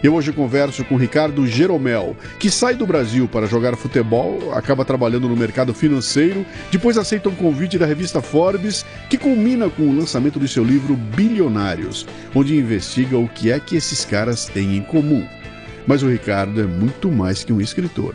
[0.00, 5.28] Eu hoje converso com Ricardo Jeromel, que sai do Brasil para jogar futebol, acaba trabalhando
[5.28, 10.38] no mercado financeiro, depois aceita um convite da revista Forbes, que culmina com o lançamento
[10.38, 15.26] do seu livro Bilionários, onde investiga o que é que esses caras têm em comum.
[15.84, 18.14] Mas o Ricardo é muito mais que um escritor.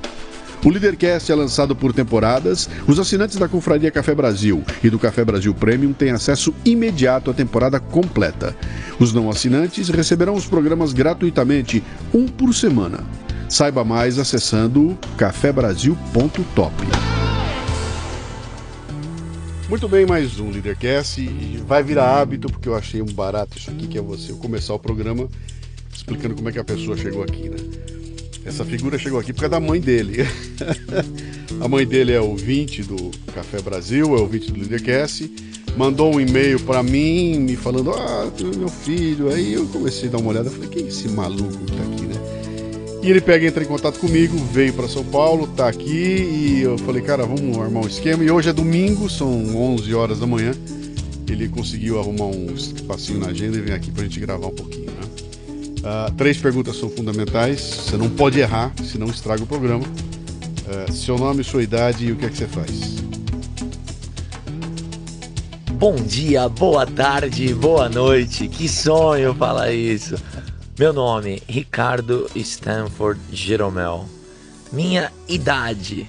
[0.63, 2.69] O Leadercast é lançado por temporadas.
[2.87, 7.33] Os assinantes da Confraria Café Brasil e do Café Brasil Premium têm acesso imediato à
[7.33, 8.55] temporada completa.
[8.99, 12.99] Os não assinantes receberão os programas gratuitamente, um por semana.
[13.49, 16.75] Saiba mais acessando cafebrasil.top.
[19.67, 21.25] Muito bem, mais um Leadercast
[21.65, 24.79] vai virar hábito porque eu achei um barato isso aqui que é você começar o
[24.79, 25.27] programa
[25.91, 27.55] explicando como é que a pessoa chegou aqui, né?
[28.43, 30.25] Essa figura chegou aqui por causa da mãe dele.
[31.61, 35.31] a mãe dele é ouvinte do Café Brasil, é ouvinte do Leadercast.
[35.77, 39.31] Mandou um e-mail para mim, me falando: Ah, meu filho.
[39.31, 40.49] Aí eu comecei a dar uma olhada.
[40.49, 42.15] Falei: Quem é esse maluco que tá aqui, né?
[43.03, 46.59] E ele pega, entra em contato comigo, veio para São Paulo, tá aqui.
[46.59, 48.23] E eu falei: Cara, vamos armar um esquema.
[48.23, 50.51] E hoje é domingo, são 11 horas da manhã.
[51.29, 54.90] Ele conseguiu arrumar um espacinho na agenda e vem aqui pra gente gravar um pouquinho?
[55.81, 57.59] Uh, três perguntas são fundamentais.
[57.59, 59.83] Você não pode errar, senão estraga o programa.
[59.83, 63.01] Uh, seu nome, sua idade e o que é que você faz.
[65.73, 68.47] Bom dia, boa tarde, boa noite.
[68.47, 70.15] Que sonho falar isso.
[70.77, 74.05] Meu nome, Ricardo Stanford Jeromel.
[74.71, 76.07] Minha idade,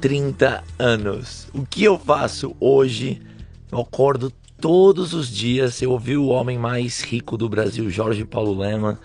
[0.00, 1.46] 30 anos.
[1.54, 3.22] O que eu faço hoje?
[3.70, 8.58] Eu acordo todos os dias eu ouvi o homem mais rico do Brasil, Jorge Paulo
[8.58, 8.98] Lema,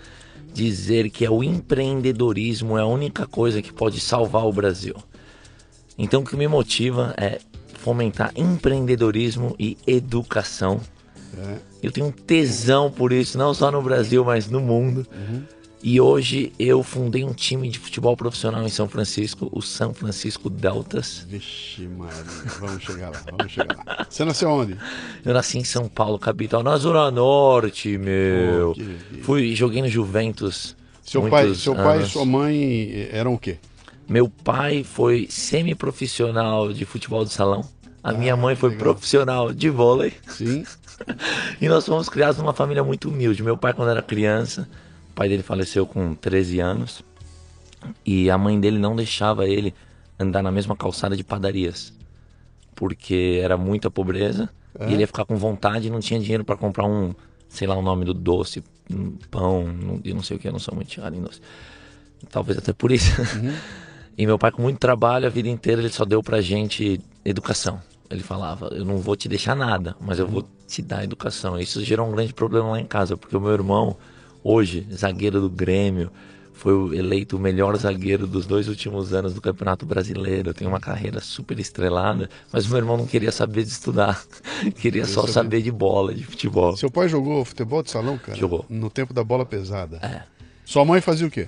[0.53, 4.95] dizer que é o empreendedorismo é a única coisa que pode salvar o Brasil.
[5.97, 7.39] Então o que me motiva é
[7.75, 10.81] fomentar empreendedorismo e educação.
[11.37, 11.57] É.
[11.81, 15.05] Eu tenho um tesão por isso, não só no Brasil, mas no mundo.
[15.11, 15.43] Uhum.
[15.83, 20.47] E hoje eu fundei um time de futebol profissional em São Francisco, o São Francisco
[20.47, 21.25] Deltas.
[21.27, 22.23] Vixe, Maria,
[22.59, 24.05] vamos chegar lá, vamos chegar lá.
[24.07, 24.77] Você nasceu onde?
[25.25, 28.75] Eu nasci em São Paulo, capital, na Zona Norte, meu.
[28.77, 30.75] Oh, Fui, joguei no Juventus.
[31.01, 33.57] Seu pai, seu pai e sua mãe eram o quê?
[34.07, 37.67] Meu pai foi semi-profissional de futebol de salão.
[38.03, 38.93] A ah, minha mãe foi legal.
[38.93, 40.13] profissional de vôlei.
[40.27, 40.63] Sim.
[41.59, 43.41] e nós fomos criados numa família muito humilde.
[43.41, 44.69] Meu pai, quando era criança,
[45.21, 47.03] pai dele faleceu com 13 anos
[48.03, 49.71] e a mãe dele não deixava ele
[50.17, 51.93] andar na mesma calçada de padarias
[52.73, 54.49] porque era muita pobreza
[54.79, 54.89] é.
[54.89, 57.13] e ele ia ficar com vontade e não tinha dinheiro para comprar um,
[57.47, 60.57] sei lá o nome do doce, um pão, e não sei o que, eu não
[60.57, 61.39] sou muito chegado em doce.
[62.31, 63.11] Talvez até por isso.
[63.21, 63.53] Uhum.
[64.17, 67.79] e meu pai com muito trabalho a vida inteira ele só deu pra gente educação.
[68.09, 71.59] Ele falava, eu não vou te deixar nada, mas eu vou te dar educação.
[71.59, 73.95] Isso gerou um grande problema lá em casa, porque o meu irmão
[74.43, 76.11] hoje, zagueiro do Grêmio,
[76.61, 80.53] foi eleito o melhor zagueiro dos dois últimos anos do Campeonato Brasileiro.
[80.53, 84.23] Tem uma carreira super estrelada, mas meu irmão não queria saber de estudar,
[84.79, 86.77] queria só saber de bola, de futebol.
[86.77, 88.37] Seu pai jogou futebol de salão, cara?
[88.37, 88.63] Jogou.
[88.69, 89.97] No tempo da bola pesada.
[90.03, 90.21] É.
[90.63, 91.47] Sua mãe fazia o quê?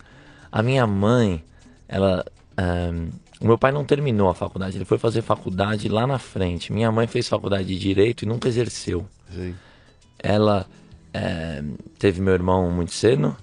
[0.51, 1.43] A minha mãe,
[1.87, 2.25] ela.
[2.59, 6.73] Um, o meu pai não terminou a faculdade, ele foi fazer faculdade lá na frente.
[6.73, 9.05] Minha mãe fez faculdade de direito e nunca exerceu.
[9.31, 9.53] Sim.
[10.17, 10.66] Ela
[11.13, 11.63] é,
[11.99, 13.35] teve meu irmão muito cedo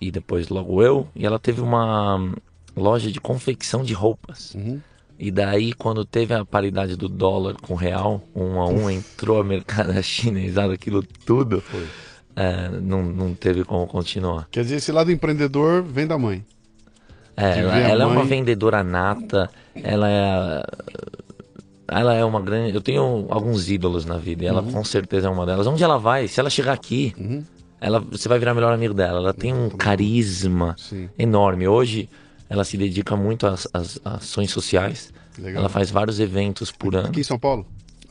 [0.00, 1.08] e depois logo eu.
[1.16, 2.32] E ela teve uma
[2.76, 4.54] loja de confecção de roupas.
[4.54, 4.80] Uhum.
[5.18, 9.40] E daí, quando teve a paridade do dólar com o real, um a um, entrou
[9.40, 11.62] a mercado chinesada, aquilo tudo,
[12.34, 14.48] é, não, não teve como continuar.
[14.50, 16.44] Quer dizer, esse lado empreendedor vem da mãe.
[17.36, 18.14] É, ela, ela mãe...
[18.14, 20.62] é uma vendedora nata, ela é
[21.88, 22.74] ela é uma grande.
[22.74, 24.72] Eu tenho alguns ídolos na vida e ela uhum.
[24.72, 25.66] com certeza é uma delas.
[25.66, 27.44] Onde ela vai, se ela chegar aqui, uhum.
[27.80, 29.18] ela, você vai virar melhor amigo dela.
[29.18, 31.08] Ela tem um carisma Sim.
[31.18, 31.68] enorme.
[31.68, 32.08] Hoje
[32.48, 35.12] ela se dedica muito às, às ações sociais.
[35.38, 35.60] Legal.
[35.60, 37.08] Ela faz vários eventos por ano.
[37.08, 37.66] Aqui em São Paulo?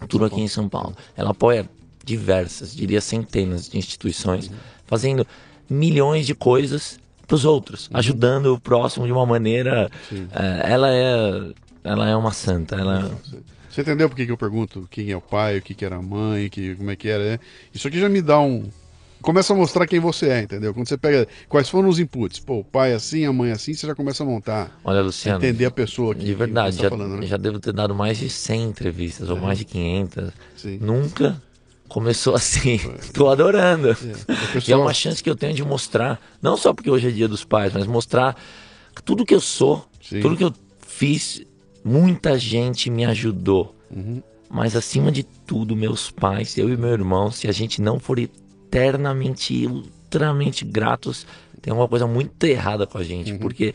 [0.07, 0.95] Tudo aqui em São Paulo.
[1.15, 1.69] Ela apoia
[2.03, 4.55] diversas, diria centenas de instituições, uhum.
[4.85, 5.25] fazendo
[5.69, 7.97] milhões de coisas pros outros, Uhum.
[7.97, 9.89] ajudando o próximo de uma maneira.
[10.11, 11.51] é, ela é.
[11.85, 12.75] Ela é uma santa.
[12.75, 13.11] Ela,
[13.73, 15.95] Você entendeu por que, que eu pergunto quem é o pai, o que, que era
[15.95, 17.23] a mãe, que, como é que era?
[17.23, 17.39] né?
[17.73, 18.69] Isso aqui já me dá um.
[19.21, 20.73] Começa a mostrar quem você é, entendeu?
[20.73, 23.87] Quando você pega quais foram os inputs, pô, o pai assim, a mãe assim, você
[23.87, 25.37] já começa a montar, olha, Luciano.
[25.37, 27.25] entender a pessoa que, De verdade, você já, tá falando, né?
[27.25, 30.29] já devo ter dado mais de 100 entrevistas, ou mais de 500.
[30.57, 30.77] Sim.
[30.81, 31.41] Nunca
[31.87, 32.79] começou assim.
[33.13, 33.91] Tô adorando.
[33.91, 37.07] A E é pessoa- uma chance que eu tenho de mostrar, não só porque hoje
[37.07, 38.35] é dia dos pais, mas mostrar
[39.05, 40.19] tudo que eu sou, Sim.
[40.19, 40.53] tudo que eu
[40.85, 41.41] fiz,
[41.83, 43.75] muita gente me ajudou.
[43.89, 44.21] Uhum.
[44.49, 48.19] Mas acima de tudo, meus pais, eu e meu irmão, se a gente não for
[48.19, 51.25] eternamente, ultramente gratos,
[51.61, 53.33] tem alguma coisa muito errada com a gente.
[53.35, 53.73] Porque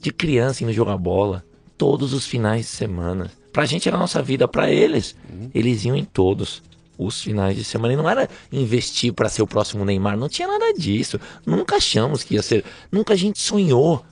[0.00, 1.44] de criança indo jogar bola,
[1.76, 3.30] todos os finais de semana.
[3.52, 5.16] Pra gente era a nossa vida, pra eles,
[5.54, 6.62] eles iam em todos
[6.96, 7.94] os finais de semana.
[7.94, 11.20] E não era investir pra ser o próximo Neymar, não tinha nada disso.
[11.44, 12.64] Nunca achamos que ia ser.
[12.90, 14.04] Nunca a gente sonhou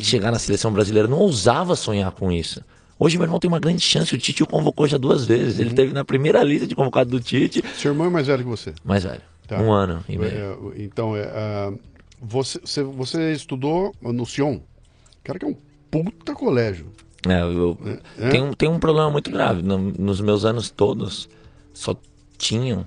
[0.00, 2.62] chegar na seleção brasileira, não ousava sonhar com isso.
[2.98, 5.58] Hoje meu irmão tem uma grande chance, o Tite o convocou já duas vezes.
[5.58, 8.48] Ele teve na primeira lista de convocado do Tite, Seu irmão é mais velho que
[8.48, 8.72] você.
[8.84, 9.60] mais velho, Tá.
[9.60, 10.32] um ano e meio.
[10.32, 11.72] É, então, é, ah,
[12.20, 14.58] você, você, você estudou no Sion,
[15.22, 15.56] cara que é um
[15.90, 16.86] puta colégio.
[17.28, 17.76] É, eu,
[18.18, 18.28] É?
[18.30, 19.60] Tem, um, tem um problema muito grave.
[19.62, 21.28] No- nos meus anos todos,
[21.74, 21.94] só
[22.38, 22.86] tinham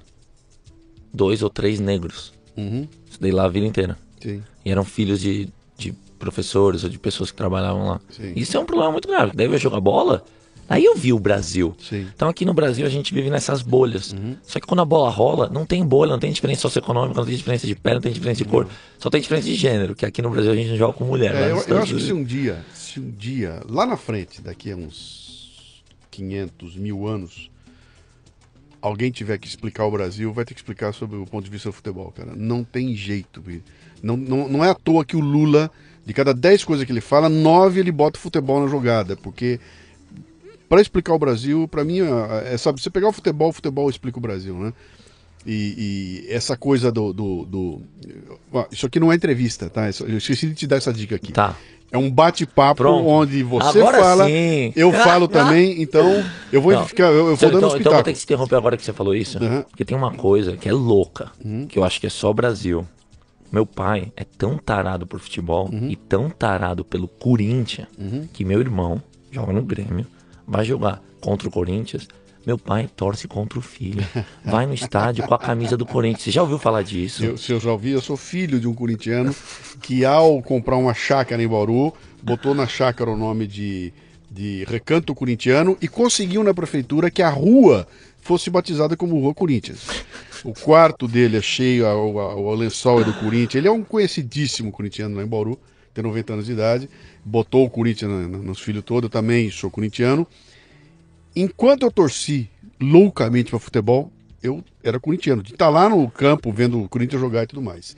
[1.13, 2.33] dois ou três negros.
[2.57, 2.87] Uhum.
[3.09, 3.97] Estudei lá a vida inteira.
[4.21, 4.41] Sim.
[4.65, 5.49] E eram filhos de
[6.19, 8.01] professores ou de pessoas que trabalhavam lá.
[8.09, 8.33] Sim.
[8.35, 9.31] Isso é um problema muito grave.
[9.33, 10.23] Daí eu ia jogar bola,
[10.67, 11.75] aí eu vi o Brasil.
[11.79, 12.01] Sim.
[12.01, 12.07] Uhum.
[12.13, 14.13] Então aqui no Brasil a gente vive nessas bolhas.
[14.43, 17.35] Só que quando a bola rola, não tem bolha, não tem diferença socioeconômica, não tem
[17.35, 18.67] diferença de pele, não tem diferença de cor.
[18.99, 21.33] Só tem diferença de gênero, que aqui no Brasil a gente não joga com mulher.
[21.33, 24.71] É, eu, eu acho que se um dia, se um dia, lá na frente, daqui
[24.71, 27.49] a uns 500 mil anos,
[28.81, 31.69] alguém tiver que explicar o Brasil, vai ter que explicar sobre o ponto de vista
[31.69, 32.33] do futebol, cara.
[32.35, 33.43] Não tem jeito.
[34.01, 35.69] Não, não, não é à toa que o Lula,
[36.09, 39.59] de cada 10 coisas que ele fala, 9 ele bota o futebol na jogada, porque
[40.67, 43.87] para explicar o Brasil, para mim, é, é, sabe, você pegar o futebol, o futebol
[43.87, 44.73] explica o Brasil, né?
[45.45, 47.81] E, e essa coisa do, do, do-
[48.71, 49.83] Isso aqui não é entrevista, tá?
[50.01, 51.31] Eu esqueci de te dar essa dica aqui.
[51.31, 51.55] Tá.
[51.91, 54.73] É um bate-papo onde você Agora fala, sim.
[54.75, 56.87] eu falo também, então eu vou Não.
[56.87, 58.83] ficar, eu, eu vou Então, dando então, então vou ter que se interromper agora que
[58.83, 59.37] você falou isso.
[59.43, 59.61] Uhum.
[59.61, 61.31] Porque tem uma coisa que é louca,
[61.67, 62.83] que eu acho que é só Brasil.
[63.51, 65.89] Meu pai é tão tarado por futebol Uhum.
[65.89, 67.87] e tão tarado pelo Corinthians
[68.33, 69.01] que meu irmão
[69.31, 70.05] joga no Grêmio,
[70.47, 72.07] vai jogar contra o Corinthians.
[72.45, 74.03] Meu pai torce contra o filho.
[74.45, 76.23] Vai no estádio com a camisa do Corinthians.
[76.23, 77.23] Você já ouviu falar disso?
[77.23, 79.35] Eu, se eu já ouvi, eu sou filho de um corintiano
[79.81, 81.93] que ao comprar uma chácara em Bauru,
[82.23, 83.93] botou na chácara o nome de,
[84.31, 87.87] de Recanto Corintiano e conseguiu na prefeitura que a rua
[88.21, 89.79] fosse batizada como Rua Corinthians.
[90.43, 93.55] O quarto dele é cheio, a- o, a- o lençol é do Corinthians.
[93.55, 95.59] Ele é um conhecidíssimo corintiano lá em Bauru,
[95.93, 96.89] tem 90 anos de idade.
[97.25, 100.25] Botou o Corinthians nos filhos todos, eu também sou corintiano.
[101.35, 102.49] Enquanto eu torci
[102.79, 104.11] loucamente para futebol,
[104.41, 107.95] eu era corintiano, de estar lá no campo vendo o Corinthians jogar e tudo mais.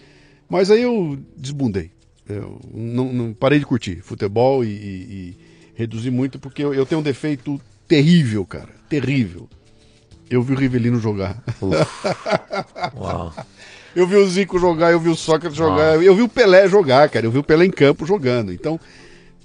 [0.50, 1.92] Mas aí eu desbundei.
[2.28, 5.38] Eu não, não- parei de curtir futebol e- e
[5.81, 8.69] reduzi muito porque eu, eu tenho um defeito terrível, cara.
[8.88, 9.50] Terrível.
[10.30, 11.44] Eu vi o Rivelino jogar.
[12.95, 13.33] Uau.
[13.94, 17.09] Eu vi o Zico jogar, eu vi o Sócrates jogar, eu vi o Pelé jogar,
[17.09, 17.26] cara.
[17.26, 18.54] Eu vi o Pelé em campo jogando.
[18.54, 18.80] Então,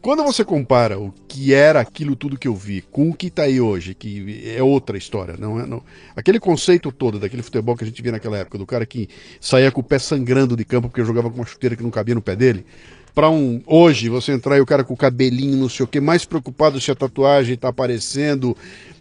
[0.00, 3.42] quando você compara o que era aquilo tudo que eu vi com o que tá
[3.42, 5.66] aí hoje, que é outra história, não é?
[5.66, 5.82] Não.
[6.14, 9.08] Aquele conceito todo daquele futebol que a gente via naquela época, do cara que
[9.40, 12.14] saía com o pé sangrando de campo porque jogava com uma chuteira que não cabia
[12.14, 12.64] no pé dele.
[13.16, 15.98] Pra um hoje você entrar e o cara com o cabelinho, não sei o que,
[16.02, 18.54] mais preocupado se a tatuagem tá aparecendo,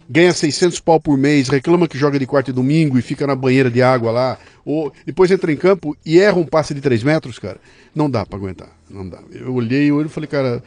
[0.08, 3.36] ganha 600 pau por mês, reclama que joga de quarta e domingo e fica na
[3.36, 7.02] banheira de água lá, ou depois entra em campo e erra um passe de 3
[7.02, 7.60] metros, cara,
[7.94, 9.18] não dá pra aguentar, não dá.
[9.30, 10.64] Eu olhei o olho e falei, cara,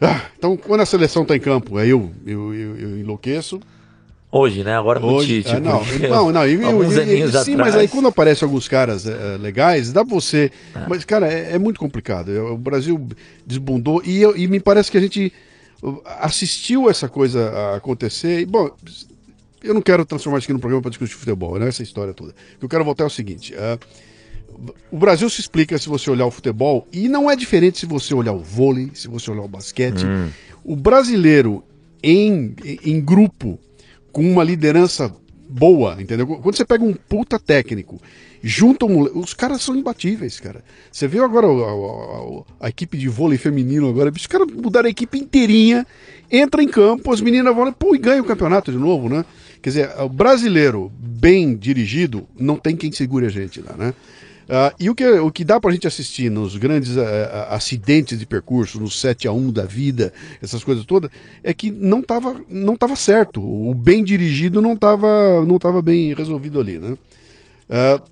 [0.00, 3.60] ah, então quando a seleção tá em campo, aí eu, eu, eu, eu enlouqueço.
[4.34, 4.74] Hoje, né?
[4.74, 5.56] Agora com o Hoje, Tite.
[5.56, 7.56] ah, não, porque não, não, e, alguns e- e- sim, atrás.
[7.58, 10.50] mas aí quando aparecem alguns caras eh, legais, dá pra você.
[10.88, 12.30] Mas, cara, é, é muito complicado.
[12.30, 12.98] Eu- O Brasil
[13.46, 15.30] desbundou e, eu- e me parece que a gente
[15.82, 18.40] uh, assistiu essa coisa acontecer.
[18.40, 18.70] E, bom,
[19.62, 22.14] eu não quero transformar isso aqui num programa para discutir futebol, não é essa história
[22.14, 22.30] toda.
[22.56, 23.78] O que eu quero voltar é o seguinte: ah,
[24.90, 28.14] o Brasil se explica se você olhar o futebol, e não é diferente se você
[28.14, 30.04] olhar o vôlei, se você olhar o basquete.
[30.64, 31.62] O brasileiro
[32.02, 33.58] em, em grupo,
[34.12, 35.12] com uma liderança
[35.48, 36.26] boa, entendeu?
[36.26, 38.00] Quando você pega um puta técnico,
[38.42, 40.64] junta um, os caras são imbatíveis, cara.
[40.90, 44.86] Você viu agora o- a, a- a equipe de vôlei feminino agora, os caras mudaram
[44.86, 45.86] a equipe inteirinha,
[46.30, 49.24] entra em campo, as meninas vão pô, e ganham o campeonato de novo, né?
[49.60, 53.94] Quer dizer, o brasileiro bem dirigido, não tem quem segure a gente lá, né?
[54.54, 58.26] Ah, e o que, o que dá pra gente assistir nos grandes ah, acidentes de
[58.26, 61.10] percurso, no 7 a 1 da vida, essas coisas todas,
[61.42, 63.40] é que não tava, não tava certo.
[63.40, 66.98] O bem dirigido não tava, não tava bem resolvido ali, né?
[67.70, 68.02] Ah,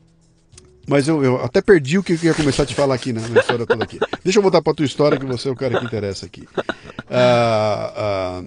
[0.89, 3.21] mas eu, eu até perdi o que eu ia começar a te falar aqui na,
[3.29, 3.99] na história toda aqui.
[4.25, 6.49] Deixa eu voltar pra tua história, que você é o cara que interessa aqui.
[7.11, 8.43] Ah,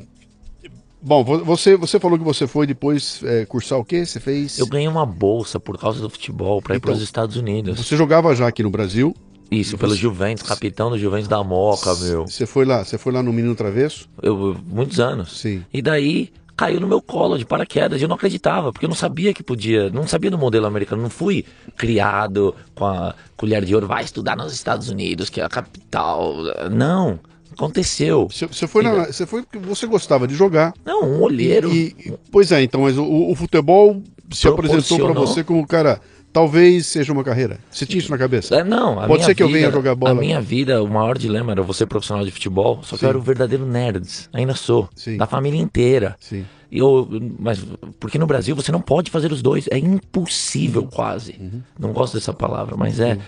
[1.03, 4.05] bom, vo- você, você falou que você foi depois é, cursar o quê?
[4.05, 4.57] Você fez.
[4.57, 7.77] Eu ganhei uma bolsa por causa do futebol pra ir Então, pros Estados Unidos.
[7.85, 9.15] Você jogava já aqui no Brasil.
[9.51, 12.25] Isso, pelo Juventus, capitão do Juventus da Moca, meu.
[12.25, 14.09] Você foi lá, você foi lá no Menino Travesso?
[14.21, 15.37] Eu, muitos anos.
[15.39, 15.63] Sim.
[15.71, 18.01] E daí caiu no meu colo de paraquedas.
[18.01, 19.91] Eu não acreditava, porque eu não sabia que podia.
[19.91, 21.03] Não sabia do modelo americano.
[21.03, 21.45] Não fui
[21.77, 23.85] criado com a colher de ouro.
[23.85, 26.33] Vai estudar nos Estados Unidos, que é a capital.
[26.71, 27.19] Não.
[27.53, 28.27] Aconteceu.
[28.29, 30.73] Você, você foi na, você foi porque você gostava de jogar.
[30.85, 31.71] Não, um olheiro.
[31.73, 35.99] E, e- pois é, então, mas o, o futebol se apresentou para você como, cara,
[36.31, 37.59] talvez seja uma carreira.
[37.69, 38.55] Você tinha isso na cabeça?
[38.55, 40.11] É, não, a Pode ser que eu vida- venha jogar bola.
[40.11, 43.05] A minha vida, o maior dilema era você profissional de futebol, só que Sim.
[43.05, 44.29] eu era o verdadeiro nerds.
[44.33, 44.89] Ainda sou.
[44.95, 45.17] Sim.
[45.17, 46.15] Da família inteira.
[46.19, 46.45] Sim.
[46.71, 47.07] E Eu,
[47.37, 47.63] mas
[47.99, 49.93] porque no Brasil você não pode fazer os dois, é Uhum.
[49.93, 51.35] impossível quase.
[51.79, 53.19] Não gosto dessa palavra, mas é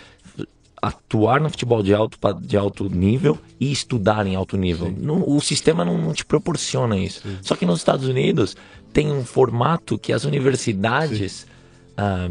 [0.87, 4.93] atuar no futebol de alto de alto nível e estudar em alto nível.
[4.97, 7.21] Não- o sistema não, não te proporciona isso.
[7.41, 8.55] Só que nos Estados Unidos
[8.93, 11.45] tem um formato que as universidades
[11.97, 12.29] ah,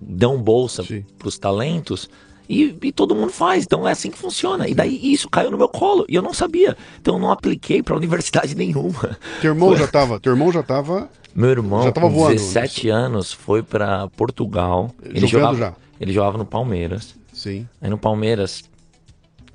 [0.00, 1.04] dão bolsa Sim.
[1.18, 2.08] para os talentos.
[2.48, 4.66] E, e todo mundo faz, então é assim que funciona.
[4.68, 6.76] E daí isso caiu no meu colo e eu não sabia.
[7.00, 9.16] Então eu não apliquei para universidade nenhuma.
[9.40, 12.34] Teu irmão já tava, teu irmão já tava Meu irmão, Já tava com voando.
[12.34, 14.90] 17 anos, foi pra Portugal.
[15.00, 15.74] Ele Jogando jogava, já?
[16.00, 17.14] ele jogava no Palmeiras.
[17.40, 17.66] Sim.
[17.80, 18.62] Aí no Palmeiras,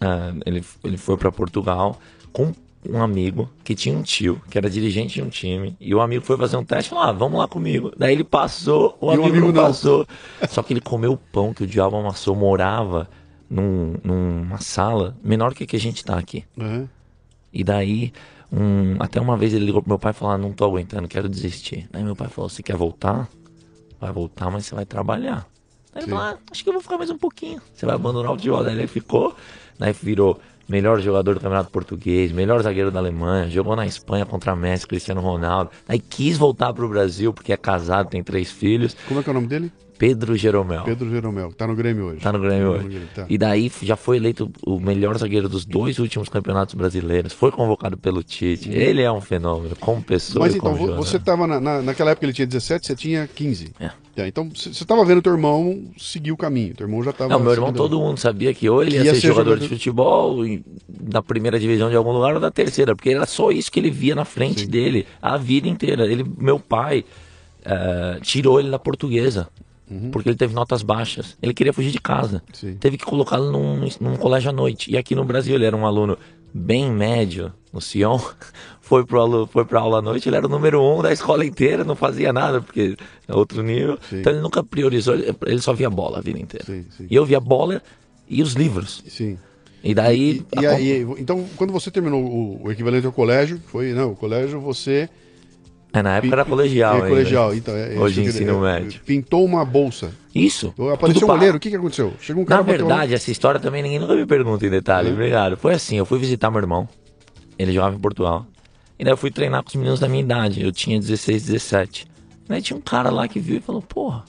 [0.02, 2.00] ah, ele, ele foi pra Portugal
[2.34, 2.52] com
[2.88, 5.76] um amigo que tinha um tio, que era dirigente de um time.
[5.80, 7.92] E o amigo foi fazer um teste e falou: ah, vamos lá comigo.
[7.98, 9.64] Daí ele passou, o E o amigo, amigo não não.
[9.64, 10.06] passou.
[10.50, 13.08] Só que ele comeu o pão que o diabo amassou, morava
[13.50, 16.44] num- numa sala menor que a que a gente tá aqui.
[16.60, 16.90] Aham.
[17.54, 18.12] E daí,
[18.52, 21.08] um, até uma vez ele ligou pro meu pai e falou: ah, não tô aguentando,
[21.08, 21.88] quero desistir.
[21.92, 23.30] Daí meu pai falou: você quer voltar?
[24.00, 25.48] Vai voltar, mas você vai trabalhar.
[25.96, 27.62] Daí ele falou: ah, acho que eu vou ficar mais um pouquinho.
[27.74, 28.62] Você vai abandonar o futebol.
[28.62, 29.34] Daí ele ficou,
[29.80, 30.38] daí virou
[30.68, 35.22] melhor jogador do Campeonato Português, melhor zagueiro da Alemanha, jogou na Espanha contra Messi, Cristiano
[35.22, 35.72] Ronaldo.
[35.88, 38.96] Aí quis voltar pro Brasil porque é casado, tem três filhos.
[39.08, 39.72] Como é que é o nome dele?
[39.98, 40.84] Pedro Jeromel.
[40.84, 42.20] Pedro Jeromel, que tá no Grêmio hoje.
[42.22, 42.84] Tá no Grêmio Tá hoje.
[42.84, 43.26] no Grêmio, tá.
[43.30, 47.34] E daí já foi eleito o melhor zagueiro dos dois últimos campeonatos brasileiros.
[47.34, 48.70] Foi convocado pelo Tite.
[48.70, 52.34] Ele é um fenômeno, como pessoa Mas então, você tava na, na- naquela época ele
[52.34, 53.72] tinha 17, você tinha 15.
[53.80, 53.90] É.
[54.16, 56.74] Tá, então você tava vendo teu irmão seguir o caminho.
[56.74, 57.30] Teu irmão já tava.
[57.30, 59.64] Não, meu irmão, todo mundo sabia que ou ele ia, ia ser, ser jogador, jogador-
[59.64, 60.38] de futebol
[60.88, 63.92] da primeira divisão de algum lugar ou da terceira, porque era só isso que ele
[63.92, 64.68] via na frente Sim.
[64.68, 66.06] dele a vida inteira.
[66.06, 67.04] Ele, meu pai
[67.66, 69.50] eh, tirou ele da portuguesa.
[70.12, 71.38] Porque ele teve notas baixas.
[71.42, 72.38] Ele queria fugir de casa.
[72.48, 72.54] Uhum.
[72.54, 72.76] Sim.
[72.80, 74.92] Teve que colocá-lo num, num colégio à noite.
[74.92, 76.18] E aqui no Brasil ele era um aluno
[76.54, 78.18] bem médio, no Sion.
[78.82, 81.44] Foi pro alu- foi pra aula à noite, ele era o número um da escola
[81.44, 82.96] inteira, não fazia nada, porque
[83.28, 83.98] é outro nível.
[84.08, 84.20] Sim.
[84.20, 86.64] Então ele nunca priorizou, ele só via bola a vida inteira.
[86.64, 87.08] Sim, sim.
[87.10, 87.82] E eu via bola
[88.30, 89.04] e os livros.
[89.08, 89.40] Sim.
[89.84, 90.46] E daí.
[90.56, 94.16] E, e aí, então, quando você terminou o, o equivalente ao colégio, foi, não, o
[94.16, 95.10] colégio você.
[95.96, 96.94] É, na época era colegial.
[96.94, 97.08] É, ainda.
[97.10, 97.74] colegial, então.
[97.74, 99.02] É, é Hoje ensino é, médio.
[99.06, 100.12] Pintou uma bolsa.
[100.34, 100.74] Isso.
[100.94, 102.14] Apareceu tudo um olheiro, o que, que aconteceu?
[102.20, 105.10] Chegou um cara Na verdade, essa história também ninguém nunca me pergunta em detalhe.
[105.10, 105.14] É.
[105.14, 105.56] Obrigado.
[105.56, 106.88] Foi assim, eu fui visitar meu irmão.
[107.58, 108.46] Ele jogava em Portugal.
[109.00, 110.62] E daí eu fui treinar com os meninos da minha idade.
[110.62, 112.08] Eu tinha 16, 17.
[112.46, 114.26] E daí tinha um cara lá que viu e falou, porra,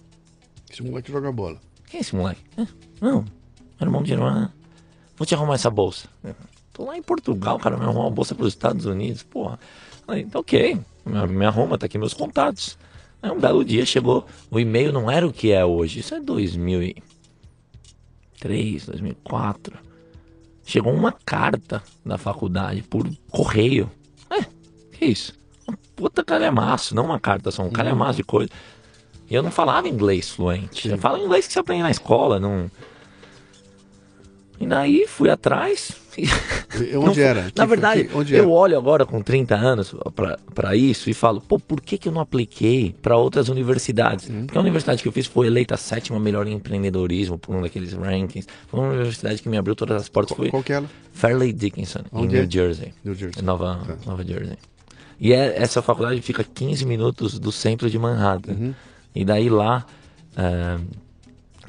[0.70, 1.56] Esse moleque joga bola.
[1.88, 2.40] quem é esse moleque?
[2.56, 2.64] "É,
[3.00, 3.26] não, meu
[3.82, 4.52] irmão de irmã.
[5.16, 6.08] Vou te arrumar essa bolsa.
[6.72, 9.58] Tô lá em Portugal, cara, me arrumou uma bolsa pros Estados Unidos, porra.
[10.06, 12.76] Falei, tá ok, me arruma, tá aqui meus contatos.
[13.22, 16.20] Aí um belo dia chegou, o e-mail não era o que é hoje, isso é
[16.20, 19.78] 2003, 2004.
[20.64, 23.90] Chegou uma carta da faculdade por correio.
[24.28, 24.42] É,
[24.92, 25.32] que isso?
[25.68, 28.50] Um puta calhamaço, não uma carta só, um calhamaço de coisa.
[29.28, 30.88] E eu não falava inglês fluente.
[30.88, 32.70] Eu falo inglês que você aprende na escola, não.
[34.58, 35.92] E daí fui atrás.
[36.16, 36.26] e-
[36.94, 37.52] não Onde era?
[37.54, 39.94] Na verdade, que- onde eu olho agora com 30 anos
[40.54, 44.28] pra isso e falo, pô, por que, que eu não apliquei pra outras universidades?
[44.28, 44.46] Uhum.
[44.46, 47.60] Porque a universidade que eu fiz foi eleita a sétima melhor em empreendedorismo por um
[47.62, 48.46] daqueles rankings.
[48.68, 50.36] Foi uma universidade que me abriu todas as portas.
[50.36, 50.86] Foi Qual que era?
[51.12, 52.50] Fairleigh Dickinson, em Onde New é?
[52.50, 52.92] Jersey.
[53.04, 53.42] New Jersey.
[53.42, 53.96] Nova, Tá.
[54.10, 54.56] Nova Jersey.
[55.20, 58.52] E é- essa faculdade fica 15 minutos do centro de Manhattan.
[58.52, 58.74] Uhum.
[59.14, 59.84] E daí lá,
[60.36, 60.78] eh,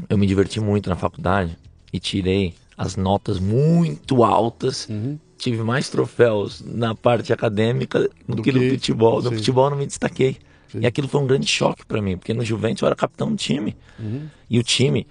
[0.10, 1.58] eu me diverti muito na faculdade
[1.94, 4.88] e tirei as notas muito altas.
[4.88, 5.18] Uhum.
[5.38, 9.22] Tive mais troféus na parte acadêmica do, Do que, no que- futebol.
[9.22, 9.36] No sim.
[9.38, 10.38] futebol eu não me destaquei.
[10.72, 10.80] Sim.
[10.82, 13.36] E aquilo foi um grande choque pra mim, porque no Juventus eu era capitão do
[13.38, 13.76] time.
[14.00, 14.28] Uhum.
[14.50, 15.08] E o time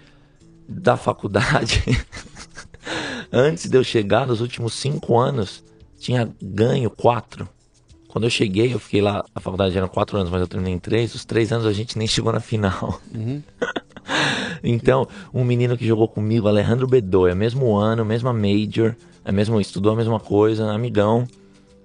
[0.68, 1.82] da faculdade,
[3.32, 5.64] antes de eu chegar, nos últimos cinco anos,
[5.98, 7.48] tinha ganho quatro.
[8.08, 10.78] Quando eu cheguei, eu fiquei lá, a faculdade era quatro anos, mas eu terminei em
[10.78, 11.14] três.
[11.14, 13.00] Os três anos a gente nem chegou na final.
[13.14, 13.42] Uhum.
[14.62, 18.94] então, um menino que jogou comigo, Alejandro Bedoya, mesmo ano, mesma major,
[19.24, 21.26] é mesmo, estudou a mesma coisa, amigão.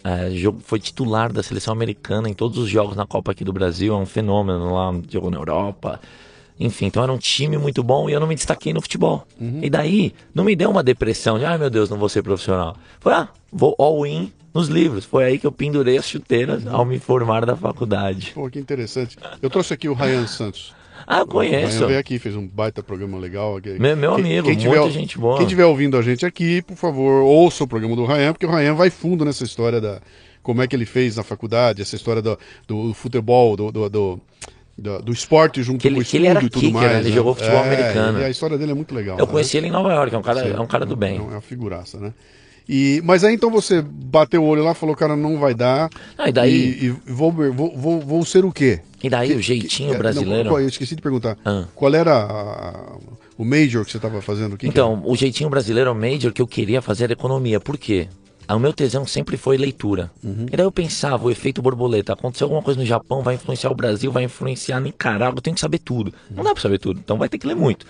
[0.04, 0.30] É,
[0.64, 3.98] foi titular da seleção americana em todos os jogos na Copa aqui do Brasil, é
[3.98, 6.00] um fenômeno lá, jogou na Europa.
[6.60, 9.26] Enfim, então era um time muito bom e eu não me destaquei no futebol.
[9.40, 9.60] Uhum.
[9.64, 12.76] E daí, não me deu uma depressão de, ai meu Deus, não vou ser profissional.
[13.00, 15.06] Foi, ah, vou all-in nos livros.
[15.06, 18.32] Foi aí que eu pendurei as chuteiras ao me formar da faculdade.
[18.36, 19.18] Pô, que interessante.
[19.42, 20.74] Eu trouxe aqui o Ryan Santos.
[21.12, 21.86] Ah, eu conheço.
[21.88, 23.60] Veio aqui, fez um baita programa legal.
[23.78, 25.36] Meu, meu amigo, quem, quem muita tiver, gente boa.
[25.36, 28.50] Quem estiver ouvindo a gente aqui, por favor, ouça o programa do Ryan, porque o
[28.50, 30.00] Ryan vai fundo nessa história da
[30.42, 34.22] como é que ele fez na faculdade, essa história do, do futebol, do, do, do
[34.78, 36.92] do, do, esporte junto que ele, com o estudo e tudo kicker, mais.
[36.92, 37.00] Né?
[37.00, 37.16] Ele né?
[37.16, 38.20] jogou futebol é, americano.
[38.20, 39.20] a história dele é muito legal.
[39.20, 39.32] Eu né?
[39.32, 41.18] conheci ele em Nova York, é um cara, é um cara do bem.
[41.18, 42.14] É uma figuraça, né?
[42.68, 45.90] E, mas aí então você bateu o olho lá, falou, cara, não vai dar.
[46.18, 46.54] Ah, e daí?
[46.54, 48.80] E, e vou, vou, vou, vou, ser o quê?
[49.04, 50.50] E daí que, o jeitinho que, brasileiro?
[50.50, 51.38] Não, eu esqueci de perguntar.
[51.44, 51.66] Ah.
[51.76, 52.98] Qual era a,
[53.38, 54.58] o major que você estava fazendo?
[54.58, 57.60] Que então, o jeitinho brasileiro, o major que eu queria fazer era economia.
[57.60, 58.08] Por quê?
[58.48, 60.12] O meu tesão sempre foi leitura.
[60.24, 60.46] Uhum.
[60.52, 63.76] E daí eu pensava, o efeito borboleta, aconteceu alguma coisa no Japão, vai influenciar o
[63.76, 66.08] Brasil, vai influenciar Nicarágua, eu tenho que saber tudo.
[66.30, 66.38] Uhum.
[66.38, 67.86] Não dá pra saber tudo, então vai ter que ler muito.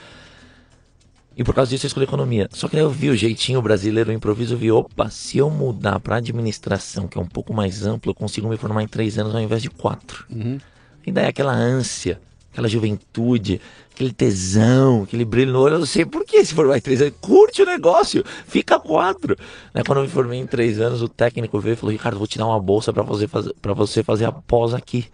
[1.36, 2.48] E por causa disso eu escolhi economia.
[2.52, 5.50] Só que daí eu vi o jeitinho brasileiro, o improviso, eu vi, opa, se eu
[5.50, 9.18] mudar para administração, que é um pouco mais amplo, eu consigo me formar em três
[9.18, 10.26] anos ao invés de quatro.
[10.30, 10.60] Uhum.
[11.06, 12.20] E daí aquela ânsia,
[12.52, 13.62] aquela juventude,
[13.94, 17.02] aquele tesão, aquele brilho no olho, eu não sei por que se formar em três
[17.02, 17.14] anos.
[17.22, 19.36] Curte o negócio, fica quatro.
[19.74, 22.28] Né, quando eu me formei em três anos, o técnico veio e falou, Ricardo, vou
[22.28, 25.06] te dar uma bolsa para você, fazer, pra você fazer a pós aqui.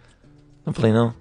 [0.65, 1.13] Eu falei, não,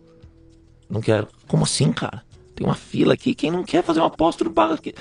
[0.88, 1.28] não quero.
[1.46, 2.22] Como assim, cara?
[2.54, 4.94] Tem uma fila aqui, quem não quer fazer uma aposta não paga aqui.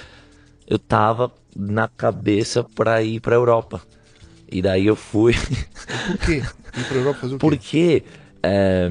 [0.68, 3.82] Eu tava na cabeça para ir pra Europa.
[4.52, 5.34] E daí eu fui.
[5.34, 6.44] Por quê?
[6.78, 7.40] Ir pra Europa fazer o quê?
[7.40, 8.04] Porque
[8.44, 8.90] é,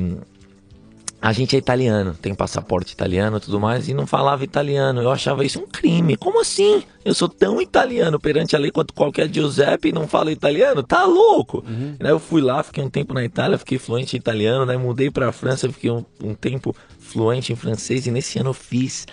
[1.25, 5.01] a gente é italiano, tem passaporte italiano e tudo mais, e não falava italiano.
[5.01, 6.19] Eu achava isso um crime.
[6.19, 6.83] Como assim?
[7.03, 10.83] Eu sou tão italiano perante a lei quanto qualquer Giuseppe e não falo italiano?
[10.83, 11.65] Tá louco?
[11.67, 11.97] Uhum.
[11.99, 15.11] Daí eu fui lá, fiquei um tempo na Itália, fiquei fluente em italiano, daí mudei
[15.11, 19.07] pra França, fiquei um, um tempo fluente em francês e nesse ano eu fiz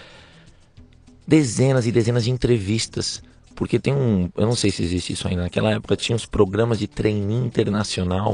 [1.25, 3.23] dezenas e dezenas de entrevistas.
[3.61, 4.27] Porque tem um.
[4.35, 5.43] Eu não sei se existe isso ainda.
[5.43, 8.33] Naquela época tinha uns programas de treino internacional.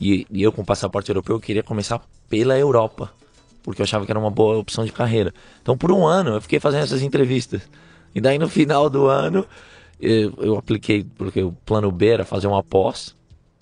[0.00, 3.12] E, e, eu, com passaporte europeu, eu queria começar pela Europa.
[3.60, 5.34] Porque eu achava que era uma boa opção de carreira.
[5.60, 7.68] Então, por um ano, eu fiquei fazendo essas entrevistas.
[8.14, 9.44] E daí, no final do ano,
[10.00, 11.04] eu, eu apliquei.
[11.16, 13.16] Porque o plano B era fazer uma pós.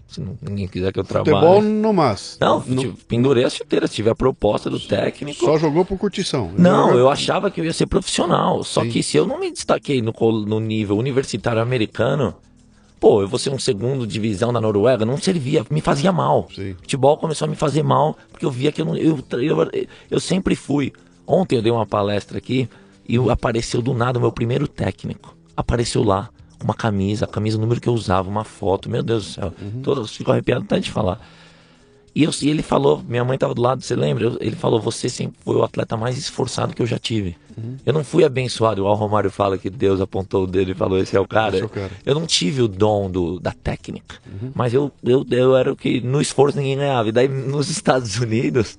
[0.08, 1.34] Se ninguém quiser que eu trabalhe.
[1.36, 2.38] Futebol no mas.
[2.40, 2.94] Não, no...
[3.08, 5.44] pendurei as chuteiras, tive a proposta do técnico.
[5.44, 6.52] Só jogou por curtição.
[6.56, 8.62] Não, eu achava que eu ia ser profissional.
[8.62, 8.90] Só Sim.
[8.90, 10.12] que se eu não me destaquei no,
[10.46, 12.34] no nível universitário americano,
[13.00, 16.48] pô, eu vou ser um segundo divisão da Noruega, não servia, me fazia mal.
[16.54, 16.74] Sim.
[16.80, 18.96] Futebol começou a me fazer mal, porque eu via que eu não.
[18.96, 19.70] Eu, eu,
[20.08, 20.92] eu sempre fui.
[21.26, 22.68] Ontem eu dei uma palestra aqui
[23.08, 25.36] e apareceu do nada o meu primeiro técnico.
[25.56, 26.30] Apareceu lá
[26.62, 29.54] uma camisa, a camisa, o número que eu usava, uma foto, meu Deus do céu.
[29.60, 29.82] Uhum.
[29.82, 31.20] Todos ficam arrepiados até de falar.
[32.16, 34.24] E, eu, e ele falou, minha mãe estava do lado, você lembra?
[34.24, 37.36] Eu, ele falou, você sempre foi o atleta mais esforçado que eu já tive.
[37.54, 37.76] Uhum.
[37.84, 40.98] Eu não fui abençoado, igual o Romário fala que Deus apontou o dedo e falou,
[40.98, 41.58] esse é o cara.
[41.58, 41.90] É o cara.
[42.06, 44.50] Eu não tive o dom do, da técnica, uhum.
[44.54, 47.10] mas eu, eu, eu era o que no esforço ninguém ganhava.
[47.10, 48.78] E daí nos Estados Unidos,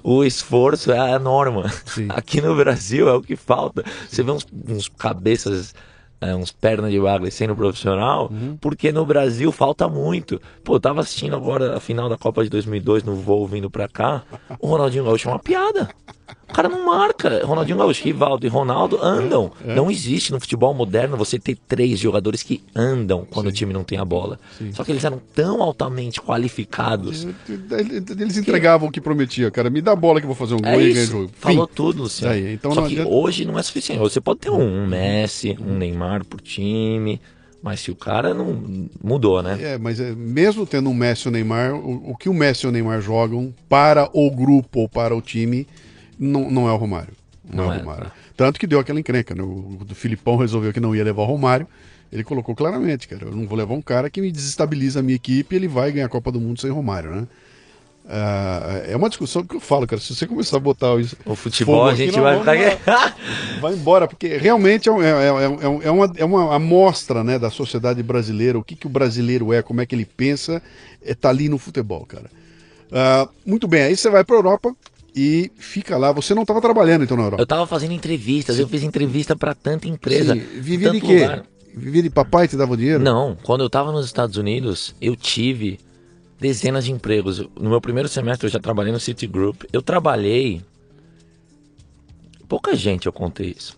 [0.00, 1.68] o esforço é a norma.
[1.86, 2.06] Sim.
[2.10, 3.84] Aqui no Brasil é o que falta.
[4.08, 5.74] Você vê uns, uns cabeças
[6.20, 8.56] é, uns pernas de bagre sendo profissional, uhum.
[8.60, 10.40] porque no Brasil falta muito.
[10.62, 13.88] Pô, eu tava assistindo agora a final da Copa de 2002 no voo vindo pra
[13.88, 14.22] cá,
[14.58, 15.88] o Ronaldinho Gaúcho é uma piada.
[16.54, 17.44] O cara não marca.
[17.44, 19.50] Ronaldinho Gaúcho, Rivaldo e Ronaldo andam.
[19.66, 19.74] É, é.
[19.74, 23.50] Não existe no futebol moderno você ter três jogadores que andam quando Sim.
[23.50, 24.38] o time não tem a bola.
[24.56, 24.72] Sim.
[24.72, 27.26] Só que eles eram tão altamente qualificados.
[27.48, 28.90] Eles entregavam que...
[28.90, 29.68] o que prometia, cara.
[29.68, 31.30] Me dá a bola que eu vou fazer um é gol e ganhar jogo.
[31.40, 31.74] Falou Fim.
[31.74, 32.34] tudo, Luciano.
[32.34, 33.10] Aí, então Só que adianta...
[33.10, 33.98] hoje não é suficiente.
[33.98, 37.20] Você pode ter um, um Messi, um Neymar por time.
[37.60, 39.58] Mas se o cara não mudou, né?
[39.60, 42.64] É, mas é, mesmo tendo um Messi e o Neymar, o, o, que o Messi
[42.64, 45.66] e o Neymar jogam para o grupo ou para o time
[46.18, 47.14] não, não é o Romário.
[47.44, 48.06] Não, não é o Romário.
[48.06, 49.42] É, Tanto que deu aquela encrenca, né?
[49.42, 51.66] O, o Filipão resolveu que não ia levar o Romário.
[52.12, 55.16] Ele colocou claramente, cara, eu não vou levar um cara que me desestabiliza a minha
[55.16, 57.26] equipe e ele vai ganhar a Copa do Mundo sem Romário, né?
[58.04, 60.00] Uh, é uma discussão que eu falo, cara.
[60.00, 63.16] Se você começar a botar isso, o futebol, a gente vai ficar.
[63.60, 68.02] vai embora, porque realmente é, é, é, é, uma, é uma amostra né, da sociedade
[68.02, 70.62] brasileira, o que, que o brasileiro é, como é que ele pensa,
[71.02, 72.30] é tá ali no futebol, cara.
[72.90, 74.76] Uh, muito bem, aí você vai para a Europa,
[75.14, 76.10] e fica lá.
[76.12, 77.42] Você não estava trabalhando então na Europa?
[77.42, 80.34] Eu tava fazendo entrevistas, eu fiz entrevista para tanta empresa.
[80.34, 81.20] Sim, Vivia de quê?
[81.20, 81.44] lugar.
[81.76, 83.02] Vivia de papai te dava dinheiro?
[83.02, 85.78] Não, quando eu tava nos Estados Unidos, eu tive
[86.38, 87.38] dezenas de empregos.
[87.58, 89.62] No meu primeiro semestre eu já trabalhei no Citigroup.
[89.72, 90.62] Eu trabalhei.
[92.48, 93.76] Pouca gente eu contei isso.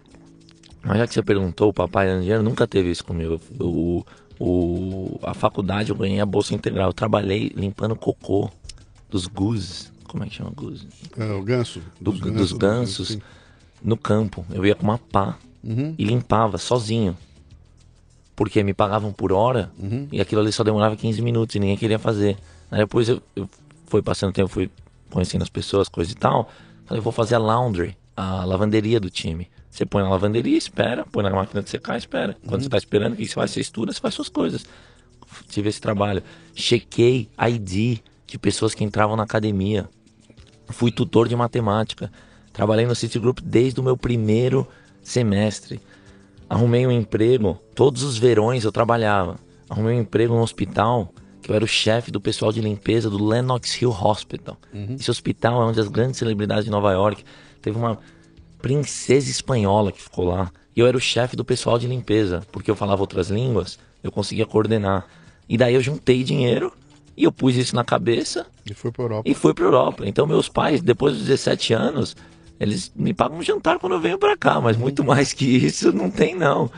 [0.83, 3.40] Mas já que você perguntou, o papai dando dinheiro nunca teve isso comigo.
[3.59, 4.05] O,
[4.38, 6.90] o, a faculdade eu ganhei a bolsa integral.
[6.90, 8.51] Eu trabalhei limpando cocô
[9.09, 9.90] dos gooses.
[10.06, 10.52] Como é que chama?
[11.16, 11.80] É, o ganso.
[12.00, 13.22] Do- dos gansos sim.
[13.82, 14.44] no campo.
[14.50, 15.94] Eu ia com uma pá Uhum.
[15.98, 17.16] e limpava sozinho.
[18.34, 20.08] Porque me pagavam por hora Uhum.
[20.12, 22.36] e aquilo ali só demorava 15 minutos e ninguém queria fazer.
[22.70, 23.48] Aí depois eu, eu
[23.86, 24.70] fui passando tempo, fui
[25.10, 26.50] conhecendo as pessoas, coisa e tal.
[26.84, 29.48] Falei, vou fazer a laundry, a lavanderia do time.
[29.70, 32.36] Você põe na lavanderia, espera, põe na máquina de secar, espera.
[32.46, 33.50] Quando você tá esperando, o que você faz?
[33.50, 34.64] Você estuda, você faz suas coisas.
[35.48, 36.22] Tive esse trabalho.
[36.54, 39.88] Chequei ID de pessoas que entravam na academia.
[40.68, 42.10] Fui tutor de matemática.
[42.52, 44.66] Trabalhei no Citigroup desde o meu primeiro
[45.02, 45.80] semestre.
[46.48, 49.36] Arrumei um emprego, todos os verões eu trabalhava.
[49.68, 51.12] Arrumei um emprego no hospital,
[51.42, 54.56] que eu era o chefe do pessoal de limpeza do Lenox Hill Hospital.
[54.98, 57.24] Esse hospital é uma das grandes celebridades de Nova York.
[57.60, 57.98] Teve uma
[58.60, 60.50] princesa espanhola que ficou lá.
[60.74, 64.12] E eu era o chefe do pessoal de limpeza, porque eu falava outras línguas, eu
[64.12, 65.06] conseguia coordenar.
[65.48, 66.72] E daí eu juntei dinheiro
[67.16, 69.29] e eu pus isso na cabeça E foi pra Europa.
[69.29, 70.02] e fui para Europa.
[70.07, 72.16] Então meus pais, depois dos 17 anos,
[72.61, 75.92] eles me pagam um jantar quando eu venho para cá, mas muito mais que isso
[75.92, 76.70] não tem não.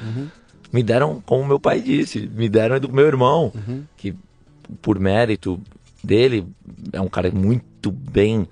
[0.72, 3.52] Me deram, como meu pai disse, me deram do meu irmão,
[3.96, 4.14] que
[4.82, 5.58] por mérito
[6.04, 6.46] dele
[6.92, 8.46] é um cara muito bem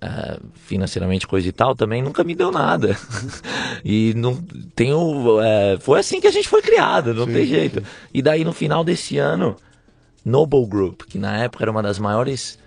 [0.00, 2.96] eh, financeiramente coisa e tal, também nunca me deu nada.
[3.84, 4.34] e não
[4.74, 7.82] tenho, eh, foi assim que a gente foi criado, não Sim, tem jeito.
[8.12, 9.56] E daí no final desse ano,
[10.24, 12.58] Noble Group, que na época era uma das maiores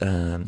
[0.00, 0.40] ah,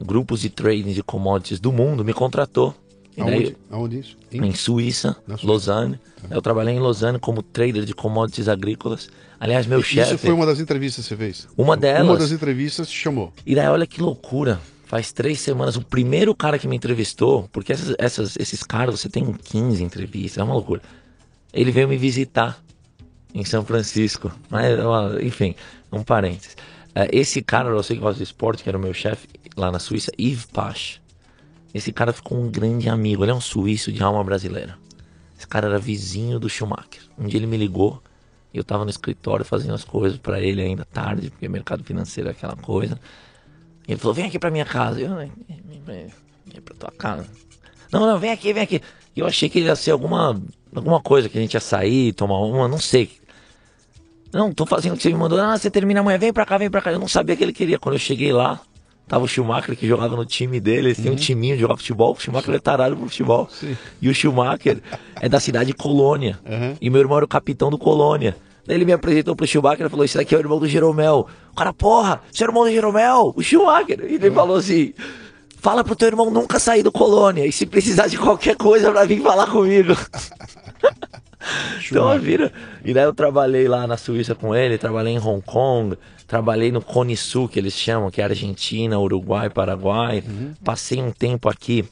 [0.00, 2.74] grupos de trading de commodities do mundo, me contratou.
[3.16, 3.56] E daí, Aonde?
[3.70, 4.16] Aonde isso?
[4.32, 5.46] Em- em Suíça, Suíça.
[5.46, 6.00] Lausanne.
[6.30, 9.08] Eu trabalhei em Lausanne como trader de commodities agrícolas.
[9.38, 10.14] Aliás, meu chefe.
[10.14, 11.48] Isso foi uma das entrevistas que você fez?
[11.56, 12.08] Uma delas.
[12.08, 13.32] Uma das entrevistas te chamou.
[13.44, 14.60] E daí, olha que loucura.
[14.86, 19.08] Faz três semanas, o primeiro cara que me entrevistou, porque essas, essas- esses caras, você
[19.08, 20.80] tem 15 entrevistas, é uma loucura.
[21.52, 22.62] Ele veio me visitar
[23.34, 24.30] em São Francisco.
[24.50, 24.78] Mas,
[25.22, 25.54] enfim,
[25.90, 26.56] um parênteses.
[26.94, 29.70] É, Esse cara, eu sei que gosta de esporte, que era o meu chefe lá
[29.70, 31.00] na Suíça, Yves Pache.
[31.74, 33.24] Esse cara ficou um grande amigo.
[33.24, 34.76] Ele é um suíço de alma brasileira.
[35.38, 37.02] Esse cara era vizinho do Schumacher.
[37.18, 38.02] Um dia ele me ligou.
[38.52, 42.28] e Eu tava no escritório fazendo as coisas pra ele ainda tarde, porque mercado financeiro
[42.28, 43.00] é aquela coisa.
[43.88, 45.00] Ele falou: vem aqui pra minha casa.
[45.00, 46.06] Eu, "Vem, vem, vem,
[46.46, 47.26] vem pra tua casa.
[47.90, 48.82] Não, não, vem aqui, vem aqui.
[49.16, 50.40] E eu achei que ia ser alguma,
[50.74, 53.10] alguma coisa que a gente ia sair, tomar uma, não sei.
[54.32, 55.38] Não, tô fazendo o que você me mandou.
[55.38, 56.90] Ah, você termina amanhã, vem pra cá, vem pra cá.
[56.90, 57.78] Eu não sabia que ele queria.
[57.78, 58.60] Quando eu cheguei lá,
[59.06, 60.88] tava o Schumacher que jogava no time dele.
[60.88, 62.12] Eles têm um timinho de jogar futebol.
[62.12, 63.48] O Schumacher é tarado pro futebol.
[64.00, 64.80] E o Schumacher
[65.20, 66.38] é da cidade de Colônia.
[66.46, 66.76] Uhum.
[66.80, 68.36] E meu irmão era o capitão do Colônia.
[68.66, 71.28] Daí ele me apresentou pro Schumacher e falou: Esse daqui é o irmão do Jeromel.
[71.50, 73.34] O cara, porra, você é o irmão do Jeromel?
[73.36, 74.00] O Schumacher.
[74.08, 74.94] E ele falou assim:
[75.58, 77.44] Fala pro teu irmão nunca sair do Colônia.
[77.44, 79.94] E se precisar de qualquer coisa pra vir falar comigo.
[81.86, 82.52] Então vira.
[82.84, 86.80] E daí eu trabalhei lá na Suíça com ele, trabalhei em Hong Kong, trabalhei no
[86.80, 90.22] Cone Sul, que eles chamam, que é Argentina, Uruguai, Paraguai.
[90.64, 91.84] Passei um tempo aqui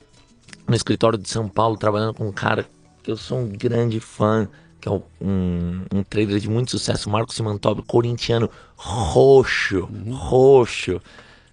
[0.69, 2.65] no escritório de São Paulo trabalhando com um cara
[3.03, 4.47] que eu sou um grande fã,
[4.81, 11.01] que é um, um trader de muito sucesso, Marcos Simantobi, corintiano, roxo, roxo.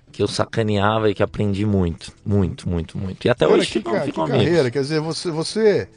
[0.09, 3.27] Que eu sacaneava e que aprendi muito, muito, muito, muito.
[3.27, 4.29] E até Olha, hoje que, ficam, ca- que amigos.
[4.29, 5.87] carreira, quer dizer, você, você.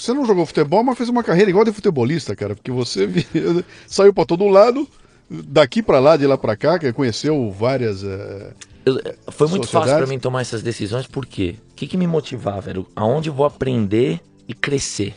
[0.00, 3.08] Você não jogou futebol, mas fez uma carreira igual de futebolista, cara, porque você
[3.86, 4.88] saiu pra todo lado,
[5.30, 8.02] daqui pra lá, de lá pra cá, que conheceu várias.
[8.02, 8.52] eh,
[8.86, 8.94] Eu-
[9.28, 11.56] foi muito fácil pra mim tomar essas decisões, por quê?
[11.72, 12.70] O que, que me motivava?
[12.70, 15.14] Era aonde eu vou aprender e crescer.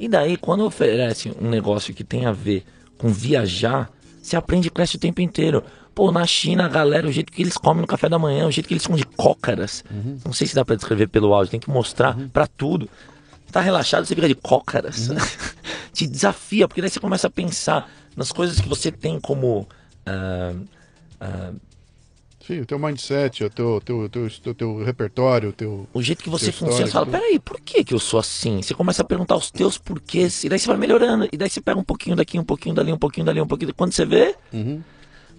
[0.00, 2.64] E daí, quando oferece um negócio que tem a ver
[2.98, 5.62] com viajar, você aprende e cresce o tempo inteiro.
[5.94, 8.50] Pô, na China, a galera, o jeito que eles comem no café da manhã, o
[8.50, 9.84] jeito que eles são de cócaras.
[10.24, 12.88] Não sei se dá pra descrever pelo áudio, tem que mostrar pra tudo.
[13.52, 15.10] Tá relaxado, você fica de cócaras.
[15.92, 19.68] Te desafia, porque daí você começa a pensar nas coisas que você tem como.
[20.06, 20.54] ah,
[21.20, 21.52] ah,
[22.46, 25.88] Sim, o teu mindset, o teu, teu, teu, teu, teu repertório, o teu.
[25.94, 28.60] O jeito que você funciona, você fala, peraí, por que, que eu sou assim?
[28.60, 31.60] Você começa a perguntar os teus porquês, e daí você vai melhorando, e daí você
[31.60, 33.72] pega um pouquinho daqui, um pouquinho dali, um pouquinho dali, um pouquinho.
[33.72, 34.34] Quando você vê.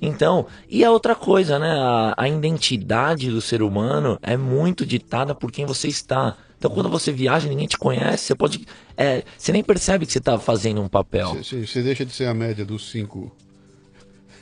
[0.02, 1.71] Então, e a outra coisa, né?
[1.71, 6.38] A, a identidade do ser humano é muito ditada por quem você está.
[6.63, 8.65] Então, quando você viaja, ninguém te conhece, você pode.
[8.95, 11.36] é, você nem percebe que você está fazendo um papel.
[11.36, 13.30] Você, você deixa de ser a média dos cinco.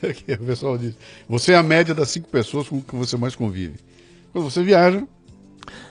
[0.00, 0.94] o pessoal diz.
[1.28, 3.74] Você é a média das cinco pessoas com que você mais convive.
[4.32, 5.02] Quando você viaja,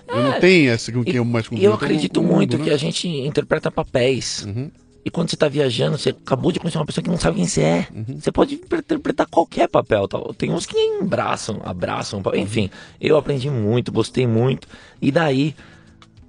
[0.07, 2.63] eu não tem essa com quem eu mais convivo, eu acredito mundo, muito né?
[2.63, 4.45] que a gente interpreta papéis.
[4.45, 4.71] Uhum.
[5.03, 7.47] E quando você tá viajando, você acabou de conhecer uma pessoa que não sabe quem
[7.47, 7.87] você é.
[7.93, 8.19] Uhum.
[8.19, 10.07] Você pode interpretar qualquer papel.
[10.07, 10.33] Tal.
[10.33, 12.21] Tem uns que abraçam, abraçam.
[12.35, 12.69] Enfim,
[13.01, 14.65] eu aprendi muito, gostei muito.
[15.01, 15.55] E daí,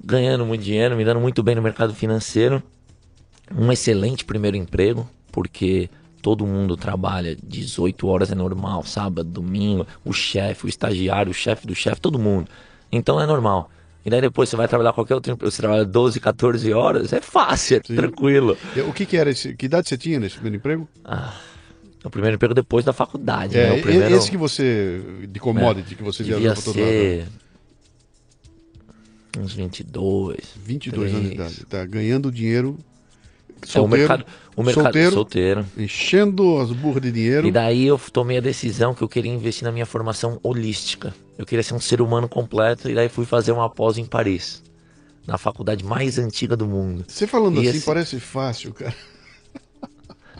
[0.05, 2.63] ganhando muito dinheiro, me dando muito bem no mercado financeiro.
[3.57, 5.89] Um excelente primeiro emprego, porque
[6.23, 11.67] todo mundo trabalha 18 horas é normal, sábado, domingo, o chefe, o estagiário, o chefe
[11.67, 12.49] do chefe, todo mundo.
[12.91, 13.71] Então é normal.
[14.05, 17.21] E daí depois você vai trabalhar qualquer outro emprego, você trabalha 12, 14 horas, é
[17.21, 17.95] fácil, é Sim.
[17.95, 18.57] tranquilo.
[18.89, 19.55] O que que era esse?
[19.55, 20.89] Que idade você tinha nesse primeiro emprego?
[21.05, 21.35] Ah,
[22.05, 23.69] o primeiro emprego depois da faculdade, né?
[23.69, 26.89] É, O primeiro esse que você, de commodity, que você devia pra todo lado.
[26.89, 27.27] ser
[29.41, 30.37] uns 22.
[30.65, 31.53] 22 anos de 3.
[31.53, 31.67] idade.
[31.67, 32.77] Tá ganhando dinheiro,
[33.63, 35.67] É, o solteiro, mercado, o mercado solteiro, solteiro.
[35.77, 37.47] enchendo as burras de dinheiro.
[37.47, 41.15] E daí eu tomei a decisão que eu queria investir na minha formação holística.
[41.39, 44.63] Eu queria ser um ser humano completo e daí fui fazer uma pós em Paris,
[45.27, 47.05] na faculdade mais antiga do mundo.
[47.09, 48.95] Você falando E assim esse- parece fácil, cara.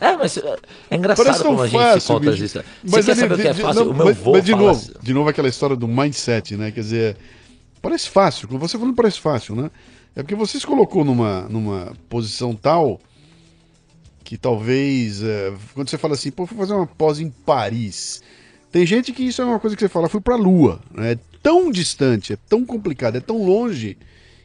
[0.01, 0.57] É, mas é,
[0.89, 2.41] é engraçado Parece como a gente fácil, se conta bicho.
[2.83, 3.85] Mas Você quer ele- saber o que é de- fácil?
[3.85, 5.87] não, o meu mas- vô mas de fala novo, assim- de novo aquela história do
[5.87, 6.71] mindset, né?
[6.71, 7.17] Quer dizer,
[7.83, 8.47] parece fácil.
[8.47, 9.69] Quando você falando parece fácil, né?
[10.15, 12.99] É porque você se colocou numa, numa posição tal
[14.23, 18.21] que talvez é, quando você fala assim, pô, fui fazer uma pós em Paris.
[18.71, 21.11] Tem gente que isso é uma coisa que você fala, fui pra Lua, né?
[21.11, 23.97] É tão distante, é tão complicado, é tão longe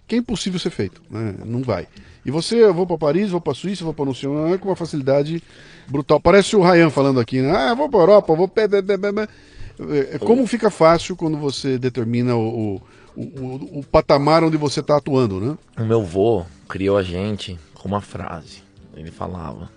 [0.07, 1.35] que é impossível ser feito, né?
[1.45, 1.87] Não vai.
[2.27, 4.77] E você, eu vou pra Paris, vou pra Suíça, vou pra não onde, com uma
[4.77, 5.41] facilidade
[5.87, 6.19] brutal.
[6.19, 7.53] Parece o Ryan falando aqui, né?
[7.53, 8.51] Ah, vou pra Europa, vou...
[8.57, 12.83] É, é como fica fácil quando você determina o, o,
[13.19, 15.59] o, o patamar onde você está atuando, né?
[15.77, 18.63] O meu vô criou a gente com uma frase.
[18.95, 19.71] Ele falava: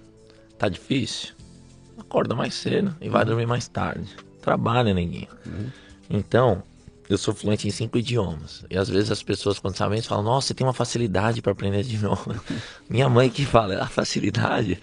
[0.57, 1.33] Tá difícil?
[1.97, 4.15] Acorda mais cedo e vai dormir mais tarde.
[4.41, 5.27] Trabalha, neguinho.
[6.09, 6.63] Então,
[7.09, 8.63] eu sou fluente em cinco idiomas.
[8.69, 11.51] E às vezes as pessoas, quando sabem isso, falam: Nossa, você tem uma facilidade para
[11.51, 12.35] aprender de novo.
[12.89, 14.79] Minha mãe que fala: A facilidade,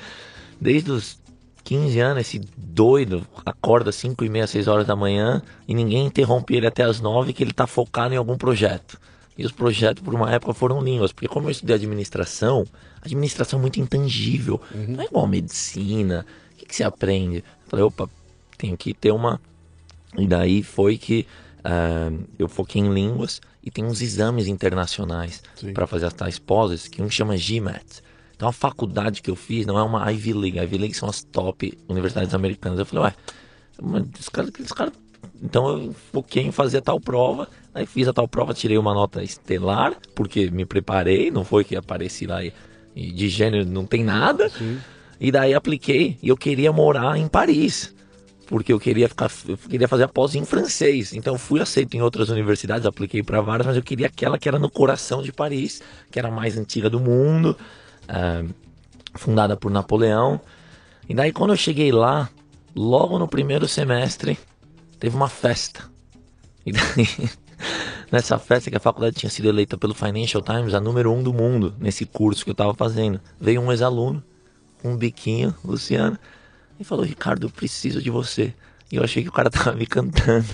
[0.61, 1.19] desde os
[1.65, 6.55] 15 anos, esse doido acorda 5 e meia, 6 horas da manhã e ninguém interrompe
[6.55, 8.99] ele até as 9 que ele tá focado em algum projeto.
[9.37, 11.13] E os projetos, por uma época, foram línguas.
[11.13, 12.67] Porque como eu estudei administração,
[13.01, 14.61] administração é muito intangível.
[14.89, 16.27] Não é igual medicina.
[16.53, 17.39] O que, que você aprende?
[17.39, 18.09] Eu falei, opa,
[18.57, 19.41] tenho que ter uma...
[20.17, 21.27] E daí foi que
[21.65, 25.43] ah, eu foquei em línguas e tem uns exames internacionais
[25.75, 28.03] para fazer as tais poses, que um chama GMAT.
[28.39, 30.61] Então a faculdade que eu fiz não é uma Ivy League.
[30.61, 32.79] A Ivy League são as top universidades americanas.
[32.79, 33.15] Eu falei, ué,
[34.17, 34.93] os caras, caras.
[35.43, 37.49] Então eu foquei em fazer a tal prova.
[37.75, 41.75] Aí fiz a tal prova, tirei uma nota estelar, porque me preparei, não foi que
[41.75, 42.53] apareci lá e,
[42.95, 44.49] e de gênero não tem nada.
[45.21, 47.93] E daí apliquei e eu queria morar em Paris.
[48.47, 51.13] Porque eu queria ficar, eu queria fazer a pós em francês.
[51.13, 54.61] Então fui aceito em outras universidades, apliquei para várias, mas eu queria aquela que era
[54.61, 57.57] no coração de Paris, que era a mais antiga do mundo,
[58.09, 58.45] ah,
[59.15, 60.41] fundada por Napoleão.
[61.09, 62.29] E daí quando eu cheguei lá,
[62.75, 64.39] logo no primeiro semestre,
[64.99, 65.85] teve uma festa.
[66.65, 67.31] E daí,
[68.11, 71.33] nessa festa que a faculdade tinha sido eleita pelo Financial Times a número um do
[71.33, 74.23] mundo nesse curso que eu tava fazendo, veio um ex-aluno
[74.83, 76.19] com um biquinho, Luciano,
[76.79, 78.55] e falou: Ricardo, preciso de você.
[78.91, 80.47] E eu achei que o cara tava me cantando.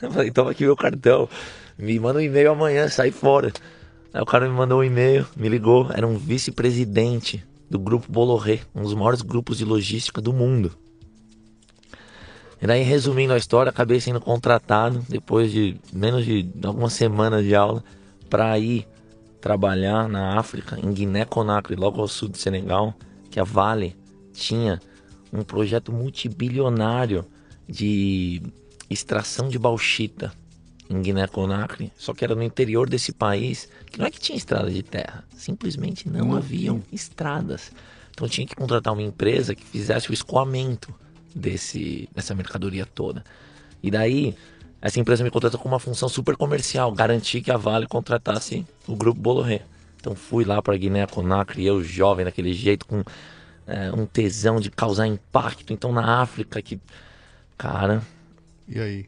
[0.00, 1.28] Eu falei: toma aqui meu cartão,
[1.78, 3.52] me manda um e-mail amanhã, sai fora.
[4.12, 8.60] Aí o cara me mandou um e-mail, me ligou, era um vice-presidente do grupo Bolloré,
[8.74, 10.72] um dos maiores grupos de logística do mundo.
[12.60, 17.54] E daí, resumindo a história, acabei sendo contratado depois de menos de algumas semanas de
[17.54, 17.84] aula
[18.28, 18.86] para ir
[19.40, 22.92] trabalhar na África, em Guiné-Conakry, logo ao sul do Senegal,
[23.30, 23.96] que a Vale
[24.32, 24.80] tinha
[25.32, 27.24] um projeto multibilionário
[27.66, 28.42] de
[28.90, 30.32] extração de bauxita
[30.90, 34.68] em Guiné-Conakry, só que era no interior desse país, que não é que tinha estrada
[34.68, 37.70] de terra, simplesmente não haviam estradas.
[38.10, 40.92] Então tinha que contratar uma empresa que fizesse o escoamento
[41.34, 43.24] desse, dessa mercadoria toda.
[43.80, 44.36] E daí,
[44.82, 48.96] essa empresa me contratou com uma função super comercial, garantir que a Vale contratasse o
[48.96, 49.62] grupo Bolloré.
[50.00, 53.04] Então fui lá para Guiné-Conakry, eu jovem daquele jeito, com
[53.64, 55.72] é, um tesão de causar impacto.
[55.72, 56.80] Então na África, que,
[57.56, 58.02] cara,
[58.68, 59.06] E aí?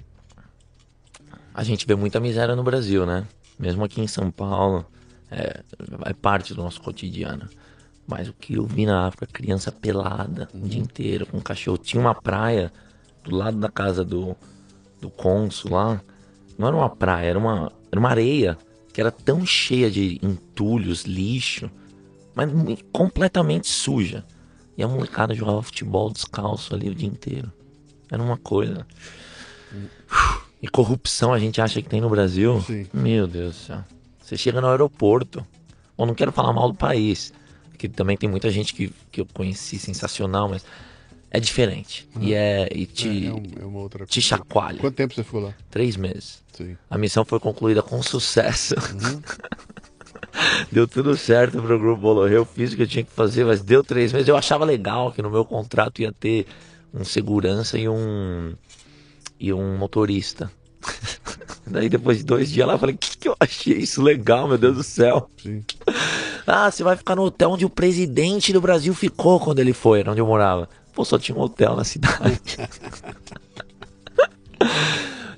[1.54, 3.26] A gente vê muita miséria no Brasil, né?
[3.58, 4.86] Mesmo aqui em São Paulo,
[5.30, 5.62] é,
[6.04, 7.48] é parte do nosso cotidiano.
[8.06, 11.78] Mas o que eu vi na África, criança pelada o dia inteiro, com cachorro.
[11.78, 12.72] Tinha uma praia
[13.22, 14.36] do lado da casa do,
[15.00, 16.00] do cônsul lá.
[16.58, 18.58] Não era uma praia, era uma, era uma areia
[18.92, 21.70] que era tão cheia de entulhos, lixo,
[22.34, 22.50] mas
[22.92, 24.24] completamente suja.
[24.76, 27.52] E a molecada jogava futebol descalço ali o dia inteiro.
[28.10, 28.86] Era uma coisa.
[30.62, 32.86] E corrupção a gente acha que tem no Brasil, Sim.
[32.94, 33.84] meu Deus do céu.
[34.22, 35.44] Você chega no aeroporto,
[35.96, 37.32] ou não quero falar mal do país,
[37.76, 40.64] que também tem muita gente que, que eu conheci sensacional, mas
[41.30, 42.08] é diferente.
[42.20, 44.28] E é e te, É, é um- é uma outra te coisa.
[44.28, 44.78] chacoalha.
[44.78, 45.54] Quanto tempo você ficou lá?
[45.70, 46.40] Três meses.
[46.52, 46.76] Sim.
[46.88, 48.74] A missão foi concluída com sucesso.
[48.76, 49.20] Uhum.
[50.70, 52.36] deu tudo certo pro grupo Bolorê.
[52.36, 54.28] Eu fiz o que eu tinha que fazer, mas deu três meses.
[54.28, 56.46] Eu achava legal que no meu contrato ia ter
[56.94, 58.54] um segurança e um
[59.42, 60.50] e um motorista.
[61.66, 64.56] Daí depois de dois dias lá eu falei, que, que eu achei isso legal, meu
[64.56, 65.28] Deus do céu.
[65.42, 65.64] Sim.
[66.44, 70.00] Ah, você vai ficar no hotel onde o presidente do Brasil ficou quando ele foi,
[70.00, 70.68] era onde eu morava.
[70.92, 72.40] Pô, só tinha um hotel na cidade.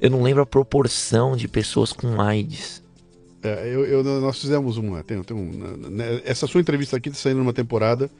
[0.00, 2.82] eu não lembro a proporção de pessoas com AIDS.
[3.42, 5.02] É, eu, eu- nós fizemos uma.
[5.02, 5.50] Tem, tem um,
[5.90, 8.10] né, essa sua entrevista aqui está saindo numa temporada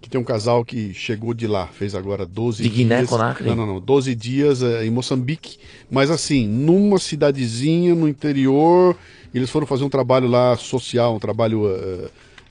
[0.00, 2.78] que tem um casal que chegou de lá, fez agora 12 De dias.
[2.78, 3.46] Guiné-Conakry?
[3.48, 3.80] Não, não, não.
[3.80, 5.58] 12 dias é, em Moçambique,
[5.90, 8.96] mas assim, numa cidadezinha no interior.
[9.34, 11.68] Eles foram fazer um trabalho lá social, um trabalho.
[11.68, 12.08] é,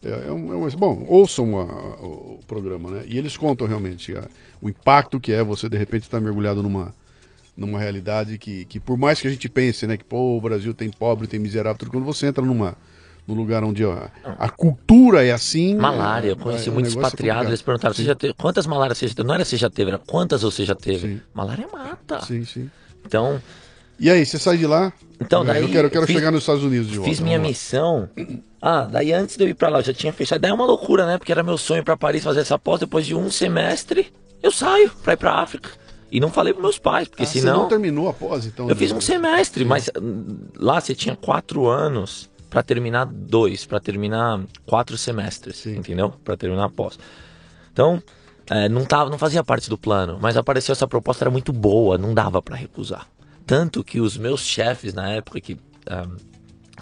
[0.07, 3.03] é, é um- é um- bom, ouçam a- a- o programa, né?
[3.05, 4.27] E eles contam realmente a-
[4.61, 6.93] o impacto que é você de repente estar mergulhado numa,
[7.57, 10.73] numa realidade que, que por mais que a gente pense, né, que pô, o Brasil
[10.73, 12.77] tem pobre, tem miserável, tudo, quando você entra numa
[13.29, 15.75] num lugar onde a, a cultura é assim.
[15.75, 18.65] Malária, é- eu conheci é- muitos negócio é expatriados, eles perguntaram, você já teve, quantas
[18.67, 19.27] malárias você já teve?
[19.27, 21.07] Não era você já teve, era quantas você já teve?
[21.07, 21.21] Sim.
[21.33, 22.25] Malária mata.
[22.25, 22.69] Sim, sim.
[23.05, 23.41] Então,
[24.01, 24.93] E aí, você sai de lá?
[25.19, 27.09] Então, daí eu quero, eu quero fiz- chegar nos Estados Unidos de volta.
[27.09, 28.09] fiz minha missão.
[28.61, 30.39] Ah, daí antes de eu ir pra lá, eu já tinha fechado.
[30.39, 31.17] Daí é uma loucura, né?
[31.17, 32.79] Porque era meu sonho pra Paris fazer essa pós.
[32.79, 34.07] Depois de um semestre,
[34.41, 35.69] eu saio pra ir pra África.
[36.11, 37.57] E não falei pros meus pais, porque Ah, Você senão.
[37.63, 38.69] não terminou após, então?
[38.69, 39.01] Eu fiz um né?
[39.01, 45.57] semestre, mas hum, lá você tinha quatro anos pra terminar dois, pra terminar quatro semestres,
[45.57, 45.77] Sim.
[45.77, 46.09] entendeu?
[46.23, 46.97] Pra terminar a pós.
[47.71, 48.01] Então,
[48.49, 51.97] é, não, tava, não fazia parte do plano, mas apareceu essa proposta, era muito boa,
[51.97, 53.07] não dava pra recusar.
[53.45, 55.57] Tanto que os meus chefes na época que
[55.87, 56.07] ah,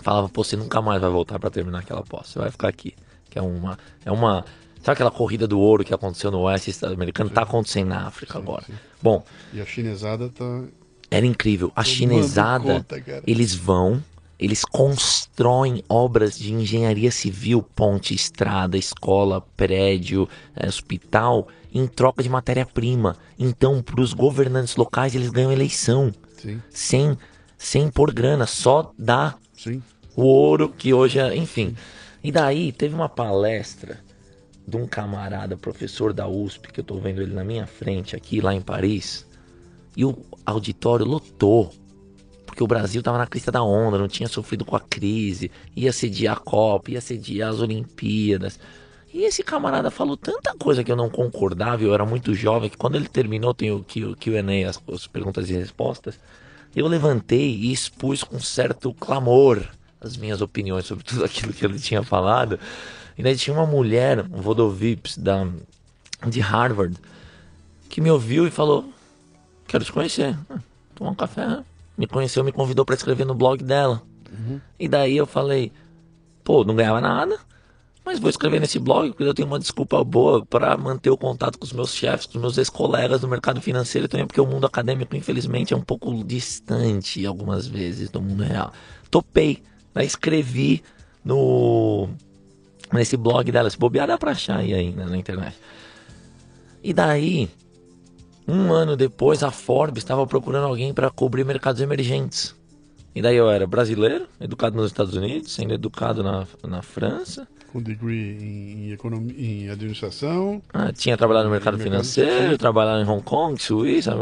[0.02, 2.94] falavam, pô, você nunca mais vai voltar pra terminar aquela pós, você vai ficar aqui.
[3.30, 3.78] Que é uma.
[4.06, 4.46] É uma.
[4.82, 7.30] Sabe aquela corrida do ouro que aconteceu no oeste americano?
[7.30, 8.64] Tá acontecendo na África agora.
[9.02, 10.64] Bom, E a chinesada tá.
[11.12, 11.72] era incrível.
[11.76, 14.02] A chinesada, conta, eles vão,
[14.40, 22.30] eles constroem obras de engenharia civil, ponte, estrada, escola, prédio, eh, hospital, em troca de
[22.30, 23.18] matéria-prima.
[23.38, 27.18] Então, para os governantes locais, eles ganham eleição Sim, sem,
[27.58, 29.82] sem pôr grana, só dá sim.
[30.16, 31.76] o ouro que hoje é, enfim.
[32.24, 34.00] E daí teve uma palestra
[34.68, 38.42] de um camarada, professor da USP, que eu tô vendo ele na minha frente aqui,
[38.42, 39.26] lá em Paris,
[39.96, 41.74] e o auditório lotou.
[42.58, 45.94] Porque o Brasil tava na crista da onda, não tinha sofrido com a crise, ia
[45.94, 48.60] sediar a Copa, ia sediar as Olimpíadas.
[49.14, 52.76] E esse camarada falou tanta coisa que eu não concordava, eu era muito jovem, que
[52.76, 56.20] quando ele terminou, tem o Q&A, as, as perguntas e respostas,
[56.76, 59.64] eu levantei e expus com certo clamor
[60.02, 62.60] as minhas opiniões sobre tudo aquilo que ele tinha falado.
[63.16, 65.48] E daí tinha uma mulher, um Vodovips, da,
[66.28, 66.98] de Harvard,
[67.88, 68.92] que me ouviu e falou:
[69.68, 70.36] Quero te conhecer.
[70.50, 70.58] Ah,
[70.96, 71.64] Tomar um café.
[71.98, 74.02] Me conheceu, me convidou para escrever no blog dela.
[74.80, 75.72] E daí eu falei:
[76.44, 77.38] Pô, não ganhava nada.
[78.06, 81.60] Mas vou escrever nesse blog porque eu tenho uma desculpa boa para manter o contato
[81.60, 84.66] com os meus chefes, com os meus ex-colegas do mercado financeiro também porque o mundo
[84.66, 88.72] acadêmico, infelizmente, é um pouco distante algumas vezes do mundo real.
[89.12, 89.62] Topei,
[89.94, 90.06] né?
[90.06, 90.82] escrevi
[91.22, 92.08] no
[92.94, 95.58] nesse blog dela, se bobear dá pra achar aí ainda na internet.
[96.82, 97.50] E daí,
[98.48, 102.56] um ano depois, a Forbes estava procurando alguém para cobrir mercados emergentes.
[103.14, 107.82] E daí eu era brasileiro, educado nos Estados Unidos, sendo educado na, na França, Com
[107.82, 110.62] degree em, economia, em administração.
[110.72, 114.16] Ah, tinha trabalhado no mercado Mercado financeiro, trabalhado em Hong Kong, Suíça,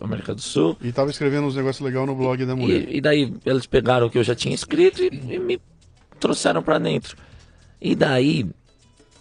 [0.00, 0.76] América, do Sul.
[0.82, 2.88] E tava escrevendo uns negócios legais no blog da mulher.
[2.88, 5.60] E, e daí eles pegaram o que eu já tinha escrito e, e me
[6.18, 7.16] trouxeram pra dentro.
[7.80, 8.46] E daí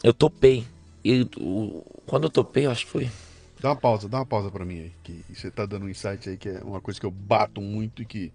[0.02, 0.64] eu topei.
[1.04, 3.10] E o- quando eu topei, eu acho que foi.
[3.62, 4.92] Dá uma pausa, dá uma pausa pra mim aí.
[5.04, 8.02] Que você tá dando um insight aí que é uma coisa que eu bato muito
[8.02, 8.32] e que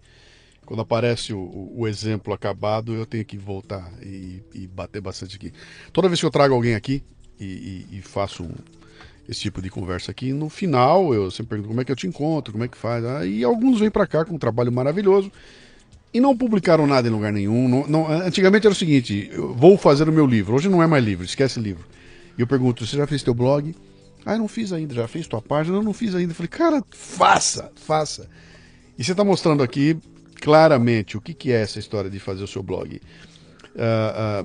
[0.66, 5.53] quando aparece o, o- exemplo acabado, eu tenho que voltar e, e bater bastante aqui.
[5.92, 7.03] Toda vez que eu trago alguém aqui
[7.38, 8.55] e, e- e faço um-
[9.28, 12.07] esse tipo de conversa aqui, no final eu sempre pergunto como é que eu te
[12.07, 13.05] encontro, como é que faz.
[13.05, 15.30] Aí alguns vêm pra cá com um trabalho maravilhoso
[16.12, 17.66] e não publicaram nada em lugar nenhum.
[17.68, 20.55] Não- não- antigamente era o seguinte: vou fazer o meu livro.
[20.55, 21.84] Hoje não é mais livro, esquece livro.
[22.36, 23.74] E eu pergunto: você já fez teu blog?
[24.25, 24.95] Ah, eu não fiz ainda.
[24.95, 25.77] Já fez tua página?
[25.77, 26.33] Eu não fiz ainda.
[26.33, 28.29] Eu falei: cara, faça, faça.
[28.99, 29.97] E você está mostrando aqui
[30.41, 33.01] claramente o que, que é essa história de fazer o seu blog.
[33.77, 34.45] Ah,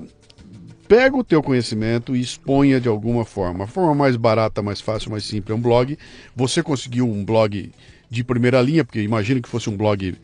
[0.88, 3.64] pega o teu conhecimento e exponha de alguma forma.
[3.64, 5.96] A forma mais barata, mais fácil, mais simples é um blog.
[6.34, 7.70] Você conseguiu um blog
[8.10, 10.16] de primeira linha, porque imagino que fosse um blog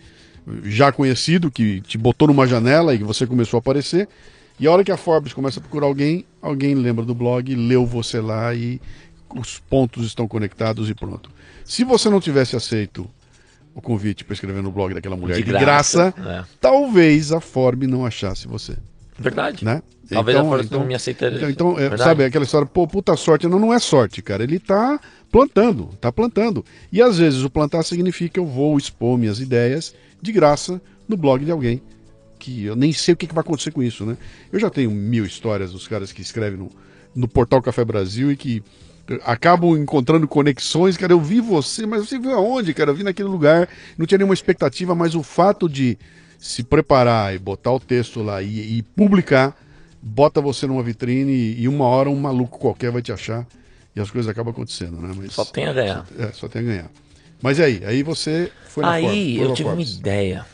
[0.64, 4.08] já conhecido, que te botou numa janela e você começou a aparecer.
[4.58, 7.84] E a hora que a Forbes começa a procurar alguém, alguém lembra do blog, leu
[7.84, 8.80] você lá e
[9.38, 11.30] os pontos estão conectados e pronto.
[11.64, 13.08] Se você não tivesse aceito
[13.74, 16.44] o convite para escrever no blog daquela mulher de, De graça, graça, é.
[16.60, 18.76] talvez a Forbes não achasse você,
[19.18, 19.64] Verdade.
[19.64, 19.82] né?
[20.08, 21.36] Talvez Então- a Força então- não me aceitaria.
[21.50, 23.48] Então, então, é, sabe aquela história, pô, puta sorte.
[23.48, 24.44] Não, não é sorte, cara.
[24.44, 25.00] Ele tá
[25.32, 26.64] plantando, tá plantando.
[26.92, 31.16] E às vezes o plantar significa que eu vou expor minhas ideias de graça no
[31.16, 31.82] blog de alguém.
[32.38, 34.16] Que eu nem sei o que, que vai acontecer com isso, né?
[34.52, 36.70] Eu já tenho mil histórias dos caras que escrevem no,
[37.14, 38.62] no portal Café Brasil e que
[39.24, 40.96] acabam encontrando conexões.
[40.96, 42.90] Cara, eu vi você, mas você viu aonde, cara?
[42.90, 45.98] Eu vi naquele lugar, não tinha nenhuma expectativa, mas o fato de
[46.38, 49.56] se preparar e botar o texto lá e, e publicar,
[50.02, 53.46] bota você numa vitrine e, e uma hora um maluco qualquer vai te achar
[53.94, 55.14] e as coisas acabam acontecendo, né?
[55.16, 56.06] Mas, Só tem a ganhar.
[56.18, 56.90] É, só tem a ganhar.
[57.40, 57.82] Mas aí?
[57.84, 60.44] Aí você foi na Aí eu tive uma ideia.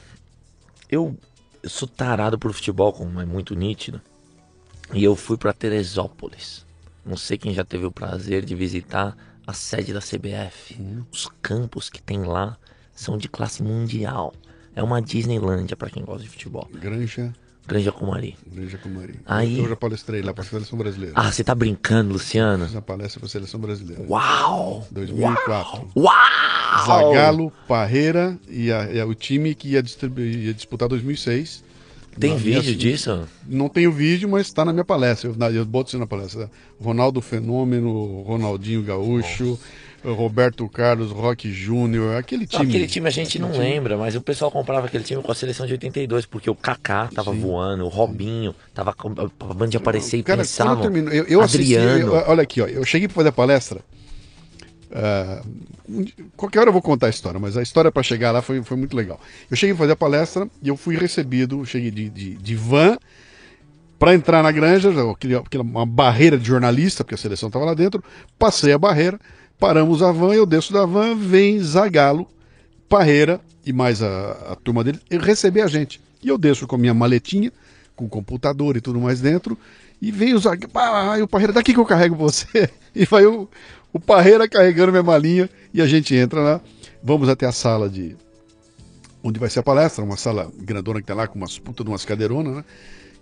[0.89, 1.17] Eu,
[1.63, 4.01] eu sou tarado por futebol, como é muito nítido.
[4.93, 6.65] E eu fui pra Teresópolis.
[7.05, 10.77] Não sei quem já teve o prazer de visitar a sede da CBF.
[11.13, 12.57] Os campos que tem lá
[12.95, 14.33] são de classe mundial.
[14.75, 16.69] É uma Disneylândia pra quem gosta de futebol.
[16.73, 17.33] Granja,
[17.67, 18.37] Granja Comari.
[18.47, 19.21] Granja Comari.
[19.27, 21.15] Aí- Eu já palestrei lá para a seleção brasileira.
[21.17, 22.67] Ah, você tá brincando, Luciano?
[22.67, 24.03] Fiz a palestra para a seleção brasileira.
[24.09, 24.87] Uau!
[24.91, 25.91] 2004.
[25.97, 26.87] Uau!
[26.87, 29.83] Zagalo, Parreira e, a- e a- o time que ia,
[30.19, 31.63] ia disputar 2006.
[32.19, 33.27] Tem Na minha- vídeo disso?
[33.47, 35.31] Não tenho vídeo, mas está na minha palestra.
[35.31, 36.51] Eu, eu boto isso na palestra.
[36.81, 39.59] Ronaldo Fenômeno, Ronaldinho Gaúcho,
[40.05, 42.65] Roberto Carlos, Roque Júnior, aquele time.
[42.69, 45.67] Aquele time a gente não lembra, mas o pessoal comprava aquele time com a seleção
[45.67, 50.19] de 82, porque o Kaká tava voando, o Robinho tava com a banda de aparecer
[50.19, 52.15] e Cara, quando eu termino, eu, eu assisti, Adriano.
[52.15, 53.81] eu- olha aqui, ó, eu cheguei para fazer a palestra.
[55.89, 58.63] Di- qualquer hora eu vou contar a história, mas a história para chegar lá foi,
[58.63, 59.21] foi muito legal.
[59.51, 62.99] Eu cheguei para fazer a palestra e eu fui recebido, cheguei de, de, de van
[63.99, 68.03] para entrar na granja, aquela- uma barreira de jornalista, porque a seleção estava lá dentro.
[68.39, 69.19] Passei a barreira,
[69.59, 72.29] paramos a van, eu desço da van, vem Zagalo,
[72.89, 76.01] Parreira e mais a, a turma dele receber a gente.
[76.23, 77.51] E eu desço com a minha maletinha,
[77.97, 79.57] com computador e tudo mais dentro,
[80.03, 82.69] e vem o Zagalo, ah, o Parreira, daqui que eu carrego você.
[82.95, 83.49] E vai o,
[83.91, 86.61] o Parreira carregando minha malinha e a gente entra lá,
[87.03, 88.15] vamos até a sala de,
[89.25, 91.91] onde vai ser a palestra, uma sala grandona que tá lá com umas putas de
[91.91, 92.65] umas cadeironas, né?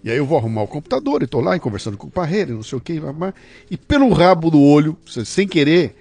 [0.02, 2.52] E aí eu vou arrumar o computador e tô lá e conversando com o Parreira,
[2.52, 3.00] não sei o que,
[3.70, 5.94] e pelo rabo do olho, sem querer,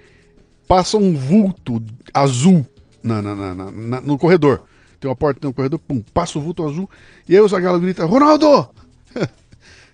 [0.66, 1.80] passa um vulto
[2.12, 2.66] azul
[3.02, 4.64] na- na- na- no corredor.
[4.98, 6.90] Tem uma porta no corredor, pum, passa o vulto azul,
[7.28, 8.68] e aí o Zagallo grita, Ronaldo!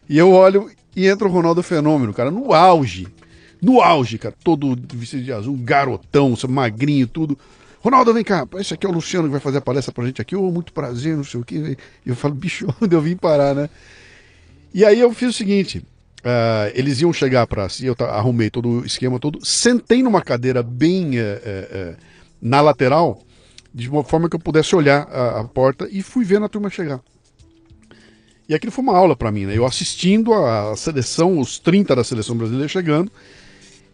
[0.09, 3.07] e eu olho e entra o Ronaldo Fenômeno, cara, no auge.
[3.61, 7.38] No auge, cara, todo vestido de azul, garotão, magrinho, tudo.
[7.80, 10.20] Ronaldo, vem cá, esse aqui é o Luciano que vai fazer a palestra pra gente
[10.20, 11.76] aqui, ô, muito prazer, não sei o quê.
[12.04, 13.70] E eu falo, bicho, onde eu vim parar, né?
[14.74, 15.82] E aí eu fiz o seguinte:
[16.28, 20.61] ah, eles iam chegar para si, eu arrumei todo o esquema todo, sentei numa cadeira
[20.61, 21.96] bem eh, eh,
[22.42, 23.22] na lateral,
[23.72, 26.68] de uma forma que eu pudesse olhar a, a porta e fui vendo a turma
[26.68, 27.00] chegar.
[28.49, 29.57] E aquilo foi uma aula para mim, né?
[29.57, 33.11] Eu assistindo a, seleção, os 30 da seleção brasileira chegando,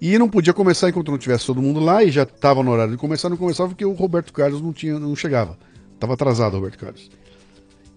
[0.00, 2.92] e não podia começar enquanto não tivesse todo mundo lá, e já estava no horário
[2.92, 5.58] de começar, não começava porque o Roberto Carlos não tinha, não chegava.
[5.98, 7.10] Tava atrasado o Roberto Carlos.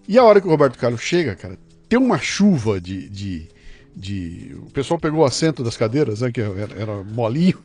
[0.08, 3.08] E a hora que o Roberto Carlos chega, cara, tem uma chuva de.
[3.08, 3.48] de,
[3.94, 6.30] de- O pessoal pegou o assento das cadeiras, né?
[6.30, 7.58] Que era, era molinho.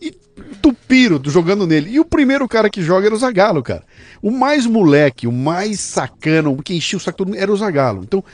[0.00, 0.12] E
[0.60, 1.90] tupiram jogando nele.
[1.90, 3.84] E o primeiro cara que joga era o Zagalo, cara.
[4.22, 7.56] O mais moleque, o mais sacana, o que enchia o saco todo mundo era o
[7.56, 8.02] Zagalo.
[8.02, 8.24] Então,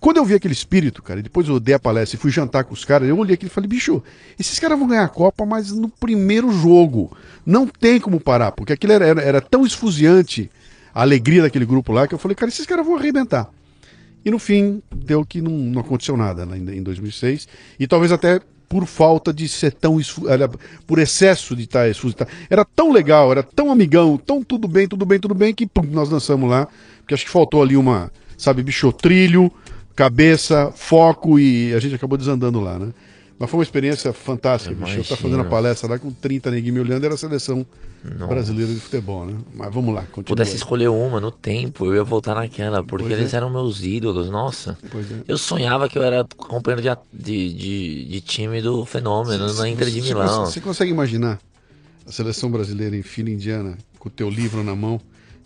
[0.00, 2.64] quando eu vi aquele espírito, cara, e depois eu dei a palestra e fui jantar
[2.64, 4.02] com os caras, eu olhei aquilo e falei, bicho,
[4.38, 7.14] esses caras vão ganhar a Copa, mas no primeiro jogo.
[7.44, 10.50] Não tem como parar, porque aquilo era, era, era tão esfuziante
[10.94, 13.50] a alegria daquele grupo lá que eu falei, cara, esses caras vão arrebentar.
[14.24, 17.48] E no fim, deu que não, não aconteceu nada né, em 2006.
[17.78, 18.40] E talvez até
[18.70, 19.98] por falta de ser tão.
[20.86, 22.30] por excesso de estar esfusitado.
[22.48, 25.82] Era tão legal, era tão amigão, tão tudo bem, tudo bem, tudo bem, que pum,
[25.90, 26.68] nós dançamos lá.
[27.00, 29.50] Porque acho que faltou ali uma, sabe, bicho, trilho,
[29.96, 32.92] cabeça, foco e a gente acabou desandando lá, né?
[33.40, 34.98] Mas foi uma experiência fantástica, bicho.
[34.98, 37.64] Eu tá fazendo a palestra lá com 30 neguinhos me olhando, era a seleção
[38.04, 38.26] Nossa.
[38.26, 39.34] brasileira de futebol, né?
[39.54, 40.24] Mas vamos lá, continua.
[40.26, 43.38] Pudesse escolher uma no tempo, eu ia voltar naquela, porque Pois eles é.
[43.38, 44.76] eram meus ídolos, nossa.
[44.84, 45.22] É.
[45.26, 49.88] Eu sonhava que eu era companheiro de, de, de, de time do Fenômeno na Inter
[49.88, 50.44] de Você- Milão.
[50.44, 51.38] Você, você consegue imaginar
[52.06, 55.00] a seleção brasileira em fila indiana com o teu livro na mão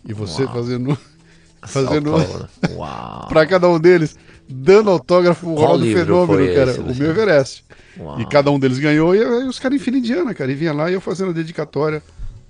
[0.05, 0.53] e você Uau.
[0.53, 0.97] fazendo
[1.65, 2.49] fazendo Autógrafo.
[2.75, 3.27] Uau.
[3.29, 4.17] para cada um deles
[4.47, 7.65] dando autógrafo o Qual Ronaldo Fenômeno, cara, esse, o meu Everest.
[7.99, 8.19] Uau.
[8.19, 10.73] E cada um deles ganhou e aí os caras em fila indiana, cara, e vinha
[10.73, 12.03] lá e eu fazendo a dedicatória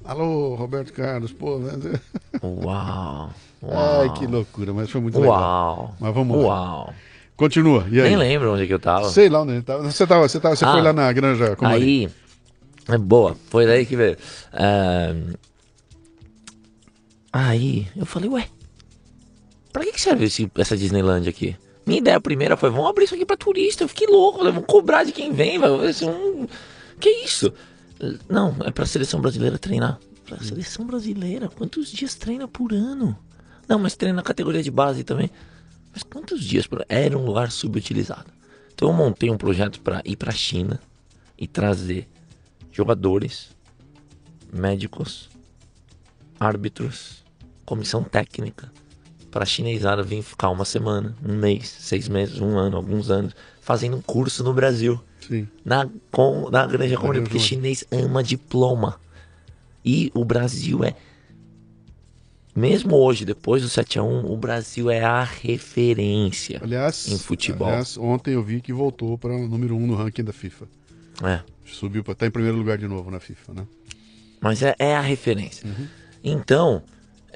[0.03, 1.57] Alô, Roberto Carlos, pô.
[1.57, 1.99] Né?
[2.43, 3.31] Uau.
[3.63, 4.01] Uau.
[4.01, 5.33] Ai, que loucura, mas foi muito legal.
[5.39, 5.95] Uau.
[5.99, 6.43] Mas vamos lá.
[6.43, 6.93] Uau.
[7.35, 7.87] Continua.
[7.89, 8.09] E aí?
[8.09, 9.09] Nem lembro onde que eu tava.
[9.09, 9.81] Sei lá onde ele tava.
[9.91, 10.71] Você, tava, você, tava, você Ah.
[10.73, 11.81] foi lá na Granja Comari.
[11.83, 12.09] Aí,
[12.87, 14.15] é boa, foi daí que veio.
[14.53, 15.33] Ahn,
[17.33, 18.47] Aí, eu falei, ué,
[19.73, 21.55] pra que que serve esse- essa Disneyland aqui?
[21.85, 23.83] Minha ideia primeira foi, vamos abrir isso aqui pra turista.
[23.83, 25.59] Eu fiquei louco, falei, vamos cobrar de quem vem,
[25.93, 26.47] ser um...
[26.99, 27.53] Que isso?
[28.27, 29.99] Não, é pra seleção brasileira treinar.
[30.25, 33.17] Pra seleção brasileira, quantos dias treina por ano?
[33.67, 35.29] Não, mas treina na categoria de base também.
[35.93, 38.25] Mas quantos dias por Era um lugar subutilizado.
[38.73, 40.81] Então eu montei um projeto pra ir pra China
[41.37, 42.09] e trazer
[42.71, 43.49] jogadores,
[44.51, 45.29] médicos,
[46.39, 47.23] árbitros,
[47.65, 48.71] comissão técnica
[49.35, 53.35] para a chinesada vir ficar uma semana, um mês, seis meses, um ano, alguns anos,
[53.59, 55.45] fazendo um curso no Brasil, Sim.
[55.65, 58.97] na, com, na Granja Comari, Granja porque chinês ama diploma.
[59.83, 60.95] E o Brasil é.
[62.55, 66.61] Mesmo hoje, depois do 7x1, o Brasil é a referência.
[66.63, 67.67] Aliás, Em futebol.
[67.67, 70.65] aliás, ontem eu vi que voltou para o número um no ranking da FIFA.
[71.21, 71.41] É.
[71.65, 73.67] Subiu para estar em primeiro lugar de novo na FIFA, né?
[74.39, 75.67] Mas é, é a referência.
[75.67, 75.87] Uhum.
[76.23, 76.81] Então,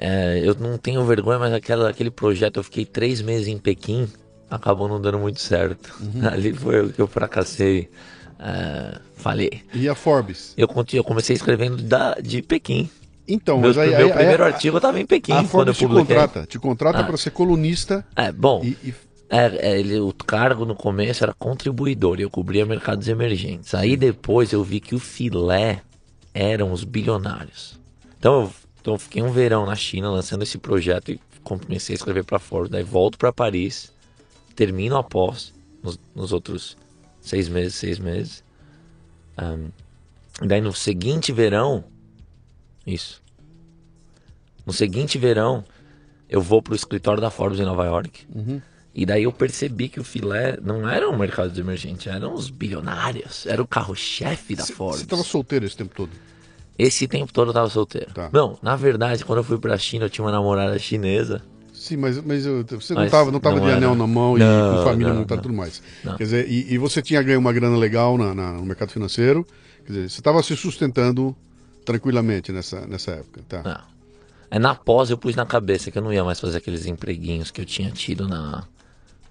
[0.00, 4.08] é, eu não tenho vergonha, mas aquela, aquele projeto, eu fiquei três meses em Pequim,
[4.50, 5.94] acabou não dando muito certo.
[6.00, 6.26] Uhum.
[6.32, 7.90] Ali foi o que eu fracassei.
[8.38, 9.62] é, falei.
[9.74, 10.54] E a Forbes?
[10.56, 12.88] Eu, eu comecei escrevendo da, de Pequim.
[13.28, 15.74] Então, Meu, mas aí, meu aí- primeiro aí- artigo estava em Pequim a quando eu
[15.74, 17.04] Forbes te contrata, te contrata Ah.
[17.04, 18.94] para ser colunista É, bom, e, e-
[19.28, 23.72] é, é, ele, o cargo no começo era contribuidor e eu cobria mercados emergentes.
[23.74, 25.82] Aí depois eu vi que o filé
[26.34, 27.78] eram os bilionários.
[28.18, 31.96] Então eu, então eu fiquei um verão na China lançando esse projeto e comecei a
[31.98, 32.70] escrever para Forbes.
[32.70, 33.92] Daí volto para Paris,
[34.54, 35.52] termino a pós
[35.82, 36.76] nos, nos outros
[37.20, 38.42] seis meses, seis meses.
[39.36, 39.68] Ahn,
[40.42, 41.84] daí no seguinte verão,
[42.86, 43.22] isso.
[44.64, 45.64] No seguinte verão,
[46.28, 48.26] eu vou pro escritório da Forbes em Nova York.
[48.94, 53.46] E daí eu percebi que o filé não era um mercado emergente, eram os bilionários,
[53.46, 54.98] era o carro-chefe da Forbes.
[54.98, 56.10] você estava solteiro esse tempo todo.
[56.80, 58.12] Esse tempo todo eu tava solteiro.
[58.12, 58.30] Tá.
[58.32, 61.42] Não, na verdade, quando eu fui pra China, eu tinha uma namorada chinesa.
[61.72, 63.76] Sim, mas, mas eu- você não estava não tava não de era.
[63.78, 65.82] anel na mão e Não, com família não, montada e tudo mais.
[66.16, 69.46] Quer dizer, e, e você tinha ganho uma grana legal na, na- no mercado financeiro.
[69.86, 71.34] Quer dizer, você estava se sustentando
[71.84, 73.40] tranquilamente nessa, nessa época.
[73.48, 73.62] Tá.
[73.62, 73.90] Não.
[74.50, 77.50] É na pós eu pus na cabeça que eu não ia mais fazer aqueles empreguinhos
[77.50, 78.64] que eu tinha tido na.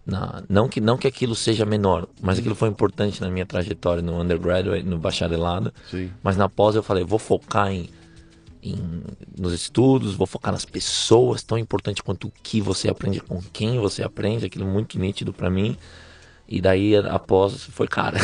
[0.10, 4.02] Na não, que, não que aquilo seja menor, mas aquilo foi importante na minha trajetória
[4.02, 5.74] no undergraduate, no bacharelado.
[5.90, 6.10] Sim.
[6.24, 7.90] Mas na pós eu falei, vou focar em,
[8.64, 9.02] em-
[9.38, 13.80] nos estudos, vou focar nas pessoas, tão importante quanto o que você aprende, com quem
[13.80, 15.78] você aprende, aquilo muito nítido pra mim.
[16.52, 18.18] E daí a pós foi cara.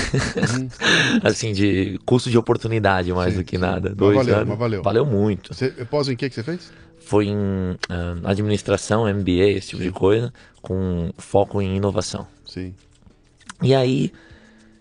[1.23, 3.61] assim, de custo de oportunidade mais Sim, do que sim.
[3.61, 3.89] nada.
[3.89, 4.47] Mas Dois valeu, anos.
[4.49, 4.83] mas valeu.
[4.83, 5.53] Valeu muito.
[5.53, 6.71] Você pós em que que você fez?
[6.99, 7.38] Foi em
[7.88, 10.33] ah, administração, MBA, esse tipo de coisa,
[10.66, 12.28] com foco em inovação.
[12.43, 12.74] Sim.
[13.61, 14.11] E aí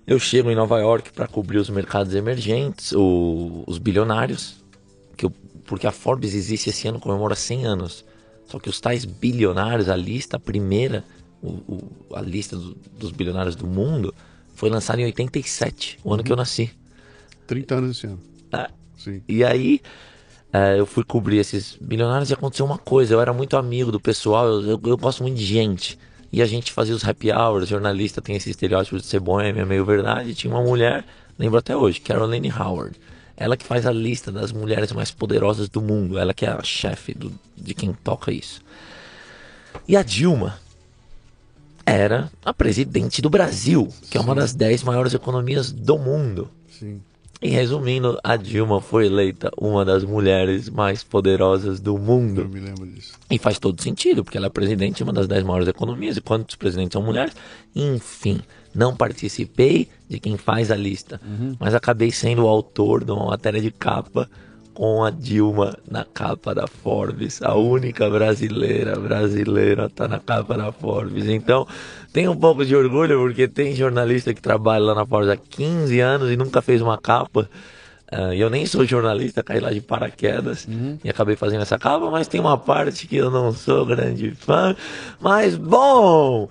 [0.07, 4.65] eu chego em Nova York para cobrir os mercados emergentes, o- os bilionários,
[5.15, 5.33] que eu-
[5.67, 8.03] porque a Forbes existe esse ano, comemora 100 anos.
[8.47, 11.05] Só que os tais bilionários, a lista, a primeira,
[11.43, 14.15] o- o- a lista do- dos bilionários do mundo,
[14.55, 16.71] foi lançada em 87, o ano que eu nasci.
[17.47, 18.21] 30 anos esse ano.
[18.51, 19.21] Ah, Sim.
[19.29, 19.83] e aí,
[20.55, 23.13] eh, eu fui cobrir esses bilionários e aconteceu uma coisa.
[23.15, 25.99] Eu era muito amigo do pessoal, eu, eu- eu gosto muito de gente.
[26.33, 29.21] E a gente fazia os happy hours, jornalista tem esse estereótipo de ser
[29.59, 30.35] é meio verdade.
[30.35, 31.05] Tinha uma mulher,
[31.39, 32.97] lembro até hoje, Caroline Howard.
[33.37, 36.17] Ela que faz a lista das mulheres mais poderosas do mundo.
[36.19, 38.61] Ela que é a chefe do- de quem toca isso.
[39.89, 40.57] E a Dilma
[41.87, 46.49] era a presidente do Brasil, que é uma das 10 maiores economias do mundo.
[46.69, 47.01] Sim.
[47.45, 52.49] E resumindo, a Dilma foi eleita uma das mulheres mais poderosas do Eu mundo.
[52.49, 53.13] me lembro disso.
[53.31, 56.17] E faz todo sentido, porque ela é presidente de uma das dez maiores economias.
[56.17, 57.35] E quantos presidentes são mulheres?
[57.77, 58.41] Enfim,
[58.75, 61.21] não participei de quem faz a lista.
[61.61, 64.27] Mas acabei sendo o autor de uma matéria de capa
[64.75, 67.41] com a Dilma na capa da Forbes.
[67.41, 71.27] A única brasileira, brasileira, tá na capa da Forbes.
[71.27, 71.67] Então,
[72.13, 76.01] tenho um pouco de orgulho, porque tem jornalista que trabalha lá na Forbes há 15
[76.01, 77.49] anos e nunca fez uma capa.
[78.33, 80.69] E eu nem sou jornalista, caí lá de paraquedas
[81.03, 84.77] e acabei fazendo essa capa, mas tem uma parte que eu não sou grande fã.
[85.21, 86.49] Mas bom!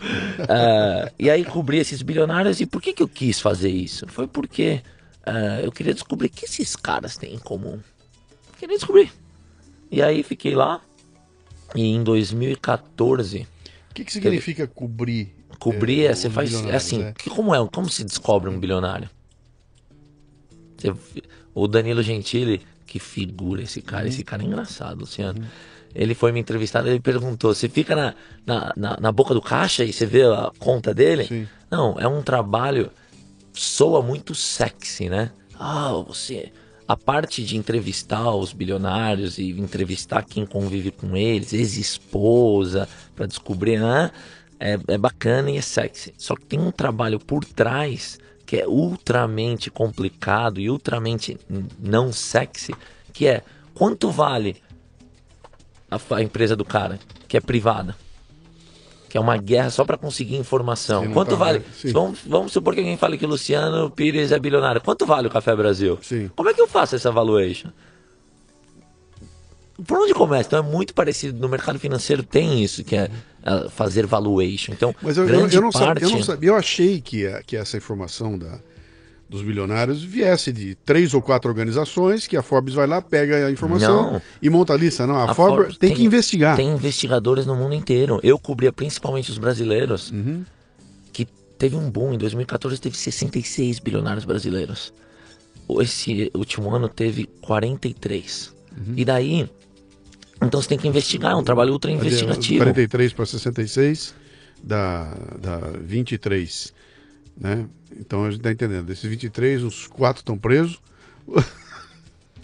[0.49, 2.59] Ah, e aí cobri esses bilionários.
[2.59, 4.05] E por que, que eu quis fazer isso?
[4.07, 4.82] Foi porque
[5.26, 7.80] ah, eu queria descobrir o que esses caras têm em comum.
[8.64, 9.11] Queria descobrir.
[9.91, 10.80] E aí fiquei lá.
[11.76, 13.45] E em 2014,
[13.91, 15.36] O que, que significa cobrir?
[15.59, 16.53] cobrir é, é, você faz.
[16.68, 17.11] É assim, é?
[17.11, 17.68] que, como é?
[17.68, 19.09] Como se descobre um bilionário?
[20.78, 20.93] Você-
[21.53, 24.07] o Danilo Gentili, que figura esse cara.
[24.07, 25.45] Esse cara é engraçado, Luciano.
[25.93, 29.84] Ele foi me entrevistar, ele perguntou: você fica na, na, na, na boca do caixa
[29.84, 31.26] e você vê a conta dele?
[31.26, 31.49] Sim.
[31.70, 32.89] Não, é um trabalho.
[33.51, 35.32] Soa muito sexy, né?
[35.59, 36.53] Ah, você.
[36.88, 43.80] A parte de entrevistar os bilionários e entrevistar quem convive com eles, ex-esposa, para descobrir,
[43.80, 44.12] né?
[44.60, 46.14] É, é bacana e é sexy.
[46.18, 51.38] Só que tem um trabalho por trás que é ultramente complicado e ultramente
[51.80, 52.74] não sexy,
[53.12, 53.42] que é
[53.74, 54.62] quanto vale
[55.90, 57.96] a, a empresa do cara, que é privada.
[59.14, 61.03] Que é uma guerra só para conseguir informação.
[61.03, 61.61] Sim, Quanto tá- vale?
[61.91, 64.82] Vamos, vamos supor que alguém fale que Luciano Pires é bilionário.
[64.82, 65.99] Quanto vale o Café Brasil?
[66.01, 66.32] Sim.
[66.36, 67.70] Como é que eu faço essa valuation?
[69.86, 70.47] Por onde começa?
[70.47, 71.39] Então é muito parecido.
[71.39, 73.07] No mercado financeiro tem isso, que é
[73.45, 74.72] ah, fazer valuation.
[74.74, 75.86] Então, Mas eu, eu, grande eu não parte...
[76.01, 76.49] sabia, eu não sabia.
[76.49, 78.59] Eu achei que, a- que essa informação da,
[79.34, 83.52] dos bilionários viesse de três ou quatro organizações que a Forbes vai lá, pega a
[83.52, 84.22] informação Não.
[84.40, 85.08] e monta a lista.
[85.08, 86.56] Não, a, A Forbes, Forbes tem, tem- que investigar.
[86.56, 88.20] Tem investigadores no mundo inteiro.
[88.22, 90.44] Eu cobria principalmente os brasileiros, Uhum.
[91.12, 91.26] que
[91.58, 92.14] teve um boom.
[92.14, 94.94] Em 2014 teve 66 bilionários brasileiros.
[95.82, 98.54] Esse último ano teve 43.
[98.78, 98.94] Uhum.
[98.96, 99.50] E daí,
[100.42, 102.60] então você tem que investigar, é um trabalho ultra investigativo.
[102.60, 104.14] 43 para 66
[104.62, 106.72] dá, dá 23.
[107.38, 107.66] Né?
[108.00, 108.86] Então a gente está entendendo.
[108.86, 110.80] Desses 23, os quatro estão presos.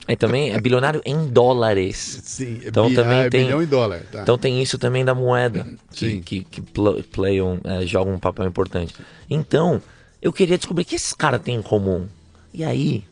[0.08, 2.22] E também é bilionário em dólares.
[2.24, 4.02] Sim, é Então bi- também ah, é tem- bilhão em dólar.
[4.12, 4.22] Tá.
[4.24, 8.48] Então tem isso também da moeda, que, que, que pl- playam, é, jogam um papel
[8.48, 8.96] importante.
[9.30, 9.80] Então,
[10.22, 12.08] eu queria descobrir o que esses caras têm em comum.
[12.52, 13.04] E aí,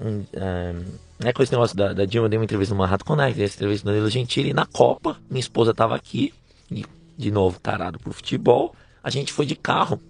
[0.00, 0.74] um, é,
[1.22, 3.44] né, com esse negócio da, da Dilma, eu dei uma entrevista no Manhattan Connect, dei
[3.44, 6.34] essa entrevista no Danilo Gentili, e na Copa, minha esposa tava aqui,
[6.68, 6.84] e
[7.16, 8.74] de novo, tarado por futebol,
[9.04, 10.00] a gente foi de carro,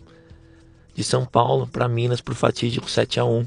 [1.00, 3.46] de São Paulo para Minas, pro fatídico 7 a 1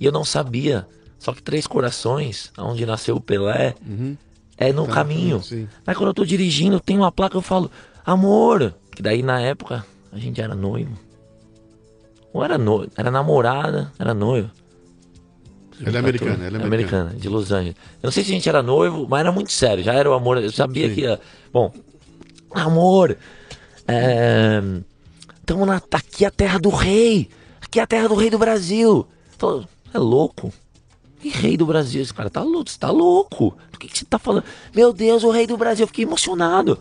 [0.00, 0.86] E eu não sabia,
[1.18, 3.74] só que Três Corações, onde nasceu o Pelé,
[4.56, 5.42] é no Tá, caminho.
[5.42, 5.68] sim.
[5.86, 7.70] Mas quando eu tô dirigindo, tem uma placa, eu falo,
[8.04, 8.74] amor.
[8.94, 10.98] Que daí na época a gente era noivo.
[12.32, 14.50] Ou era noivo, era namorada, era noivo.
[15.84, 17.10] Ela é americana, ela é americana.
[17.14, 17.76] de Los Angeles.
[18.02, 20.14] Eu não sei se a gente era noivo, mas era muito sério, já era o
[20.14, 20.38] amor.
[20.38, 20.94] Eu sabia Sim.
[20.94, 21.20] que ia.
[21.52, 21.70] Bom,
[22.54, 23.16] amor,
[23.86, 24.62] é,
[25.46, 27.30] tamo na, aqui a terra do rei.
[27.62, 29.06] Aqui é a terra do rei do Brasil.
[29.38, 30.52] Falou, é louco.
[31.20, 32.02] Que rei do Brasil?
[32.02, 33.56] Esse cara tá louco, você tá louco.
[33.70, 34.44] Do que, que você tá falando?
[34.74, 35.84] Meu Deus, o rei do Brasil.
[35.84, 36.78] Eu fiquei emocionado.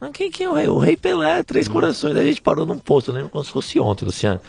[0.00, 0.68] Mas quem que é o rei?
[0.68, 2.16] O rei Pelé, Três Corações.
[2.16, 4.40] Aí a gente parou num posto, eu lembro como se fosse ontem, Luciano.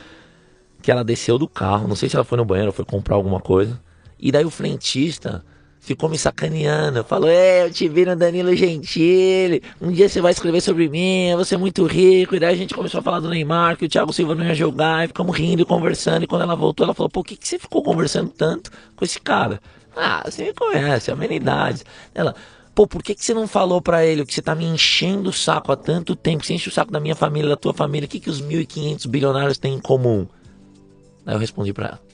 [0.82, 3.16] Que ela desceu do carro, não sei se ela foi no banheiro ou foi comprar
[3.16, 3.80] alguma coisa.
[4.18, 5.44] E daí o frentista
[5.80, 7.04] ficou me sacaneando.
[7.04, 9.64] Falou: É, eu te vi no Danilo Gentili.
[9.82, 12.36] Um dia você vai escrever sobre mim, você é muito rico.
[12.36, 14.54] E daí a gente começou a falar do Neymar, que o Thiago Silva não ia
[14.54, 15.06] jogar.
[15.06, 16.24] E ficamos rindo e conversando.
[16.24, 19.06] E quando ela voltou, ela falou: Pô, o que, que você ficou conversando tanto com
[19.06, 19.60] esse cara?
[19.96, 21.86] Ah, você me conhece, amenidades.
[22.14, 22.36] Ela.
[22.76, 25.34] Pô, por que, que você não falou pra ele que você tá me enchendo o
[25.34, 26.46] saco há tanto tempo?
[26.46, 28.06] Você enche o saco da minha família, da tua família.
[28.06, 30.26] O que, que os 1.500 bilionários têm em comum?
[31.26, 32.09] Aí eu respondi pra ela.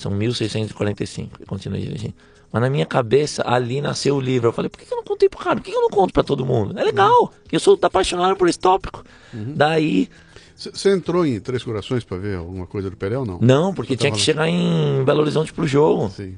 [0.00, 1.42] São 1645.
[1.42, 2.14] E continuei dirigindo.
[2.52, 4.48] Mas na minha cabeça, ali nasceu o livro.
[4.48, 5.56] Eu falei, por que eu não contei pro cara?
[5.56, 6.76] Por que eu não conto pra todo mundo?
[6.78, 7.32] É legal.
[7.52, 9.04] Eu sou apaixonado por esse tópico.
[9.32, 10.08] Daí,
[10.56, 13.38] Você entrou em Três Corações para ver alguma coisa do Pelé ou não?
[13.40, 14.24] não, porque tinha que lá?
[14.24, 16.10] chegar em Belo Horizonte pro jogo.
[16.10, 16.36] Sim.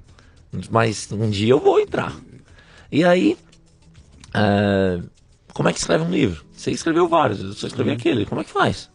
[0.71, 2.15] Mas um dia eu vou entrar.
[2.91, 3.39] E aí,
[4.35, 5.01] é,
[5.55, 6.45] como é que escreve um livro?
[6.53, 8.27] Você escreveu vários, eu só escrevi aquele.
[8.27, 8.91] Como é que faz?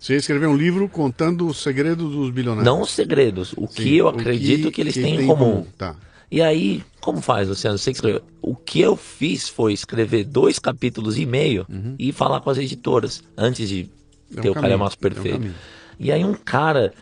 [0.00, 2.64] Você escreveu um livro contando os segredos dos bilionários.
[2.64, 5.64] Não os segredos, o Sim, que eu o acredito que, eles têm em comum.
[5.76, 5.94] Tá.
[6.30, 7.76] E aí, como faz, Luciano?
[7.76, 8.22] Você que escreveu.
[8.40, 11.66] O que eu fiz foi escrever dois capítulos e meio
[11.98, 13.90] e falar com as editoras antes de
[14.30, 14.36] Uhum.
[14.36, 15.54] É um ter o caminho, Calhamaço é um Perfeito.
[15.98, 16.92] e aí um cara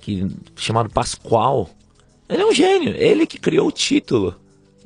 [0.00, 1.70] que chamado Pascoal,
[2.28, 2.94] ele é um gênio.
[2.96, 4.34] Ele que criou o título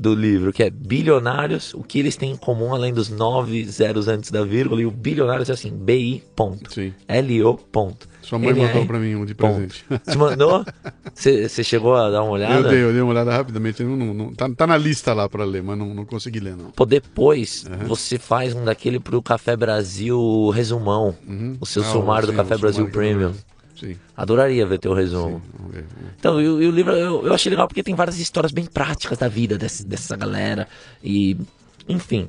[0.02, 4.08] do livro, que é Bilionários, o que eles têm em comum além dos nove zeros
[4.08, 6.72] antes da vírgula, e o bilionários é assim, BI ponto.
[6.74, 6.92] Sim.
[7.06, 8.08] L-O ponto.
[8.20, 9.52] Sua mãe NR mandou para mim um de ponto.
[9.54, 9.84] presente.
[10.08, 10.64] Te mandou?
[11.14, 12.54] Você chegou a dar uma olhada?
[12.54, 13.82] Eu dei, eu dei uma olhada rapidamente.
[13.82, 16.56] Não, não, não- tá, tá na lista lá para ler, mas não, não consegui ler,
[16.56, 16.70] não.
[16.70, 21.14] Pô, depois você faz um daquele pro Café Brasil resumão.
[21.60, 23.32] O seu Ah, sumário do sim, Café o Brasil Premium.
[23.82, 25.42] Sim, Adoraria ver teu resumo.
[25.70, 25.84] ver.
[26.18, 29.26] Então, e, o- livro eu, eu achei legal porque tem várias histórias bem práticas da
[29.28, 30.68] vida desse- dessa galera.
[31.02, 31.36] E,
[31.88, 32.28] enfim,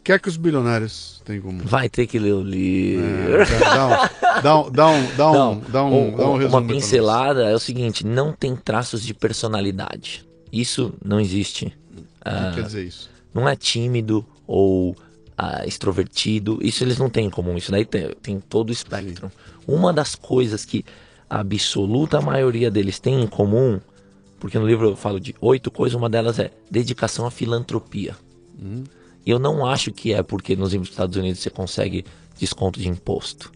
[0.00, 1.60] O que é que os bilionários têm comum?
[1.64, 3.04] vai ter que ler o livro.
[3.42, 6.36] É, dá, um, dá, um, dá, um, dá, um, Não, dá, um, um- dá um
[6.38, 6.58] resumo.
[6.58, 10.26] uma pincelada é o seguinte: não tem traços de personalidade.
[10.52, 11.66] Isso não existe.
[11.66, 13.10] O que quer dizer isso?
[13.34, 14.96] não é tímido ou
[15.36, 16.58] ah, extrovertido.
[16.62, 17.56] Isso eles não têm em comum.
[17.56, 19.30] Isso daí tem, tem todo o espectro.
[19.68, 20.84] Uma das coisas que
[21.28, 23.78] a absoluta maioria deles tem em comum
[24.40, 28.16] Porque no livro eu falo de oito coisas, uma delas é dedicação à filantropia.
[29.26, 32.04] E eu não acho que é porque nos Estados Unidos você consegue
[32.38, 33.52] desconto de imposto.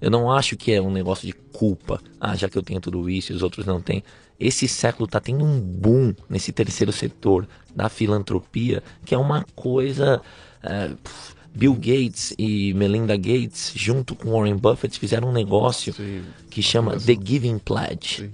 [0.00, 2.00] Eu não acho que é um negócio de culpa.
[2.20, 4.02] Ah, já que eu tenho tudo isso e os outros não têm.
[4.38, 10.22] Esse século está tendo um boom nesse terceiro setor da filantropia, que é uma coisa.
[10.62, 10.90] É,
[11.54, 16.22] Bill Gates e Melinda Gates, junto com Warren Buffett, fizeram um negócio Sim.
[16.48, 18.22] que chama The Giving Pledge.
[18.22, 18.30] Sim.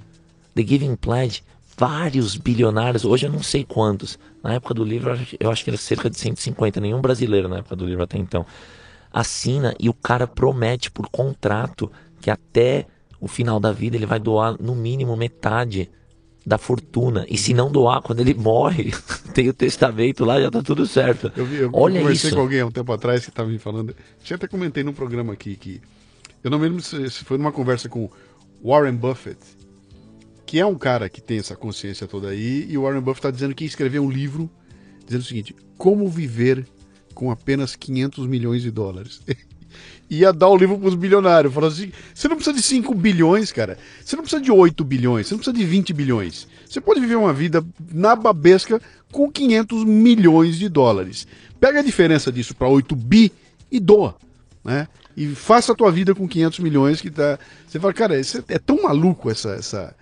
[0.54, 1.42] The Giving Pledge,
[1.76, 4.18] vários bilionários, hoje eu não sei quantos.
[4.42, 7.76] Na época do livro, eu acho que era cerca de 150, nenhum brasileiro na época
[7.76, 8.44] do livro até então.
[9.12, 11.90] Assina e o cara promete por contrato
[12.20, 12.86] que até
[13.20, 15.90] o final da vida ele vai doar no mínimo metade
[16.46, 17.26] da fortuna.
[17.28, 18.94] E se não doar, quando ele morre,
[19.34, 21.32] tem o testamento lá, já tá tudo certo.
[21.36, 22.36] Eu, vi, eu Olha conversei isso.
[22.36, 23.96] com alguém há um tempo atrás que estava me falando.
[24.22, 25.80] Tinha até comentei num programa aqui que.
[26.44, 28.08] Eu não me lembro se, foi numa conversa com
[28.64, 29.40] Warren Buffett,
[30.46, 33.30] que é um cara que tem essa consciência toda aí, e o Warren Buffett está
[33.32, 34.48] dizendo que ia escrever um livro
[35.04, 36.64] dizendo o seguinte: Como viver
[37.12, 39.20] com apenas 500 milhões de dólares.
[40.08, 41.52] ia dar o livro para os bilionários.
[41.52, 43.76] Falou assim: você não precisa de 5 bilhões, cara.
[44.04, 45.26] Você não precisa de 8 bilhões.
[45.26, 46.46] Você não precisa de 20 bilhões.
[46.68, 48.80] Você pode viver uma vida na babesca
[49.12, 51.26] com 500 milhões de dólares.
[51.60, 53.32] Pega a diferença disso para 8 bi
[53.70, 54.16] e doa.
[54.64, 54.88] Né?
[55.16, 57.38] E faça a tua vida com 500 milhões que tá.
[57.66, 59.94] Você fala, cara, é tão maluco essa, essa-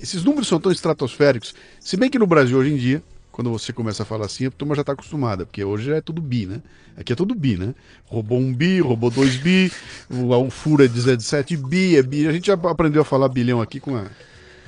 [0.00, 1.54] Esses números são tão estratosféricos.
[1.80, 3.02] Se bem que no Brasil hoje em dia,
[3.34, 6.22] quando você começa a falar assim, a turma já está acostumada, porque hoje é tudo
[6.22, 6.62] bi, né?
[6.96, 7.74] Aqui é tudo bi, né?
[8.06, 9.72] Roubou um bi, roubou dois bi,
[10.08, 12.28] o, furo é 17 bi, é bi.
[12.28, 14.08] A gente já aprendeu a falar bilhão aqui com uma,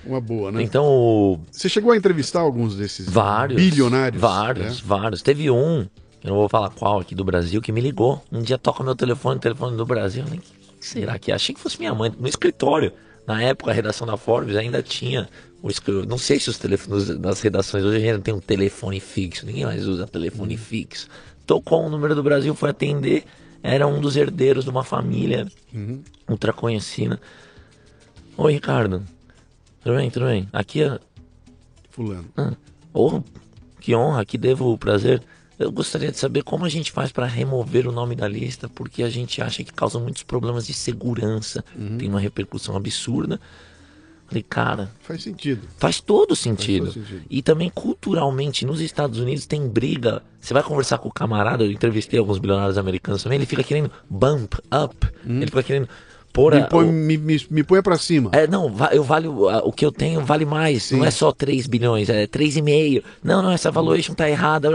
[0.05, 0.65] uma boa, né?
[0.65, 3.63] Então, Você chegou a entrevistar alguns desses vários.
[3.63, 4.21] bilionários?
[4.21, 4.85] Vários, né?
[4.85, 5.23] vários.
[5.23, 5.87] Teve um,
[6.25, 8.21] eu não vou falar qual aqui do Brasil, que me ligou.
[8.33, 10.25] Um dia toca meu telefone, telefone do Brasil.
[10.27, 10.45] Eu "Que
[10.81, 11.37] será que é?
[11.37, 12.93] Achei que fosse minha mãe, no escritório.
[13.29, 15.29] Na época, a redação da Forbes ainda tinha.
[16.07, 19.45] Não sei se os telefones nas redações hoje ainda tem um telefone fixo.
[19.47, 20.61] Ninguém mais usa telefone Uhum.
[20.61, 21.09] fixo.
[21.47, 23.25] Tocou o número do Brasil, foi atender.
[23.63, 26.03] Era um dos herdeiros de uma família Uhum.
[26.29, 27.21] ultra conhecida.
[28.37, 29.03] Oi, Ricardo.
[29.83, 30.49] Tudo bem, tudo bem.
[30.53, 30.99] Aqui é
[31.91, 32.27] Fulano.
[32.93, 33.23] Oh,
[33.81, 35.23] que honra, que devo o prazer.
[35.59, 39.03] Eu gostaria de saber como a gente faz para remover o nome da lista, porque
[39.03, 41.65] a gente acha que causa muitos problemas de segurança,
[41.99, 43.41] tem uma repercussão absurda.
[44.27, 45.63] Falei, cara, Faz sentido.
[45.79, 46.87] faz todo sentido.
[46.87, 47.23] todo sentido.
[47.31, 50.23] E também culturalmente, nos Estados Unidos tem briga.
[50.41, 53.91] Você vai conversar com o camarada, eu entrevistei alguns bilionários americanos também, ele fica querendo
[54.11, 55.89] bump up, ele fica querendo
[56.37, 56.51] Hum.
[56.61, 58.31] Me põe, o- me, me, me põe pra cima.
[58.33, 60.85] é, não, eu valho, o que eu tenho vale mais.
[60.85, 60.99] Sim.
[60.99, 63.03] Não é só 3 bilhões, é 3,5.
[63.25, 64.69] Não, não, essa valuation tá errada.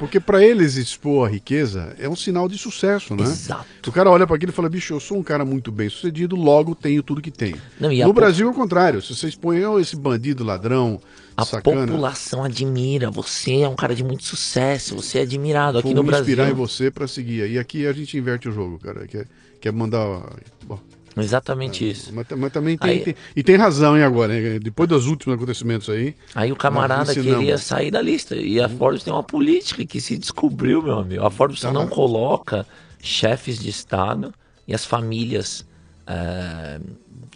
[0.00, 3.22] Porque para eles expor a riqueza é um sinal de sucesso, né?
[3.22, 3.64] Exato.
[3.86, 6.34] O cara olha para aquilo e fala: bicho, eu sou um cara muito bem sucedido,
[6.36, 7.56] logo tenho tudo que tenho.
[7.78, 9.00] Não, no po- Brasil é o contrário.
[9.02, 11.00] Se vocês põem "Oh, esse bandido, ladrão,
[11.36, 13.10] A sacana, população admira.
[13.10, 14.96] Você é um cara de muito sucesso.
[14.96, 16.66] Você é admirado aqui vou no me inspirar em Brasil.
[16.66, 17.50] você para seguir.
[17.50, 19.06] E aqui a gente inverte o jogo, cara.
[19.06, 19.26] Quer,
[19.60, 20.22] quer mandar.
[20.66, 20.78] Bom,
[21.16, 22.12] Exatamente isso.
[22.12, 24.36] mas, mas também tem, Aí- tem- E tem razão, hein, agora.
[24.36, 24.58] hein?
[24.60, 26.14] Depois dos últimos acontecimentos aí.
[26.34, 27.38] Aí o camarada ensinamos.
[27.38, 28.34] queria sair da lista.
[28.36, 31.24] E a Forbes tem uma política que se descobriu, meu amigo.
[31.24, 31.86] A Forbes Tá não lá.
[31.88, 32.66] coloca
[33.00, 34.32] chefes de Estado
[34.66, 35.64] e as famílias.
[36.06, 36.80] é,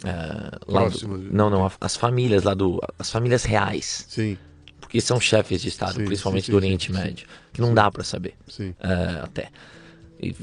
[0.03, 2.79] é, lá do- não, não, as famílias lá do.
[2.99, 4.05] As famílias reais.
[4.07, 4.37] Sim,
[4.79, 7.27] Porque são chefes de Estado, Sim, principalmente sim, do Oriente sim, Médio.
[7.53, 8.33] Que não dá pra saber.
[8.47, 8.73] sim.
[8.79, 9.49] é, até.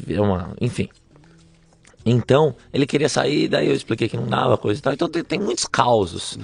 [0.09, 0.89] É uma, enfim.
[2.07, 4.93] Então, ele queria sair, daí eu expliquei que não dava, coisa e tal.
[4.93, 6.39] Então tem, tem muitos causos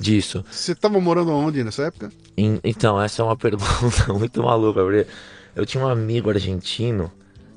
[0.00, 0.42] disso.
[0.50, 2.10] Você tava morando onde nessa época?
[2.36, 4.80] Em- então, essa é uma pergunta muito maluca,
[5.54, 7.12] eu tinha um amigo argentino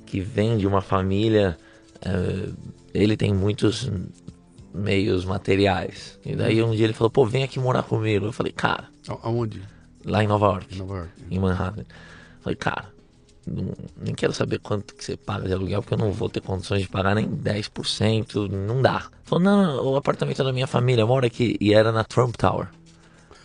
[0.05, 1.57] que vem de uma família.
[2.01, 2.49] eh,
[2.93, 3.89] ele tem muitos
[4.73, 6.19] meios materiais.
[6.25, 8.25] E daí um dia ele falou, pô, vem aqui morar comigo.
[8.25, 8.89] Eu falei, cara,
[9.23, 9.61] Aonde?
[10.05, 11.11] lá em Nova York Em Nova York.
[11.31, 11.85] em Manhattan.
[12.41, 12.85] Falei, cara,
[13.45, 16.41] não- nem quero saber quanto que você paga de aluguel, porque eu não vou ter
[16.41, 19.05] condições de pagar nem 10%, não dá.
[19.23, 21.55] Falou, não, não, o apartamento é da minha família, mora aqui.
[21.59, 22.67] E era na Trump Tower.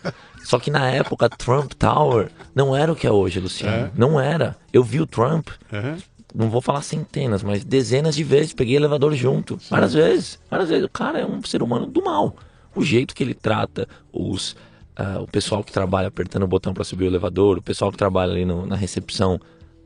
[0.43, 3.87] Só que na época, Trump Tower não era o que é hoje, Luciano.
[3.87, 3.91] É?
[3.95, 4.55] Não era.
[4.73, 5.97] Eu vi o Trump, Aham.
[6.33, 8.53] não vou falar centenas, mas dezenas de vezes.
[8.53, 9.59] Peguei elevador junto.
[9.69, 10.39] Várias vezes.
[10.49, 10.85] Várias vezes.
[10.85, 12.35] O cara é um ser humano do mal.
[12.75, 14.55] O jeito que ele trata os.
[14.95, 17.97] ah, o pessoal que trabalha apertando o botão para subir o elevador, o pessoal que
[17.97, 19.39] trabalha ali no- na recepção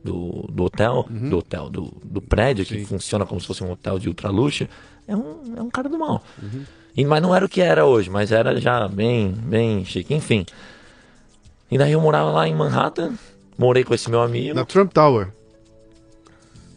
[0.06, 3.98] do, do hotel, do hotel, do, do prédio, que funciona como se fosse um hotel
[3.98, 4.66] de ultra luxo,
[5.06, 6.22] é um, é um cara do mal.
[6.96, 10.14] E, mas não era o que era hoje, mas era já bem, bem chique.
[10.14, 10.46] Enfim.
[11.70, 13.12] E daí eu morava lá em Manhattan,
[13.58, 14.54] morei com esse meu amigo.
[14.54, 15.28] Na Trump Tower.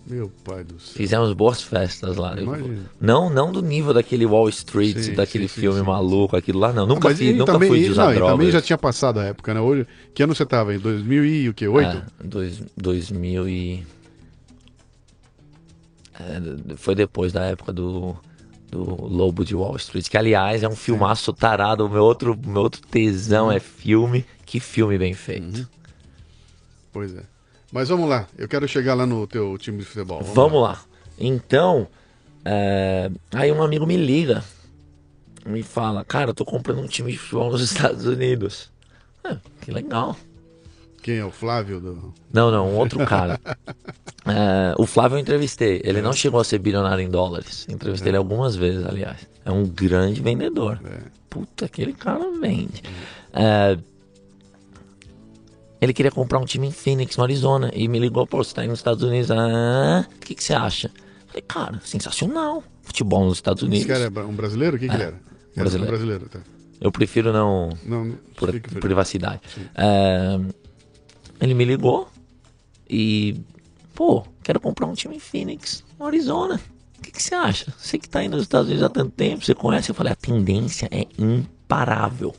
[0.09, 0.95] Meu pai do céu.
[0.95, 2.35] Fizemos boas festas lá.
[2.35, 2.89] Imagina.
[2.99, 6.73] não, não do nível daquele Wall Street, Sim, daquele sim, filme sim, maluco, aquilo lá
[6.73, 6.87] não.
[6.87, 8.33] Nunca, fiz, nunca também, fui de usar não, drogas.
[8.33, 9.61] também já tinha passado a época, né?
[9.61, 9.85] Hoje,
[10.15, 10.73] que ano você tava?
[10.73, 11.67] Em 2000 e o quê?
[11.67, 11.87] 8?
[11.87, 13.87] É, dois, 2000 e...
[16.19, 18.17] É, foi depois da época do,
[18.71, 21.85] do Lobo de Wall Street, que aliás é um filmaço tarado.
[21.85, 24.25] O meu outro, meu outro tesão é filme.
[24.43, 25.69] Que filme bem feito.
[26.91, 27.21] Pois é.
[27.71, 30.21] Mas vamos lá, eu quero chegar lá no teu time de futebol.
[30.23, 30.81] Vamos lá.
[31.19, 31.87] Então,
[32.43, 34.43] é, aí um amigo me liga,
[35.45, 38.71] me fala, cara, eu tô comprando um time de futebol nos Estados Unidos.
[39.23, 40.15] Ah, que legal.
[41.01, 41.79] Quem é o Flávio?
[41.79, 42.13] Do...
[42.31, 43.39] Não, não, um outro cara.
[44.25, 45.81] É, o Flávio eu entrevistei.
[45.83, 47.65] Ele não chegou a ser bilionário em dólares.
[47.67, 49.27] Entrevistei ele algumas vezes, aliás.
[49.43, 50.79] É um grande vendedor.
[51.27, 52.83] Puta, aquele cara vende.
[55.79, 57.71] É, ele queria comprar um time em Phoenix, no Arizona.
[57.73, 59.29] E me ligou, pô, você tá aí nos Estados Unidos.
[59.31, 60.91] Ah, o que, que você acha?
[61.27, 62.63] Falei, cara, sensacional.
[62.83, 63.87] Futebol nos Estados Esse Unidos.
[63.87, 64.77] cara é um brasileiro?
[64.79, 65.13] Quem que ele era?
[65.13, 65.21] Era
[65.55, 65.85] É, brasileiro.
[65.93, 66.39] Um brasileiro, tá.
[66.81, 67.69] Eu prefiro não.
[67.85, 69.41] Não, por privacidade.
[69.75, 70.39] É,
[71.41, 72.07] ele me ligou
[72.89, 73.39] e,
[73.93, 76.59] pô, quero comprar um time em Phoenix, no Arizona.
[76.97, 77.73] O que, que você acha?
[77.77, 79.89] Você que tá aí nos Estados Unidos há tanto tempo, você conhece?
[79.91, 82.33] Eu falei, a tendência é imparável.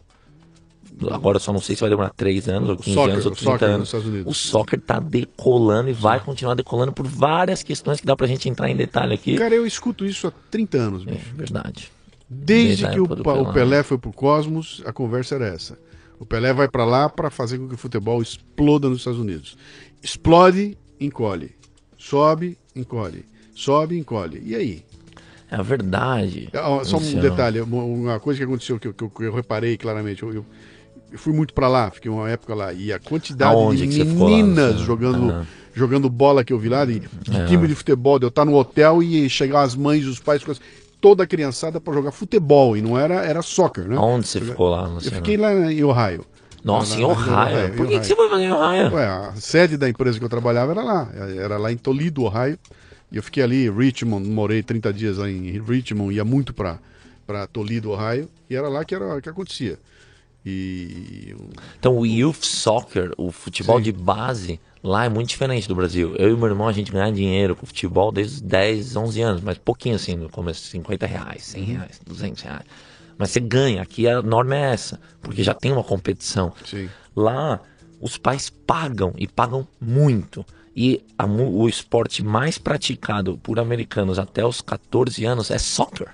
[1.11, 3.33] Agora eu só não sei se vai demorar 3 anos, ou 15 soccer, anos, ou
[3.33, 3.89] o 30 soccer nos anos.
[3.89, 4.27] Estados Unidos.
[4.31, 8.49] O soccer tá decolando e vai continuar decolando por várias questões que dá pra gente
[8.49, 9.37] entrar em detalhe aqui.
[9.37, 11.25] Cara, eu escuto isso há 30 anos, É bicho.
[11.35, 11.91] verdade.
[12.29, 13.53] Desde Desde que o, Pa- o Pelé.
[13.53, 15.79] Pelé foi pro Cosmos, a conversa era essa.
[16.19, 19.57] O Pelé vai pra lá pra fazer com que o futebol exploda nos Estados Unidos.
[20.03, 21.53] Explode, encolhe.
[21.99, 23.25] Sobe, encolhe.
[23.55, 24.43] Sobe, encolhe.
[24.45, 24.85] E aí?
[25.51, 26.49] É a verdade.
[26.85, 30.23] Só um detalhe, uma- coisa que aconteceu que eu, que eu- que eu reparei claramente.
[30.23, 30.47] Eu, eu-
[31.13, 32.73] eu fui muito pra lá, fiquei uma época lá.
[32.73, 34.85] E a quantidade Aonde de lá, meninas Luciano?
[34.87, 35.45] jogando, Ah.
[35.75, 37.47] jogando bola que eu vi lá, de, de É.
[37.47, 40.51] time de futebol, de eu estar no hotel e chegar as mães, os pais, com
[40.53, 40.61] as-
[41.01, 42.77] toda a criançada pra jogar futebol.
[42.77, 43.97] E não era, era soccer, né?
[43.97, 46.25] Aonde você ficou lá, Eu fiquei lá em Ohio.
[46.63, 47.57] Nossa, em Lá- lá- Ohio.
[47.59, 48.01] é, Por que, Ohio.
[48.01, 48.93] que você foi fazer em Ohio?
[48.93, 51.09] Ué, a sede da empresa que eu trabalhava era lá.
[51.39, 52.59] Era lá em Toledo, Ohio.
[53.11, 56.79] E eu fiquei ali, Richmond, morei 30 dias lá em Richmond, ia muito pra,
[57.27, 58.29] pra Toledo, Ohio.
[58.51, 59.79] E era lá que, era, que acontecia.
[60.45, 61.35] E.
[61.79, 63.83] Então, o youth soccer, o futebol Sim.
[63.83, 66.15] de base, lá é muito diferente do Brasil.
[66.17, 69.43] Eu e meu irmão, a gente ganha dinheiro com futebol desde os 10, 11 anos,
[69.43, 72.65] mas pouquinho assim, no começo, 50 reais, 100 reais, 200 reais.
[73.19, 76.53] Mas você ganha, aqui a norma é essa, porque já tem uma competição.
[76.65, 76.89] Sim.
[77.15, 77.61] Lá,
[78.01, 80.45] os pais pagam e pagam muito.
[80.75, 86.09] E a o esporte mais praticado por americanos até os 14 anos é soccer.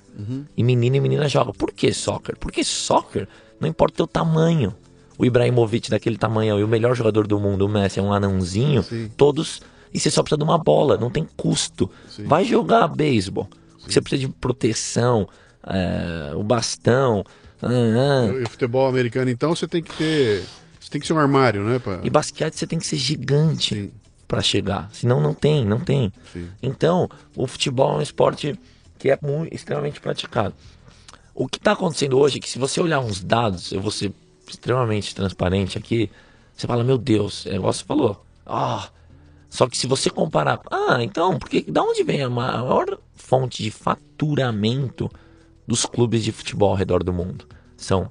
[0.57, 1.53] E menino e menina jogam.
[1.53, 2.37] Por que soccer?
[2.39, 3.29] Porque soccer
[3.61, 4.75] não importa o teu tamanho.
[5.19, 8.83] O Ibrahimovic daquele tamanho e o melhor jogador do mundo, o Messi, é um anãozinho.
[8.83, 9.11] Sim.
[9.17, 9.63] Todos.
[9.93, 11.91] E você só precisa de uma bola, não tem custo.
[12.27, 13.49] Vai jogar beisebol.
[13.89, 15.29] Você precisa de proteção,
[15.67, 17.25] é, o bastão.
[17.63, 18.27] ah, ah.
[18.27, 20.45] E o futebol americano, então, você tem que ter.
[20.81, 21.79] Você tem que ser um armário, né?
[21.79, 22.01] Pra...
[22.03, 23.91] E basquete você tem que ser gigante Sim.
[24.29, 24.91] pra chegar.
[24.93, 26.13] Senão não tem, não tem.
[26.33, 26.49] Sim.
[26.63, 28.59] Então, o futebol é um esporte
[28.99, 30.55] que é muito, extremamente praticado.
[31.39, 34.11] O que está acontecendo hoje é que se você olhar uns dados, eu vou ser
[34.49, 36.11] extremamente transparente aqui,
[36.55, 38.24] você fala, meu Deus, é igual você falou.
[38.47, 38.89] Ah,
[39.51, 43.70] só que se você comparar, ah, então, porque da onde vem a maior fonte de
[43.70, 45.11] faturamento
[45.66, 47.47] dos clubes de futebol ao redor do mundo?
[47.76, 48.09] São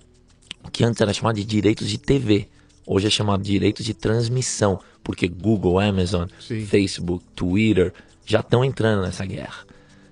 [0.63, 2.47] o que antes era chamado de direitos de TV,
[2.85, 6.63] hoje é chamado de direitos de transmissão, porque Google, Amazon, Sim.
[6.63, 7.91] Facebook, Twitter
[8.23, 9.65] já estão entrando nessa guerra.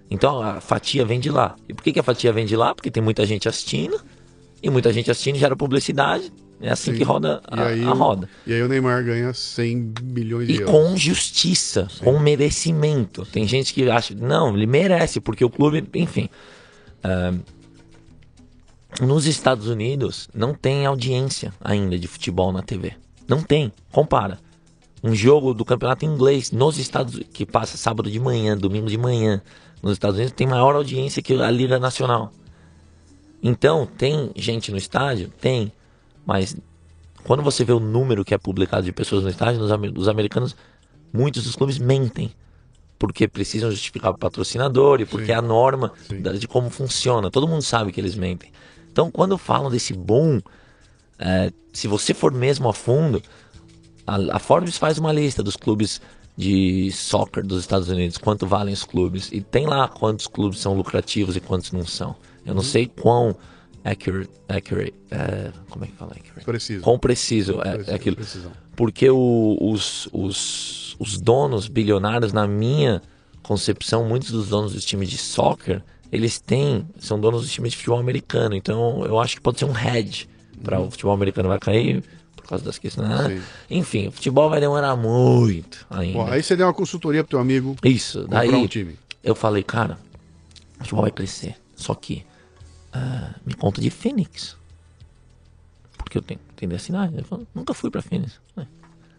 [0.10, 1.56] Então a fatia vem de lá.
[1.68, 2.74] E por que, que a fatia vem de lá?
[2.76, 4.00] Porque tem muita gente assistindo,
[4.62, 6.32] e muita gente assistindo gera publicidade.
[6.62, 6.98] É assim Sim.
[7.00, 8.30] que roda E a, aí, a roda.
[8.48, 10.72] E aí o Neymar ganha 100 milhões de E euros.
[10.72, 13.26] com justiça, com merecimento.
[13.26, 16.30] Tem gente que acha, não, ele merece, porque o clube, enfim.
[17.04, 17.34] Ah,
[19.02, 22.94] nos Estados Unidos não tem audiência ainda de futebol na TV.
[23.28, 23.72] Não tem.
[23.92, 24.40] Compara.
[25.04, 29.42] Um jogo do campeonato inglês nos Estados que passa sábado de manhã, domingo de manhã,
[29.84, 32.32] nos Estados Unidos tem maior audiência que a Liga Nacional.
[33.42, 35.30] Então, tem gente no estádio?
[35.42, 35.72] Tem.
[36.26, 36.56] Mas
[37.24, 40.56] quando você vê o número que é publicado de pessoas no estádio, nos, os americanos,
[41.12, 42.32] muitos dos clubes mentem.
[42.98, 45.32] Porque precisam justificar o patrocinador e porque Sim.
[45.34, 47.30] é a norma da- de como funciona.
[47.30, 48.50] Todo mundo sabe que eles mentem.
[48.90, 50.40] Então, quando falam desse boom,
[51.20, 53.22] é, se você for mesmo a fundo,
[54.08, 56.00] a, a Forbes faz uma lista dos clubes
[56.36, 59.30] de soccer dos Estados Unidos, quanto valem os clubes.
[59.32, 62.16] E tem lá quantos clubes são lucrativos e quantos não são.
[62.46, 63.36] Eu não sei quão
[63.84, 66.46] accurate, accurate é, como é que fala accurate?
[66.46, 66.84] Preciso.
[66.84, 68.16] Quão preciso é, Preciso, é aquilo.
[68.16, 68.52] precisão.
[68.76, 73.02] Porque o- os, os, os donos bilionários, na minha
[73.44, 77.78] concepção, muitos dos donos dos times de soccer, eles têm, são donos dos times de
[77.78, 78.56] futebol americano.
[78.56, 80.28] Então eu acho que pode ser um hedge
[80.64, 82.04] para o futebol americano vai cair
[82.44, 83.08] por causa das questões.
[83.10, 83.42] né?
[83.70, 86.32] Enfim, o futebol vai demorar muito ainda.
[86.32, 89.00] Aí você deu uma consultoria pro teu amigo Isso, daí um time.
[89.24, 89.98] eu falei, cara,
[90.76, 91.56] o futebol vai crescer.
[91.76, 92.24] Só que
[92.92, 94.56] ah, me conta de Phoenix.
[95.98, 97.14] Porque eu tenho entender a cidade.
[97.14, 98.40] Ele falou, nunca fui pra Phoenix.
[98.58, 98.68] Ué,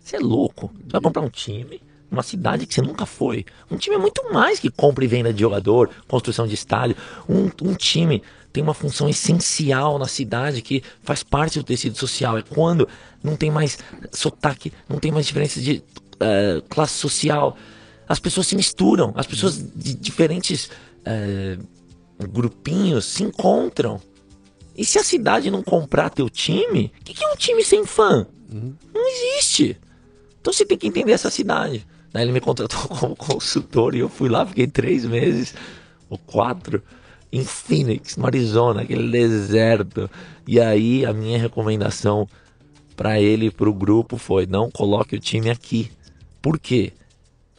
[0.00, 0.70] Você é louco.
[0.74, 3.44] Você vai comprar um time numa cidade que você nunca foi.
[3.70, 6.96] Um time é muito mais que compra e venda de jogador, construção de estádio.
[7.28, 8.22] Um, um time
[8.54, 12.38] tem uma função essencial na cidade que faz parte do tecido social.
[12.38, 12.88] É quando
[13.20, 13.80] não tem mais
[14.12, 15.82] sotaque, não tem mais diferença de
[16.20, 17.56] eh, classe social.
[18.08, 20.70] As pessoas se misturam, as pessoas de diferentes
[21.04, 21.58] eh,
[22.30, 24.00] grupinhos se encontram.
[24.76, 27.84] E se a cidade não comprar teu time, o que, que é um time sem
[27.84, 28.24] fã?
[28.48, 29.76] Não existe.
[30.40, 31.84] Então você tem que entender essa cidade.
[32.12, 35.56] Daí ele me contratou como consultor e eu fui lá, fiquei três meses
[36.08, 36.80] ou quatro
[37.34, 40.08] em Phoenix, no Arizona, aquele deserto.
[40.46, 42.28] E aí a minha recomendação
[42.96, 45.90] para ele e para o grupo foi: não coloque o time aqui.
[46.40, 46.92] Por quê?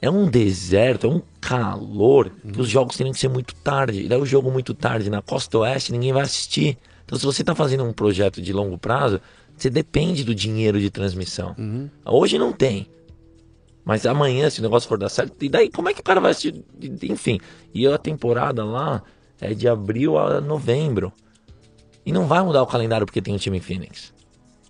[0.01, 4.03] É um deserto, é um calor que os jogos teriam que ser muito tarde.
[4.03, 6.77] E daí o jogo muito tarde na costa oeste ninguém vai assistir.
[7.03, 9.19] Então se você está fazendo um projeto de longo prazo,
[9.57, 11.53] você depende do dinheiro de transmissão.
[12.05, 12.87] Hoje não tem.
[13.83, 16.21] Mas amanhã, se o negócio for dar certo, e daí como é que o cara
[16.21, 16.63] vai assistir?
[17.03, 17.39] Enfim.
[17.73, 19.03] E a temporada lá
[19.39, 21.11] é de abril a novembro.
[22.05, 24.13] E não vai mudar o calendário porque tem um time em Phoenix.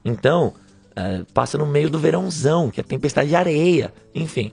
[0.03, 0.53] Então,
[0.95, 3.93] é, passa no meio do verãozão, que é tempestade de areia.
[4.13, 4.51] Enfim.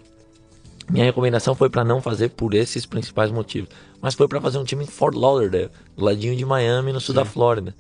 [0.91, 3.71] Minha recomendação foi para não fazer por esses principais motivos.
[4.01, 7.15] Mas foi para fazer um time em Fort Lauderdale, do ladinho de Miami, no sul
[7.15, 7.75] da Flórida.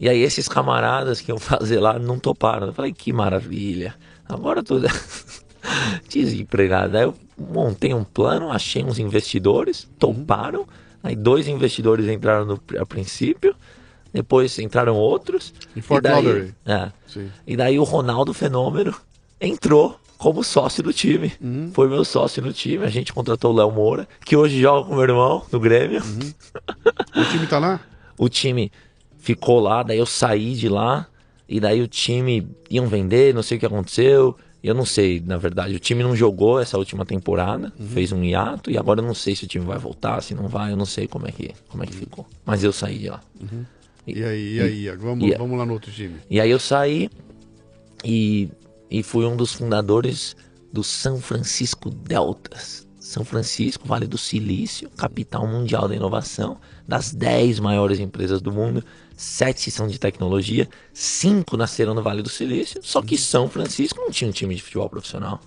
[0.00, 2.66] E aí esses camaradas que iam fazer lá não toparam.
[2.66, 3.94] Eu falei, que maravilha.
[4.28, 4.80] Agora tô
[6.10, 6.96] desempregado.
[6.96, 10.66] Aí eu montei um plano, achei uns investidores, toparam.
[11.02, 13.54] Aí dois investidores entraram no, a princípio,
[14.12, 15.52] depois entraram outros.
[15.76, 16.54] Em Fort e daí, Lauderdale.
[16.66, 16.92] é,
[17.46, 18.94] e daí o Ronaldo Fenômeno
[19.40, 21.32] entrou como sócio do time.
[21.40, 21.72] Uhum.
[21.74, 22.84] Foi meu sócio no time.
[22.84, 26.00] A gente contratou o Léo Moura, que hoje joga com meu irmão no Grêmio.
[26.00, 26.32] Uhum.
[27.20, 27.80] O time tá lá?
[28.18, 28.70] O time
[29.18, 31.08] ficou lá, daí eu saí de lá.
[31.48, 34.36] E daí o time iam vender, não sei o que aconteceu.
[34.62, 35.74] Eu não sei, na verdade.
[35.74, 37.86] O time não jogou essa última temporada, Uhum.
[37.88, 38.70] fez um hiato.
[38.70, 40.70] E agora eu não sei se o time vai voltar, se não vai.
[40.72, 42.26] Eu não sei como é que, como é que ficou.
[42.46, 43.20] Mas eu saí de lá.
[44.06, 44.96] E aí, e aí?
[44.96, 46.14] Vamos, e- vamos lá no outro time.
[46.30, 47.10] E aí eu saí
[48.04, 48.48] e,
[48.90, 50.36] e fui um dos fundadores
[50.72, 52.86] do São Francisco Deltas.
[52.98, 58.82] São Francisco, Vale do Silício, capital mundial da inovação, das 10 maiores empresas do mundo,
[59.16, 64.10] sete são de tecnologia, cinco nasceram no Vale do Silício, só que São Francisco não
[64.10, 65.40] tinha um time de futebol profissional.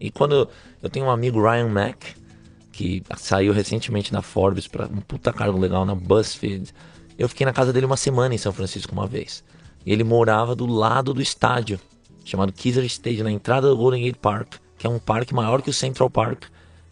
[0.00, 0.48] E quando
[0.82, 2.14] eu tenho um amigo Ryan Mack,
[2.76, 6.74] que saiu recentemente na Forbes para um puta cargo legal na BuzzFeed.
[7.18, 9.42] Eu fiquei na casa dele uma semana em São Francisco uma vez.
[9.86, 11.80] E ele morava do lado do estádio,
[12.22, 15.70] chamado Kezar Stadium, na entrada do Golden Gate Park, que é um parque maior que
[15.70, 16.44] o Central Park.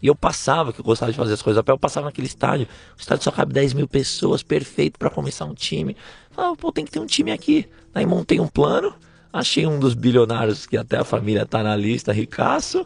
[0.05, 2.27] E eu passava, que eu gostava de fazer as coisas a pé, eu passava naquele
[2.27, 2.67] estádio.
[2.95, 5.97] O estádio só cabe 10 mil pessoas, perfeito para começar um time.
[6.29, 7.67] Falava, pô, tem que ter um time aqui.
[7.91, 8.93] Daí montei um plano,
[9.33, 12.85] achei um dos bilionários que até a família tá na lista, ricaço,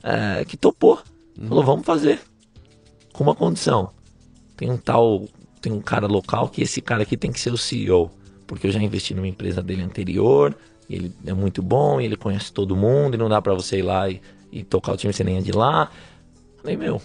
[0.00, 1.00] é, que topou.
[1.48, 2.20] Falou, vamos fazer
[3.12, 3.90] com uma condição.
[4.56, 5.26] Tem um tal,
[5.60, 8.12] tem um cara local que esse cara aqui tem que ser o CEO,
[8.46, 10.56] porque eu já investi numa empresa dele anterior,
[10.88, 14.08] ele é muito bom, ele conhece todo mundo, e não dá pra você ir lá
[14.08, 15.90] e, e tocar o time sem nem é de lá.
[16.62, 17.00] Falei, meu,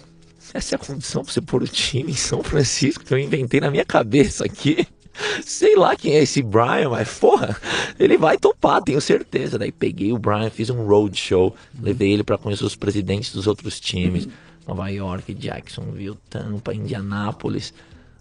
[0.52, 3.60] essa é a condição pra você pôr o time em São Francisco que eu inventei
[3.60, 4.86] na minha cabeça aqui.
[5.42, 7.56] Sei lá quem é esse Brian, mas porra,
[7.98, 9.58] ele vai topar, tenho certeza.
[9.58, 13.80] Daí peguei o Brian, fiz um roadshow, levei ele pra conhecer os presidentes dos outros
[13.80, 14.28] times,
[14.66, 17.72] Nova York, Jacksonville, Tampa, Indianápolis.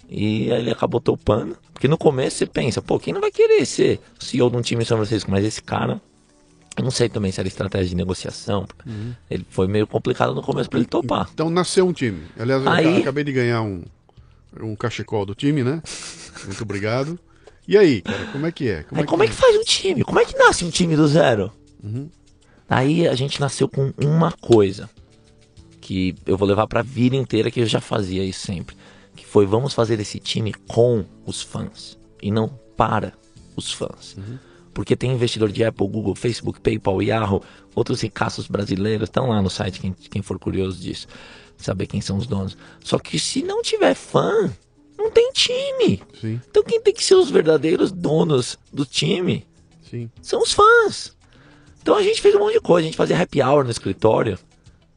[0.09, 1.57] E ele acabou topando.
[1.73, 4.83] Porque no começo você pensa, pô, quem não vai querer ser CEO de um time
[4.83, 5.29] em São Francisco?
[5.29, 5.99] Mas esse cara,
[6.83, 8.67] não sei também se era estratégia de negociação.
[9.29, 11.29] Ele foi meio complicado no começo pra ele topar.
[11.33, 12.23] Então nasceu um time.
[12.37, 13.83] Aliás, eu Aí- acabei de ganhar um,
[14.61, 15.81] um cachecol do time, né?
[16.45, 17.17] Muito obrigado.
[17.67, 18.85] E aí, cara, como é que é?
[18.91, 20.03] Aí como é que faz um time?
[20.03, 21.51] Como é que nasce um time do zero?
[21.83, 22.09] Uhum.
[22.69, 24.89] Aí a gente nasceu com uma coisa
[25.81, 28.75] que eu vou levar pra vida inteira que eu já fazia isso sempre,
[29.15, 33.13] que foi vamos fazer esse time com os fãs e não para
[33.55, 34.15] os fãs.
[34.75, 37.41] Porque tem investidor de Apple, Google, Facebook, PayPal, Yahoo,
[37.73, 41.07] outros ricaços brasileiros, estão lá no site, quem, quem for curioso disso,
[41.57, 42.57] saber quem são os donos.
[42.83, 44.51] Só que se não tiver fã,
[44.97, 46.03] não tem time.
[46.19, 49.47] Sim, Então quem tem que ser os verdadeiros donos do time
[49.89, 50.09] sim.
[50.21, 51.15] são os fãs.
[51.81, 54.37] Então a gente fez um monte de coisa, a gente fazia happy hour no escritório.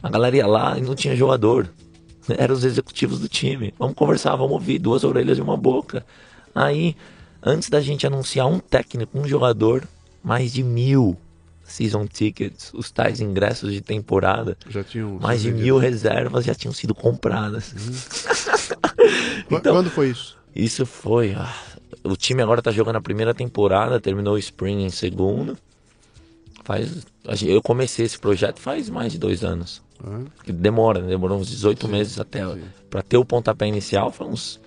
[0.02, 1.70] A galera ia lá e não tinha jogador.
[2.36, 3.72] Eram os executivos do time.
[3.78, 6.04] Vamos conversar, vamos ouvir, duas orelhas e uma boca.
[6.52, 6.96] Aí,
[7.42, 9.86] antes da gente anunciar um técnico, um jogador,
[10.22, 11.16] mais de mil
[11.64, 15.18] season tickets, os tais ingressos de temporada, Já tinham.
[15.20, 17.74] mais de mil reservas já tinham sido compradas.
[19.48, 20.36] Qu- então- Quando foi isso?
[20.54, 21.34] Isso foi.
[21.34, 21.54] ah,
[22.02, 25.56] o time agora tá jogando a primeira temporada, terminou o Spring em segundo.
[26.64, 27.06] Faz.
[27.42, 29.82] Eu comecei esse projeto faz mais de dois anos.
[30.44, 31.08] Que demora, né?
[31.08, 32.40] demorou uns 18 meses até.
[32.88, 34.60] Pra ter o pontapé inicial foi uns,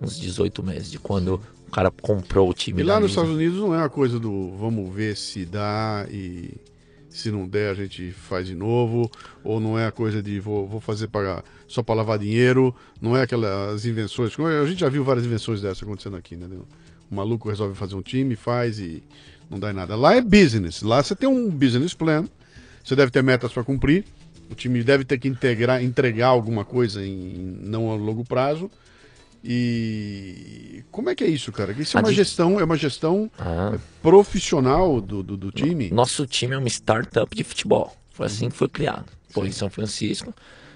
[0.00, 2.80] uns 18 meses de quando o cara comprou o time.
[2.80, 3.10] E lá nos.
[3.10, 6.54] Estados Unidos não é uma coisa do vamos ver se dá e
[7.10, 9.10] se não der a gente faz de novo,
[9.44, 13.16] ou não é a coisa de vou, vou fazer para só para lavar dinheiro, não
[13.16, 14.32] é aquelas invenções.
[14.38, 16.46] A gente já viu várias invenções dessas acontecendo aqui, né?
[17.10, 19.02] O maluco resolve fazer um time, faz e
[19.50, 19.94] não dá em nada.
[19.96, 22.26] Lá é business, lá você tem um business plan,
[22.82, 24.04] você deve ter metas para cumprir,
[24.50, 28.70] o time deve ter que integrar, entregar alguma coisa em não a longo prazo.
[29.50, 31.72] E como é que é isso, cara?
[31.72, 35.90] Isso é uma gestão, é uma gestão Ah, profissional do, do, do time.
[35.90, 37.96] nosso time é uma startup de futebol.
[38.10, 39.06] Foi assim que foi criado.
[39.30, 40.34] Foi em São Francisco.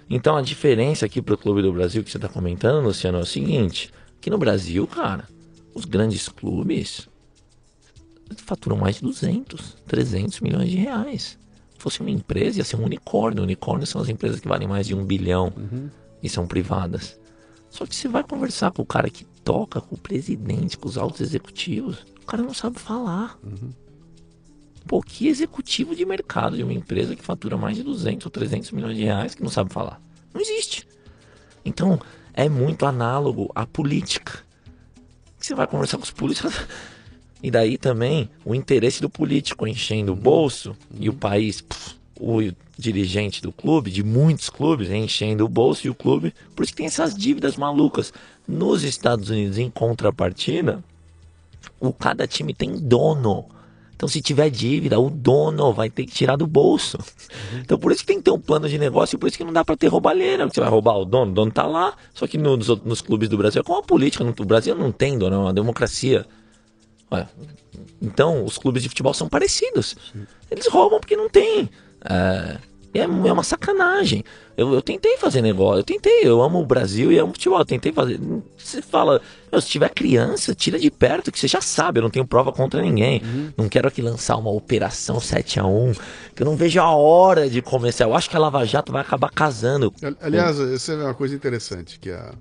[0.09, 3.27] Então a diferença aqui pro Clube do Brasil que você tá comentando, Luciano, é o
[3.27, 3.91] seguinte:
[4.23, 5.29] que no Brasil, cara,
[5.75, 7.09] os grandes clubes
[8.39, 11.39] faturam mais de 200, 300 milhões de reais.
[11.75, 13.43] Se fosse uma empresa, ia ser um unicórnio.
[13.43, 15.53] Unicórnio são as empresas que valem mais de um bilhão
[16.23, 17.21] e são privadas.
[17.73, 20.99] Só que você vai conversar com o cara que toca, com o presidente, com os
[20.99, 23.39] altos executivos, o cara não sabe falar.
[24.87, 28.71] Pô, que executivo de mercado de uma empresa que fatura mais de 200 ou 300
[28.73, 29.99] milhões de reais que não sabe falar?
[30.35, 30.87] Não existe.
[31.65, 31.99] Então,
[32.35, 34.41] é muito análogo à política.
[35.39, 36.55] Você vai conversar com os políticos.
[37.45, 42.53] E daí também o interesse do político enchendo o bolso e o país, pff, o
[42.79, 46.33] dirigente do clube, de muitos clubes, enchendo o bolso e o clube.
[46.55, 48.13] Por isso que tem essas dívidas malucas.
[48.47, 50.83] Nos Estados Unidos, em contrapartida,
[51.81, 53.47] o cada time tem dono.
[53.95, 56.99] Então, se tiver dívida, o dono vai ter que tirar do bolso.
[57.61, 59.45] Então, por isso que tem que ter um plano de negócio, e por isso que
[59.45, 60.47] não dá pra ter roubalheira.
[60.49, 61.95] Você vai roubar o dono, o dono tá lá.
[62.15, 64.25] Só que no- nos, nos clubes do Brasil é como a política.
[64.25, 66.27] No, o Brasil não tem dono, é uma democracia.
[68.01, 69.97] Então, os clubes de futebol são parecidos.
[70.51, 71.69] Eles roubam porque não tem.
[72.05, 72.57] É,
[72.95, 74.23] é, é uma sacanagem.
[74.55, 77.59] Eu, eu tentei fazer negócio, eu tentei, eu amo o Brasil e amo futebol.
[77.59, 78.21] Eu tentei fazer.
[78.59, 79.19] Você fala,
[79.51, 82.53] "Meu, se tiver criança, tira de perto, que você já sabe, eu não tenho prova
[82.53, 83.23] contra ninguém.
[83.57, 85.93] Não quero aqui lançar uma operação 7 a 1
[86.35, 88.05] que eu não vejo a hora de começar.
[88.05, 89.91] Eu acho que a Lava Jato vai acabar casando.
[90.03, 92.35] Ali- Aliás, essa é uma coisa interessante, que a...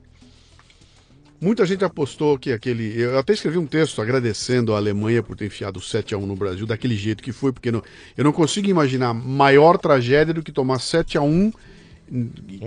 [1.41, 3.01] Muita gente apostou que aquele.
[3.01, 6.35] Eu até escrevi um texto agradecendo a Alemanha por ter enfiado 7 a 1 no
[6.35, 7.81] Brasil daquele jeito que foi, porque não-
[8.15, 11.51] eu não consigo imaginar maior tragédia do que tomar 7 a 1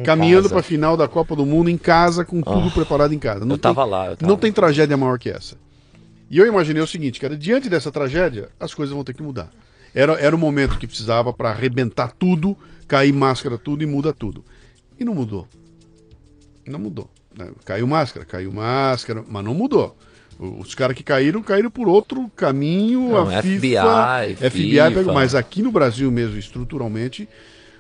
[0.05, 0.49] caminhando casa.
[0.55, 3.45] para a final da Copa do Mundo em casa, com tudo preparado em casa.
[3.45, 4.07] Não eu tava tem, lá.
[4.09, 5.57] Eu tava Não tem tragédia maior que essa.
[6.29, 9.51] E eu imaginei o seguinte, cara, diante dessa tragédia, as coisas vão ter que mudar.
[9.95, 12.57] Era, era o momento que precisava para arrebentar tudo,
[12.89, 14.45] cair máscara tudo e muda tudo.
[14.99, 15.47] E não mudou.
[16.67, 17.09] Não mudou.
[17.37, 17.51] Né?
[17.65, 19.97] Caiu máscara, caiu máscara, mas não mudou.
[20.39, 23.11] Os caras que caíram, caíram por outro caminho.
[23.11, 24.91] Não, a FBI, FIFA, FBI FIFA.
[24.91, 27.29] pegou, mas aqui no Brasil mesmo, estruturalmente,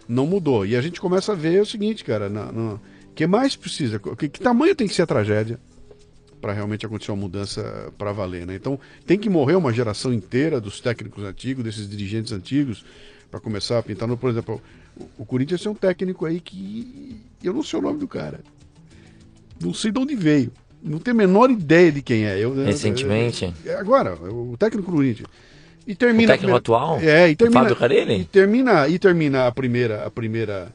[0.08, 0.64] não mudou.
[0.64, 2.80] E a gente começa a ver o seguinte, cara, o
[3.14, 3.98] que mais precisa?
[3.98, 5.58] Que, que tamanho tem que ser a tragédia
[6.40, 8.54] para realmente acontecer uma mudança para valer, né?
[8.54, 12.84] Então tem que morrer uma geração inteira dos técnicos antigos, desses dirigentes antigos,
[13.30, 14.06] para começar a pintar.
[14.06, 14.60] No, por exemplo,
[14.94, 18.40] o, o Corinthians tem um técnico aí que eu não sei o nome do cara,
[19.64, 20.50] não sei de onde veio,
[20.82, 22.38] não tenho a menor ideia de quem é.
[22.38, 23.52] Eu, Recentemente.
[23.64, 25.28] é agora, o técnico do Corinthians.
[25.86, 26.98] E O termina a técnico primeira- atual?
[27.00, 27.70] É, e termina,
[28.18, 30.72] e termina e termina a primeira a primeira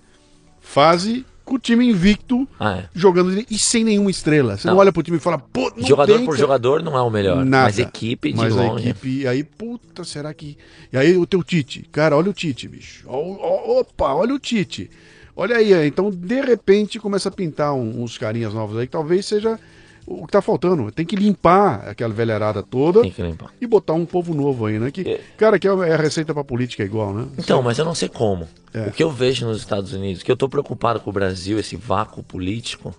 [0.62, 2.90] fase com o time invicto Ah, é.
[2.94, 4.56] jogando e sem nenhuma estrela.
[4.56, 4.82] Você não, Não.
[4.82, 6.40] olha pro time e fala, pô, não jogador tem, por cara.
[6.42, 7.44] jogador não é o melhor.
[7.44, 7.64] Nada.
[7.66, 8.90] Mas equipe de Mas a longe.
[8.90, 10.56] equipe, aí, puta, será que.
[10.94, 13.04] E aí o teu Tite, cara, olha o Tite, bicho.
[13.10, 14.92] Opa, olha o Tite.
[15.40, 18.92] Olha aí, é, então de repente começa a pintar um- uns carinhas novos aí, que
[18.92, 19.58] talvez seja
[20.06, 20.92] o que tá faltando.
[20.92, 23.02] Tem que limpar aquela velharada toda
[23.62, 24.92] e botar um povo novo aí, né?
[24.92, 25.22] Que, É.
[25.38, 27.26] cara, que é a receita pra política igual, né?
[27.38, 28.48] Então, mas eu não sei como.
[28.74, 28.88] É.
[28.88, 31.76] O que eu vejo nos Estados Unidos, que eu tô preocupado com o Brasil, esse
[31.78, 32.94] vácuo político,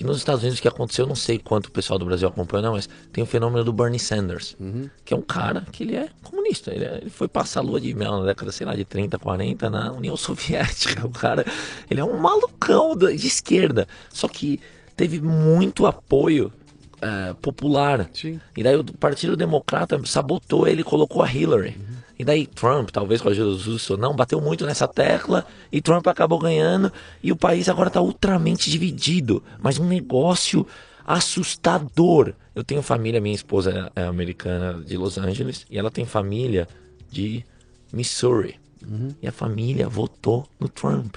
[0.00, 2.26] que nos Estados Unidos o que aconteceu, eu não sei quanto o pessoal do Brasil
[2.26, 4.56] acompanha, não, mas tem o fenômeno do Bernie Sanders,
[5.04, 6.72] que é um cara que ele é comunista.
[6.74, 9.18] Ele, é- ele foi passar a lua de mel na década, sei lá, de 30,
[9.18, 11.06] 40 na União Soviética.
[11.06, 11.44] O cara,
[11.90, 13.86] ele é um malucão de esquerda.
[14.08, 14.58] Só que
[14.96, 16.50] teve muito apoio
[17.02, 18.08] é, popular.
[18.14, 18.40] Sim.
[18.56, 21.76] E daí o Partido Democrata sabotou ele e colocou a Hillary.
[22.20, 25.46] E daí Trump, talvez com a ajuda do Russo ou não, bateu muito nessa tecla
[25.72, 26.92] e Trump acabou ganhando
[27.22, 29.42] e o país agora está ultramente dividido.
[29.58, 30.66] Mas um negócio
[31.02, 32.34] assustador.
[32.54, 36.68] Eu tenho família, minha esposa é americana de Los Angeles e ela tem família
[37.10, 37.42] de
[37.90, 38.60] Missouri.
[38.86, 39.14] Uhum.
[39.22, 41.16] E a família votou no Trump.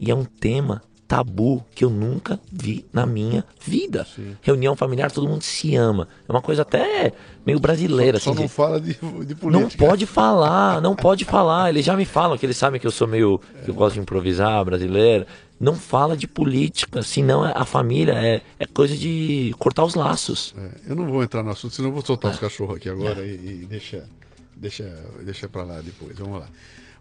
[0.00, 4.06] E é um tema tabu que eu nunca vi na minha vida.
[4.14, 4.36] Sim.
[4.42, 6.06] Reunião familiar, todo mundo se ama.
[6.28, 7.14] É uma coisa até
[7.46, 8.20] meio brasileira.
[8.20, 8.52] Só, assim, só não de...
[8.52, 8.92] fala de,
[9.24, 9.48] de, política.
[9.48, 11.70] Não pode falar, não pode falar.
[11.70, 13.40] Eles já me falam que eles sabem que eu sou meio.
[13.64, 15.26] que eu gosto de improvisar, brasileiro.
[15.58, 20.54] Não fala de política, senão a família é, é coisa de cortar os laços.
[20.56, 22.34] É, eu não vou entrar no assunto, senão eu vou soltar é.
[22.34, 24.08] os cachorros aqui agora e, e deixa,
[24.54, 24.84] deixa,
[25.24, 26.16] deixa pra lá depois.
[26.16, 26.48] Vamos lá.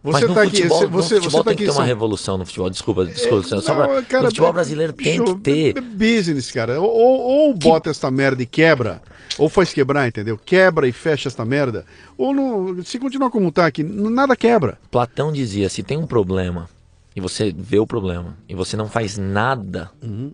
[0.04, 1.84] Você Mas no tá futebol, aqui, você, no futebol você tá tem que ter uma
[1.84, 2.70] revolução no futebol.
[2.70, 3.56] Desculpa, desculpa.
[3.56, 5.82] É, só pra, cara, no futebol brasileiro tem que ter.
[5.82, 6.80] business, cara.
[6.80, 7.90] Ou, ou bota que...
[7.90, 9.02] essa merda e quebra,
[9.38, 10.38] ou faz quebrar, entendeu?
[10.38, 11.86] Quebra e fecha essa merda.
[12.18, 14.78] Ou não, se continuar como tá aqui, nada quebra.
[14.92, 16.70] Platão dizia: se tem um problema
[17.16, 20.32] e você vê o problema e você não faz nada uhum.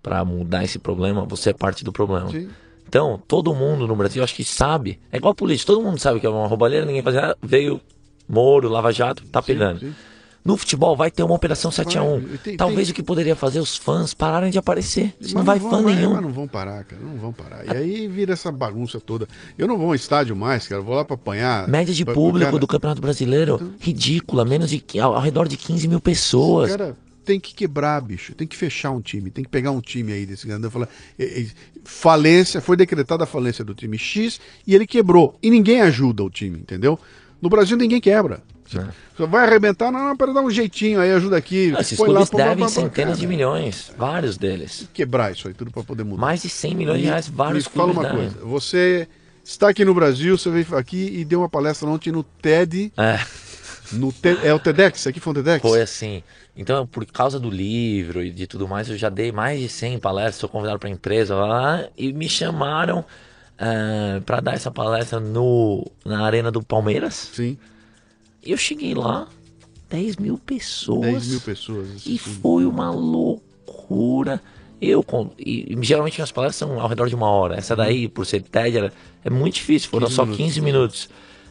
[0.00, 2.30] para mudar esse problema, você é parte do problema.
[2.30, 2.48] Sim.
[2.88, 5.00] Então, todo mundo no Brasil acho que sabe.
[5.10, 7.36] É igual a polícia, todo mundo sabe que é uma roubalheira, ninguém faz nada.
[7.42, 7.80] Veio
[8.28, 9.80] Moro, Lava Jato, tá pegando.
[9.80, 9.94] Sim, sim.
[10.44, 12.92] No futebol vai ter uma operação 7 a 1 tem, Talvez tem...
[12.92, 15.14] o que poderia fazer os fãs pararem de aparecer.
[15.18, 16.12] Mas não vai vão, fã mas, nenhum.
[16.12, 17.00] Mas não vão parar, cara.
[17.00, 17.64] Não vão parar.
[17.64, 19.26] E aí vira essa bagunça toda.
[19.56, 20.82] Eu não vou ao estádio mais, cara.
[20.82, 21.66] vou lá para apanhar.
[21.66, 22.58] Média de pra, público cara...
[22.58, 23.72] do Campeonato Brasileiro, então...
[23.80, 24.44] ridícula.
[24.44, 26.72] Menos de ao, ao, redor de 15 mil pessoas.
[26.72, 26.94] Cara,
[27.24, 28.34] tem que quebrar, bicho.
[28.34, 29.30] Tem que fechar um time.
[29.30, 30.88] Tem que pegar um time aí desse grandão e falar.
[31.84, 35.38] Falência, foi decretada a falência do time X e ele quebrou.
[35.42, 37.00] E ninguém ajuda o time, entendeu?
[37.44, 38.40] No Brasil ninguém quebra.
[38.74, 38.86] É.
[39.14, 41.74] Você vai arrebentar, não, não, para dar um jeitinho aí, ajuda aqui.
[41.76, 44.88] Ah, esses clubes lá, devem centenas de milhões, vários deles.
[44.94, 46.22] Quebrar isso aí tudo para poder mudar.
[46.22, 47.94] Mais de 100 milhões de reais, vários me clubes.
[47.96, 48.30] Fala uma devem.
[48.30, 49.06] coisa, você
[49.44, 52.90] está aqui no Brasil, você veio aqui e deu uma palestra ontem no TED.
[52.96, 53.20] É.
[53.92, 55.06] No te, é o TEDx?
[55.06, 55.60] Aqui foi um TEDx?
[55.60, 56.22] Foi assim.
[56.56, 59.98] Então, por causa do livro e de tudo mais, eu já dei mais de 100
[59.98, 63.04] palestras, sou convidado para empresa lá e me chamaram
[63.54, 67.30] uh, eh, para dar essa palestra no, na Arena do Palmeiras.
[67.32, 67.58] Sim.
[68.42, 69.28] Eu cheguei lá,
[69.88, 71.02] 10 mil pessoas.
[71.02, 72.06] 10 mil pessoas.
[72.06, 74.42] E foi uma loucura.
[74.80, 75.04] Eu,
[75.38, 77.56] e, geralmente as palestras são ao redor de uma hora.
[77.56, 78.92] Essa daí, por ser TED, era,
[79.24, 80.44] é muito difícil, foram 15 só minutos.
[80.44, 81.08] 15 minutos.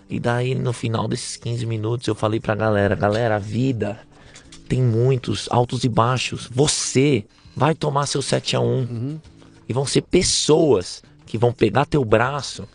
[0.10, 4.00] E daí, no final desses 15 minutos, eu falei pra galera: galera, a vida
[4.68, 6.48] tem muitos altos e baixos.
[6.52, 7.26] Você
[7.56, 9.20] vai tomar seu 7 a 1 uhum.
[9.68, 11.02] E vão ser pessoas
[11.34, 12.68] que vão pegar teu braço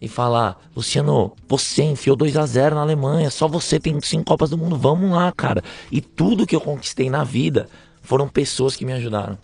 [0.00, 4.50] e falar: Luciano, você enfiou 2 a 0 na Alemanha, só você tem cinco Copas
[4.50, 5.60] do Mundo, vamos lá, cara.
[5.90, 7.68] E tudo que eu conquistei na vida
[8.02, 9.36] foram pessoas que me ajudaram.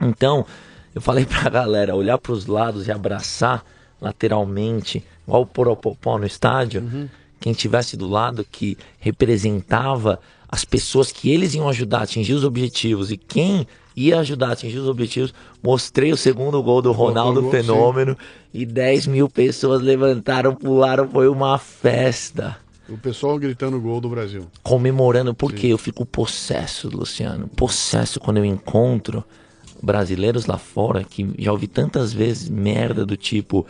[0.00, 0.44] Então,
[0.96, 3.64] eu falei pra galera olhar para os lados e abraçar
[4.00, 6.80] lateralmente, igual o Poropopó no estádio.
[6.80, 7.08] Uhum.
[7.38, 10.18] Quem tivesse do lado que representava
[10.48, 13.64] as pessoas que eles iam ajudar a atingir os objetivos e quem
[13.96, 15.32] ia ajudar a atingir os objetivos.
[15.62, 18.60] Mostrei o segundo gol do Ronaldo gol, Fenômeno sim.
[18.60, 22.58] e 10 mil pessoas levantaram, pularam, foi uma festa.
[22.88, 24.46] O pessoal gritando o gol do Brasil.
[24.62, 27.48] Comemorando, porque eu fico possesso, Luciano.
[27.48, 29.24] Possesso quando eu encontro
[29.82, 33.66] brasileiros lá fora que já ouvi tantas vezes merda do tipo.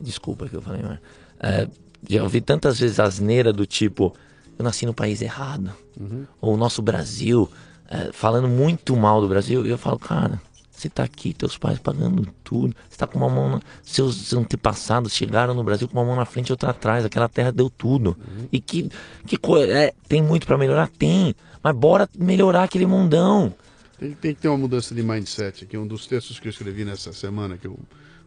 [0.00, 0.98] Desculpa que eu falei, mas.
[1.38, 1.68] É,
[2.08, 4.12] já ouvi tantas vezes asneira do tipo.
[4.58, 5.72] Eu nasci no país errado.
[5.98, 6.24] Uhum.
[6.40, 7.48] Ou o nosso Brasil
[7.88, 10.40] é, falando muito mal do Brasil, eu falo, cara,
[10.76, 13.48] você tá aqui, teus pais pagando tudo, você tá com uma mão.
[13.48, 13.60] Na...
[13.82, 17.50] Seus antepassados chegaram no Brasil com uma mão na frente e outra atrás, aquela terra
[17.50, 18.16] deu tudo.
[18.18, 18.48] Uhum.
[18.52, 18.90] E que,
[19.26, 19.72] que coisa.
[19.72, 20.88] É, tem muito para melhorar?
[20.88, 21.34] Tem.
[21.62, 23.54] Mas bora melhorar aquele mundão.
[23.98, 25.78] Tem, tem, que ter uma mudança de mindset aqui.
[25.78, 27.78] Um dos textos que eu escrevi nessa semana, que eu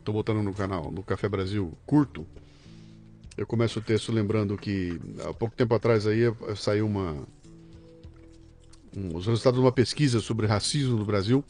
[0.04, 2.26] tô botando no canal, no Café Brasil, curto.
[3.38, 6.22] Eu começo o texto lembrando que há pouco tempo atrás aí
[6.56, 7.16] saiu uma
[9.14, 11.44] os resultados de uma pesquisa sobre racismo no Brasil,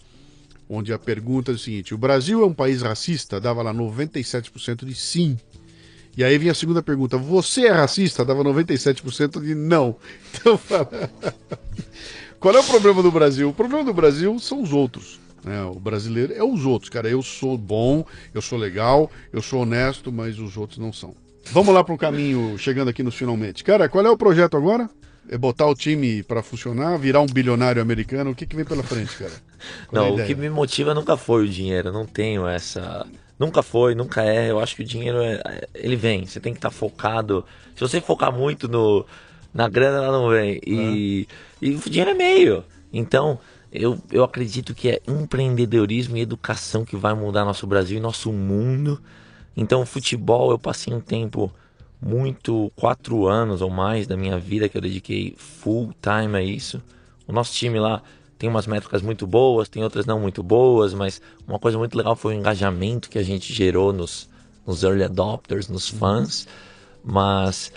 [0.69, 3.39] onde a pergunta é o seguinte: o Brasil é um país racista?
[3.39, 5.37] Dava lá 97% de sim.
[6.15, 8.25] E aí vinha a segunda pergunta: você é racista?
[8.25, 9.95] Dava 97% de não.
[10.31, 10.59] Então,
[12.39, 13.49] qual é o problema do Brasil?
[13.49, 15.19] O problema do Brasil são os outros.
[15.43, 15.61] Né?
[15.63, 17.09] O brasileiro é os outros, cara.
[17.09, 21.13] Eu sou bom, eu sou legal, eu sou honesto, mas os outros não são.
[21.51, 23.63] Vamos lá para um caminho, chegando aqui nos finalmente.
[23.63, 24.89] Cara, qual é o projeto agora?
[25.29, 28.31] É botar o time para funcionar, virar um bilionário americano?
[28.31, 29.31] O que, que vem pela frente, cara?
[29.87, 31.91] Qual é não, o que me motiva nunca foi o dinheiro.
[31.91, 33.05] Não tenho essa.
[33.37, 34.49] Nunca foi, nunca é.
[34.49, 36.25] Eu acho que o dinheiro é, ele vem.
[36.25, 37.45] Você tem que estar tá focado.
[37.75, 39.05] Se você focar muito no
[39.53, 40.59] na grana, ela não vem.
[40.65, 41.27] E,
[41.61, 41.65] é.
[41.65, 42.63] e o dinheiro é meio.
[42.91, 43.39] Então,
[43.71, 48.31] eu, eu acredito que é empreendedorismo e educação que vai mudar nosso Brasil e nosso
[48.31, 48.99] mundo.
[49.55, 51.51] Então, futebol, eu passei um tempo
[52.01, 56.81] muito quatro anos ou mais da minha vida que eu dediquei full time a isso.
[57.27, 58.01] O nosso time lá
[58.37, 62.15] tem umas métricas muito boas, tem outras não muito boas, mas uma coisa muito legal
[62.15, 64.29] foi o engajamento que a gente gerou nos,
[64.65, 66.47] nos early adopters, nos fãs.
[67.03, 67.71] Mas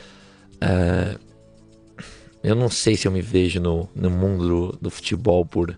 [0.61, 1.17] é,
[2.43, 5.77] eu não sei se eu me vejo no, no mundo do, do futebol por,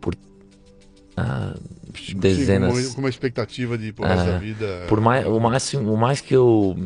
[0.00, 1.60] por uh,
[2.16, 2.76] dezenas.
[2.76, 4.84] Sim, com uma expectativa de por uh, essa vida.
[4.88, 6.76] Por mais, o, máximo, o mais que eu.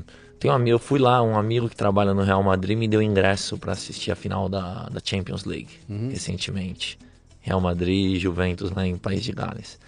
[0.41, 3.03] Tenho um amigo, eu fui lá, um amigo que trabalha no Real Madrid me deu
[3.03, 6.09] ingresso para assistir a final da, da Champions League uhum.
[6.09, 6.99] recentemente.
[7.43, 9.79] Real Madrid e Juventus lá em País de Gales.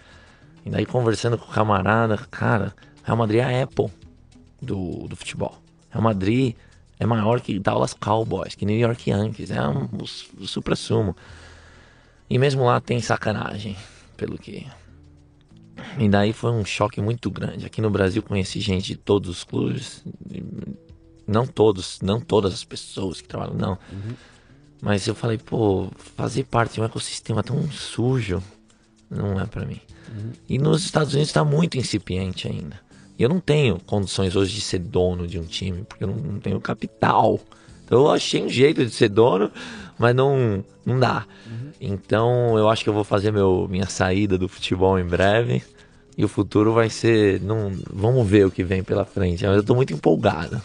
[0.65, 3.91] E daí conversando com o camarada, cara, Real Madrid é a Apple
[4.61, 5.59] do, do futebol.
[5.91, 6.55] Real Madrid
[7.01, 10.03] é maior que Dallas Cowboys, que New York Yankees, é um, o,
[10.43, 11.17] o supra-sumo.
[12.29, 13.75] E mesmo lá tem sacanagem,
[14.19, 14.67] pelo que.
[15.99, 17.67] E daí foi um choque muito grande.
[17.67, 20.05] Aqui no Brasil conheci gente de todos os clubes,
[21.27, 23.79] não todos, não todas as pessoas que trabalham, não.
[23.93, 24.15] Uhum.
[24.81, 28.43] Mas eu falei, pô, fazer parte de um ecossistema tão sujo
[29.09, 29.81] não é para mim.
[30.09, 30.33] Uhum.
[30.49, 32.81] E nos Estados Unidos está muito incipiente ainda.
[33.19, 36.17] E eu não tenho condições hoje de ser dono de um time, porque eu não,
[36.17, 37.39] não tenho capital.
[37.85, 39.51] Então eu achei um jeito de ser dono,
[39.99, 41.27] mas não, não dá.
[41.47, 41.71] Uhum.
[41.81, 45.63] Então eu acho que eu vou fazer meu, minha saída do futebol em breve.
[46.17, 47.41] E o futuro vai ser.
[47.41, 49.47] Não, vamos ver o que vem pela frente.
[49.47, 50.61] Mas eu tô muito empolgado.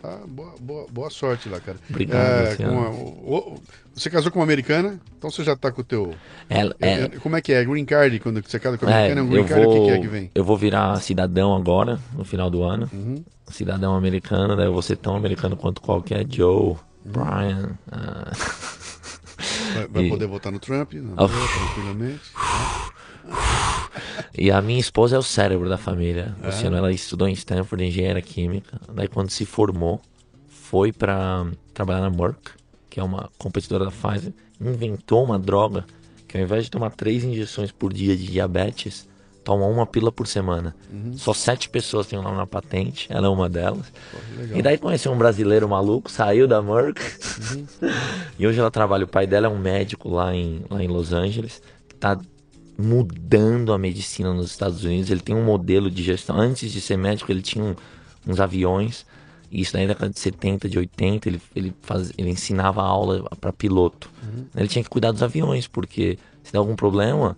[0.00, 1.78] Tá, boa, boa, boa sorte lá, cara.
[1.90, 2.60] Obrigado.
[2.60, 3.60] É, a, o,
[3.94, 6.14] você casou com uma americana, então você já tá com o teu.
[6.48, 7.62] É, é, como é que é?
[7.64, 9.92] Green card, quando você casa com a americana, é um green card, vou, o que,
[9.92, 10.30] é que vem?
[10.34, 12.88] Eu vou virar cidadão agora, no final do ano.
[12.92, 13.22] Uhum.
[13.48, 16.76] Cidadão americano, daí eu vou ser tão americano quanto qualquer Joe, uhum.
[17.04, 17.78] Brian.
[17.88, 18.70] Uh...
[19.74, 20.08] Vai, vai e...
[20.08, 21.28] poder votar no Trump, não, oh.
[21.28, 22.22] tranquilamente.
[24.36, 26.34] E a minha esposa é o cérebro da família.
[26.42, 26.46] É.
[26.46, 28.80] Luciano, ela estudou em Stanford, engenharia química.
[28.92, 30.00] Daí quando se formou,
[30.48, 32.52] foi para trabalhar na Merck,
[32.88, 35.84] que é uma competidora da Pfizer, inventou uma droga
[36.30, 39.08] que ao invés de tomar três injeções por dia de diabetes,
[39.42, 40.76] toma uma pílula por semana.
[40.92, 41.12] Uhum.
[41.18, 43.92] Só sete pessoas têm o nome na patente, ela é uma delas.
[44.12, 47.00] Pô, e daí conheceu um brasileiro maluco, saiu da Merck.
[47.00, 47.66] Uhum.
[48.38, 51.12] e hoje ela trabalha, o pai dela é um médico lá em, lá em Los
[51.12, 52.16] Angeles, que tá
[52.80, 55.10] mudando a medicina nos Estados Unidos.
[55.10, 56.36] Ele tem um modelo de gestão.
[56.36, 57.74] Antes de ser médico, ele tinha um,
[58.26, 59.06] uns aviões.
[59.50, 64.10] Isso na década de 70, de 80, ele, ele, faz, ele ensinava aula para piloto.
[64.22, 64.46] Uhum.
[64.56, 67.36] Ele tinha que cuidar dos aviões, porque se der algum problema,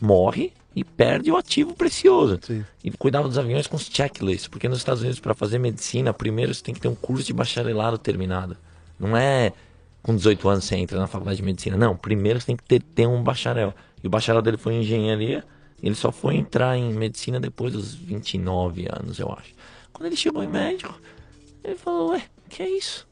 [0.00, 2.38] morre e perde o ativo precioso.
[2.42, 2.64] Sim.
[2.84, 6.54] E cuidava dos aviões com os checklists, porque nos Estados Unidos, para fazer medicina, primeiro
[6.54, 8.56] você tem que ter um curso de bacharelado terminado.
[8.98, 9.52] Não é
[10.02, 11.76] com 18 anos você entra na faculdade de medicina.
[11.76, 13.74] Não, primeiro você tem que ter, ter um bacharel.
[14.02, 15.44] E o bacharel dele foi em engenharia.
[15.82, 19.54] Ele só foi entrar em medicina depois dos 29 anos, eu acho.
[19.92, 20.98] Quando ele chegou em médico,
[21.62, 23.06] ele falou: Ué, que é isso?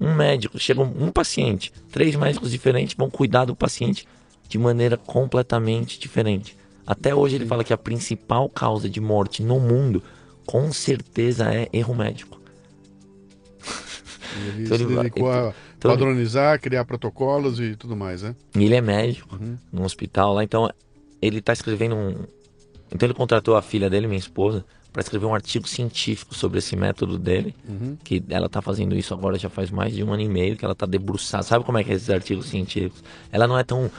[0.00, 4.06] Um médico, chega um, paciente, três médicos diferentes vão cuidar do paciente
[4.46, 6.56] de maneira completamente diferente.
[6.86, 10.02] Até hoje ele fala que a principal causa de morte no mundo,
[10.44, 12.38] com certeza, é erro médico.
[14.36, 18.34] Ele então, se ele, dedicou ele, a então, padronizar, criar protocolos e tudo mais, né?
[18.54, 19.56] Ele é médico uhum.
[19.72, 20.70] num hospital lá, então
[21.20, 22.14] ele está escrevendo um.
[22.92, 26.74] Então ele contratou a filha dele, minha esposa, para escrever um artigo científico sobre esse
[26.74, 27.96] método dele, uhum.
[28.02, 30.64] que ela está fazendo isso agora já faz mais de um ano e meio, que
[30.64, 31.42] ela está debruçada.
[31.42, 33.02] Sabe como é que é esses artigos científicos?
[33.30, 33.90] Ela não é tão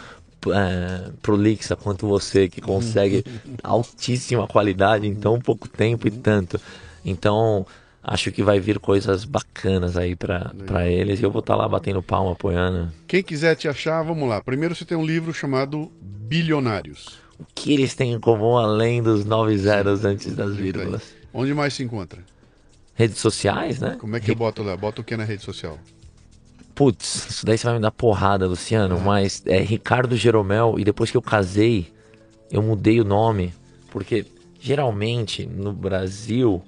[0.47, 3.23] é, prolixa quanto você, que consegue
[3.63, 6.59] altíssima qualidade em tão pouco tempo e tanto.
[7.05, 7.65] Então,
[8.07, 11.67] acho que vai vir coisas bacanas aí para eles e eu vou estar tá lá
[11.67, 12.89] batendo palma, apoiando.
[13.05, 14.41] Quem quiser te achar, vamos lá.
[14.41, 17.19] Primeiro você tem um livro chamado Bilionários.
[17.37, 21.13] O que eles têm em comum além dos nove zeros antes das vírgulas?
[21.33, 22.23] Onde mais se encontra?
[22.95, 23.97] Redes sociais, né?
[23.99, 24.75] Como é que eu boto lá?
[24.75, 25.77] Bota o que na rede social?
[26.73, 29.01] Putz, isso daí você vai me dar porrada, Luciano, é.
[29.01, 31.91] mas é Ricardo Jeromel e depois que eu casei,
[32.49, 33.53] eu mudei o nome,
[33.91, 34.25] porque
[34.59, 36.63] geralmente no Brasil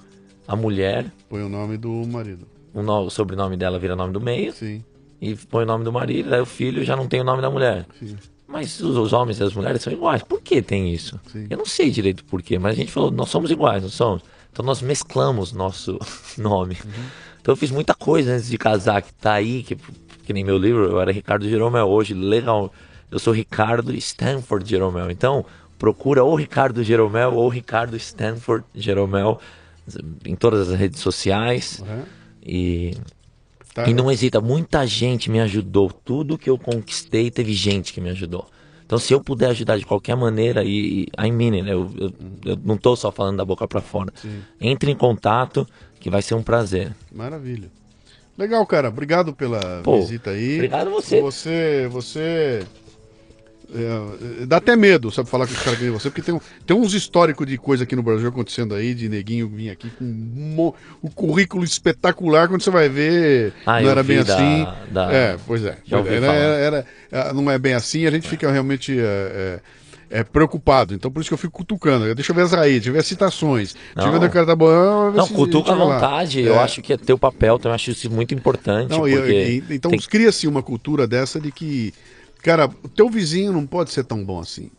[0.50, 1.06] a mulher.
[1.30, 2.48] Põe o nome do marido.
[2.74, 4.52] O, no, o sobrenome dela vira nome do meio.
[4.52, 4.84] Sim.
[5.22, 7.52] E põe o nome do marido, daí o filho já não tem o nome da
[7.52, 7.86] mulher.
[8.00, 8.18] Sim.
[8.48, 10.24] Mas os, os homens e as mulheres são iguais.
[10.24, 11.20] Por que tem isso?
[11.32, 11.46] Sim.
[11.52, 14.24] Eu não sei direito por quê, mas a gente falou, nós somos iguais, não somos?
[14.52, 16.00] Então nós mesclamos nosso
[16.36, 16.76] nome.
[16.84, 17.04] Uhum.
[17.40, 19.78] Então eu fiz muita coisa antes de casar, que tá aí, que,
[20.24, 21.88] que nem meu livro, eu era Ricardo Jeromel.
[21.88, 22.74] Hoje, legal,
[23.12, 25.12] eu sou Ricardo Stanford Jeromel.
[25.12, 25.46] Então,
[25.78, 29.40] procura ou Ricardo Jeromel ou Ricardo Stanford Jeromel
[30.26, 31.84] em todas as redes sociais.
[31.88, 32.04] Uhum.
[32.44, 32.98] E,
[33.74, 33.90] tá.
[33.90, 35.92] e não hesita, muita gente me ajudou.
[35.92, 38.48] Tudo que eu conquistei, teve gente que me ajudou.
[38.86, 42.14] Então, se eu puder ajudar de qualquer maneira, e, e I mean it, eu, eu,
[42.44, 44.12] eu não estou só falando da boca para fora.
[44.16, 44.42] Sim.
[44.60, 45.68] Entre em contato,
[46.00, 46.96] que vai ser um prazer.
[47.12, 47.70] Maravilha.
[48.36, 48.90] Legal, cara.
[48.90, 50.56] Obrigado pela Pô, visita aí.
[50.56, 51.22] obrigado a você.
[51.22, 52.66] Você, você
[53.74, 56.40] é, dá até medo, sabe, falar com os caras que nem você, porque tem, um-
[56.66, 60.04] tem uns históricos de coisa aqui no Brasil acontecendo aí, de neguinho vir aqui com
[60.06, 60.74] um,
[61.04, 64.68] um currículo espetacular, quando você vai ver, Ah, não eu era bem da- assim.
[64.92, 65.78] da- É, pois é.
[65.92, 69.60] Era- era- era- não é bem assim, a gente fica realmente é,
[70.12, 70.94] é, é, preocupado.
[70.96, 72.16] Então por isso que eu fico cutucando.
[72.16, 73.76] Deixa eu ver as raízes, deixa eu ver as citações.
[73.96, 74.28] Deixa eu ver Não.
[74.28, 74.66] o cara tá bom.
[74.68, 76.42] vamos ver Não, cutuca à vontade.
[76.42, 76.60] Eu É.
[76.60, 78.90] acho que é teu papel, também acho isso muito importante.
[78.90, 79.32] Não, e- porque
[79.70, 81.94] e- então tem- cria-se uma cultura dessa de que,
[82.42, 84.72] cara, o teu vizinho não pode ser tão bom assim.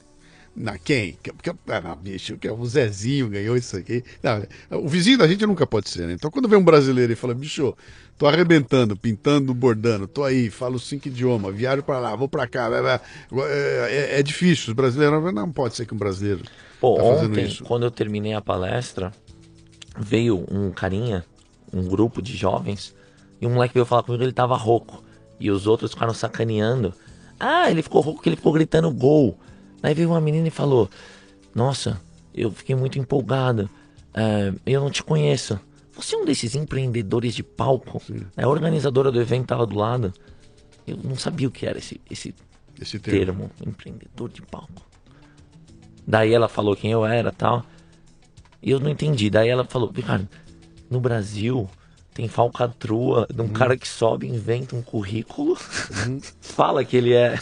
[0.55, 1.17] Na quem?
[1.23, 4.03] Que- que- Ah, bicho, que o Zezinho ganhou isso aqui.
[4.23, 6.13] Não, o vizinho da gente nunca pode ser, né?
[6.15, 7.75] Então quando vem um brasileiro e fala, bicho,
[8.19, 12.69] tô arrebentando, pintando, bordando, tô aí, falo cinco idiomas, viajo pra lá, vou pra cá.
[12.69, 14.69] É, é- é difícil.
[14.71, 16.43] Os brasileiros não pode ser que um brasileiro
[16.81, 17.63] Pô, tá ontem, isso.
[17.65, 19.13] quando eu terminei a palestra,
[19.99, 21.25] veio um carinha,
[21.73, 22.93] um grupo de jovens,
[23.41, 25.03] e um moleque veio falar comigo, ele tava rouco.
[25.39, 26.93] E os outros ficaram sacaneando.
[27.41, 29.39] Ah, ele ficou rouco porque ele ficou gritando gol.
[29.83, 30.89] Aí veio uma menina e falou:
[31.55, 32.01] Nossa,
[32.35, 33.69] eu fiquei muito empolgada.
[34.13, 35.59] É, eu não te conheço.
[35.93, 38.01] Você é um desses empreendedores de palco?
[38.37, 40.13] É a organizadora do evento tava do lado.
[40.87, 42.35] Eu não sabia o que era esse, esse
[42.81, 43.49] Esse termo.
[43.49, 44.87] termo, empreendedor de palco.
[46.07, 47.65] Daí ela falou quem eu era tal.
[48.63, 49.31] E eu não entendi.
[49.31, 50.29] Daí ela falou, Ricardo,
[50.91, 51.69] no Brasil
[52.21, 55.57] tem falcatrua de um cara que sobe inventa um currículo.
[56.41, 57.39] Fala que ele é.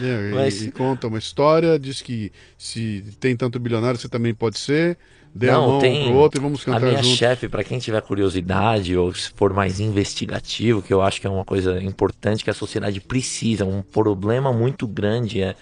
[0.00, 4.58] É, Mas- e, conta uma história, diz que se tem tanto bilionário, você também pode
[4.58, 4.98] ser.
[5.34, 6.04] Dê a não, mão tem.
[6.06, 7.16] pro outro e vamos a cantar minha junto.
[7.16, 11.30] chefe, para quem tiver curiosidade ou se for mais investigativo, que eu acho que é
[11.30, 15.54] uma coisa importante que a sociedade precisa, um problema muito grande é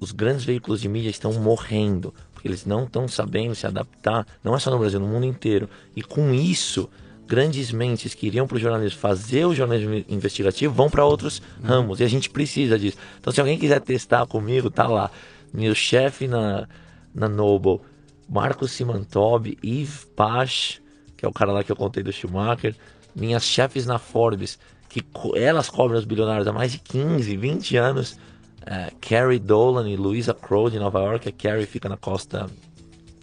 [0.00, 2.14] os grandes veículos de mídia estão morrendo,
[2.44, 5.68] eles não estão sabendo se adaptar, não é só no Brasil, no mundo inteiro.
[5.96, 6.88] E com isso,
[7.26, 12.00] grandes mentes que iriam para o jornalismo fazer o jornalismo investigativo vão para outros ramos,
[12.00, 12.98] e a gente precisa disso.
[13.18, 15.10] Então, se alguém quiser testar comigo, tá lá.
[15.52, 16.68] Meu chefe na,
[17.14, 17.80] na Noble,
[18.28, 20.80] Marcos Simantob, Yves Pache,
[21.16, 22.74] que é o cara lá que eu contei do Schumacher,
[23.14, 24.58] minhas chefes na Forbes,
[24.88, 25.04] que
[25.34, 28.18] elas cobram os bilionários há mais de 15, 20 anos.
[28.66, 31.28] É, Carrie Dolan e Louisa Crow de Nova York.
[31.28, 32.48] A Carrie fica na costa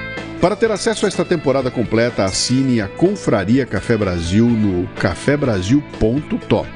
[0.43, 6.69] Para ter acesso a esta temporada completa, assine a Confraria Café Brasil no cafebrasil.top.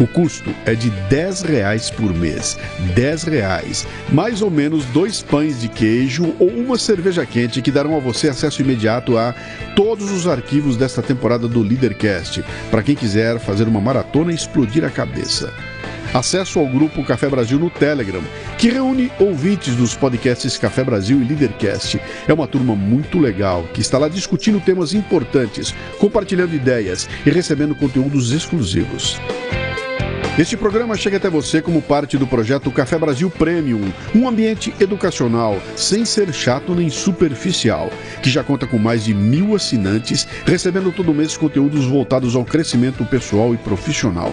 [0.00, 2.58] O custo é de 10 reais por mês.
[2.96, 3.86] 10 reais.
[4.12, 8.28] Mais ou menos dois pães de queijo ou uma cerveja quente que darão a você
[8.28, 9.32] acesso imediato a
[9.76, 14.84] todos os arquivos desta temporada do Leadercast, para quem quiser fazer uma maratona e explodir
[14.84, 15.54] a cabeça.
[16.16, 18.22] Acesso ao grupo Café Brasil no Telegram,
[18.56, 22.00] que reúne ouvintes dos podcasts Café Brasil e Leadercast.
[22.26, 27.74] É uma turma muito legal que está lá discutindo temas importantes, compartilhando ideias e recebendo
[27.74, 29.20] conteúdos exclusivos.
[30.38, 35.60] Este programa chega até você como parte do projeto Café Brasil Premium, um ambiente educacional,
[35.76, 37.90] sem ser chato nem superficial,
[38.22, 43.04] que já conta com mais de mil assinantes, recebendo todo mês conteúdos voltados ao crescimento
[43.04, 44.32] pessoal e profissional.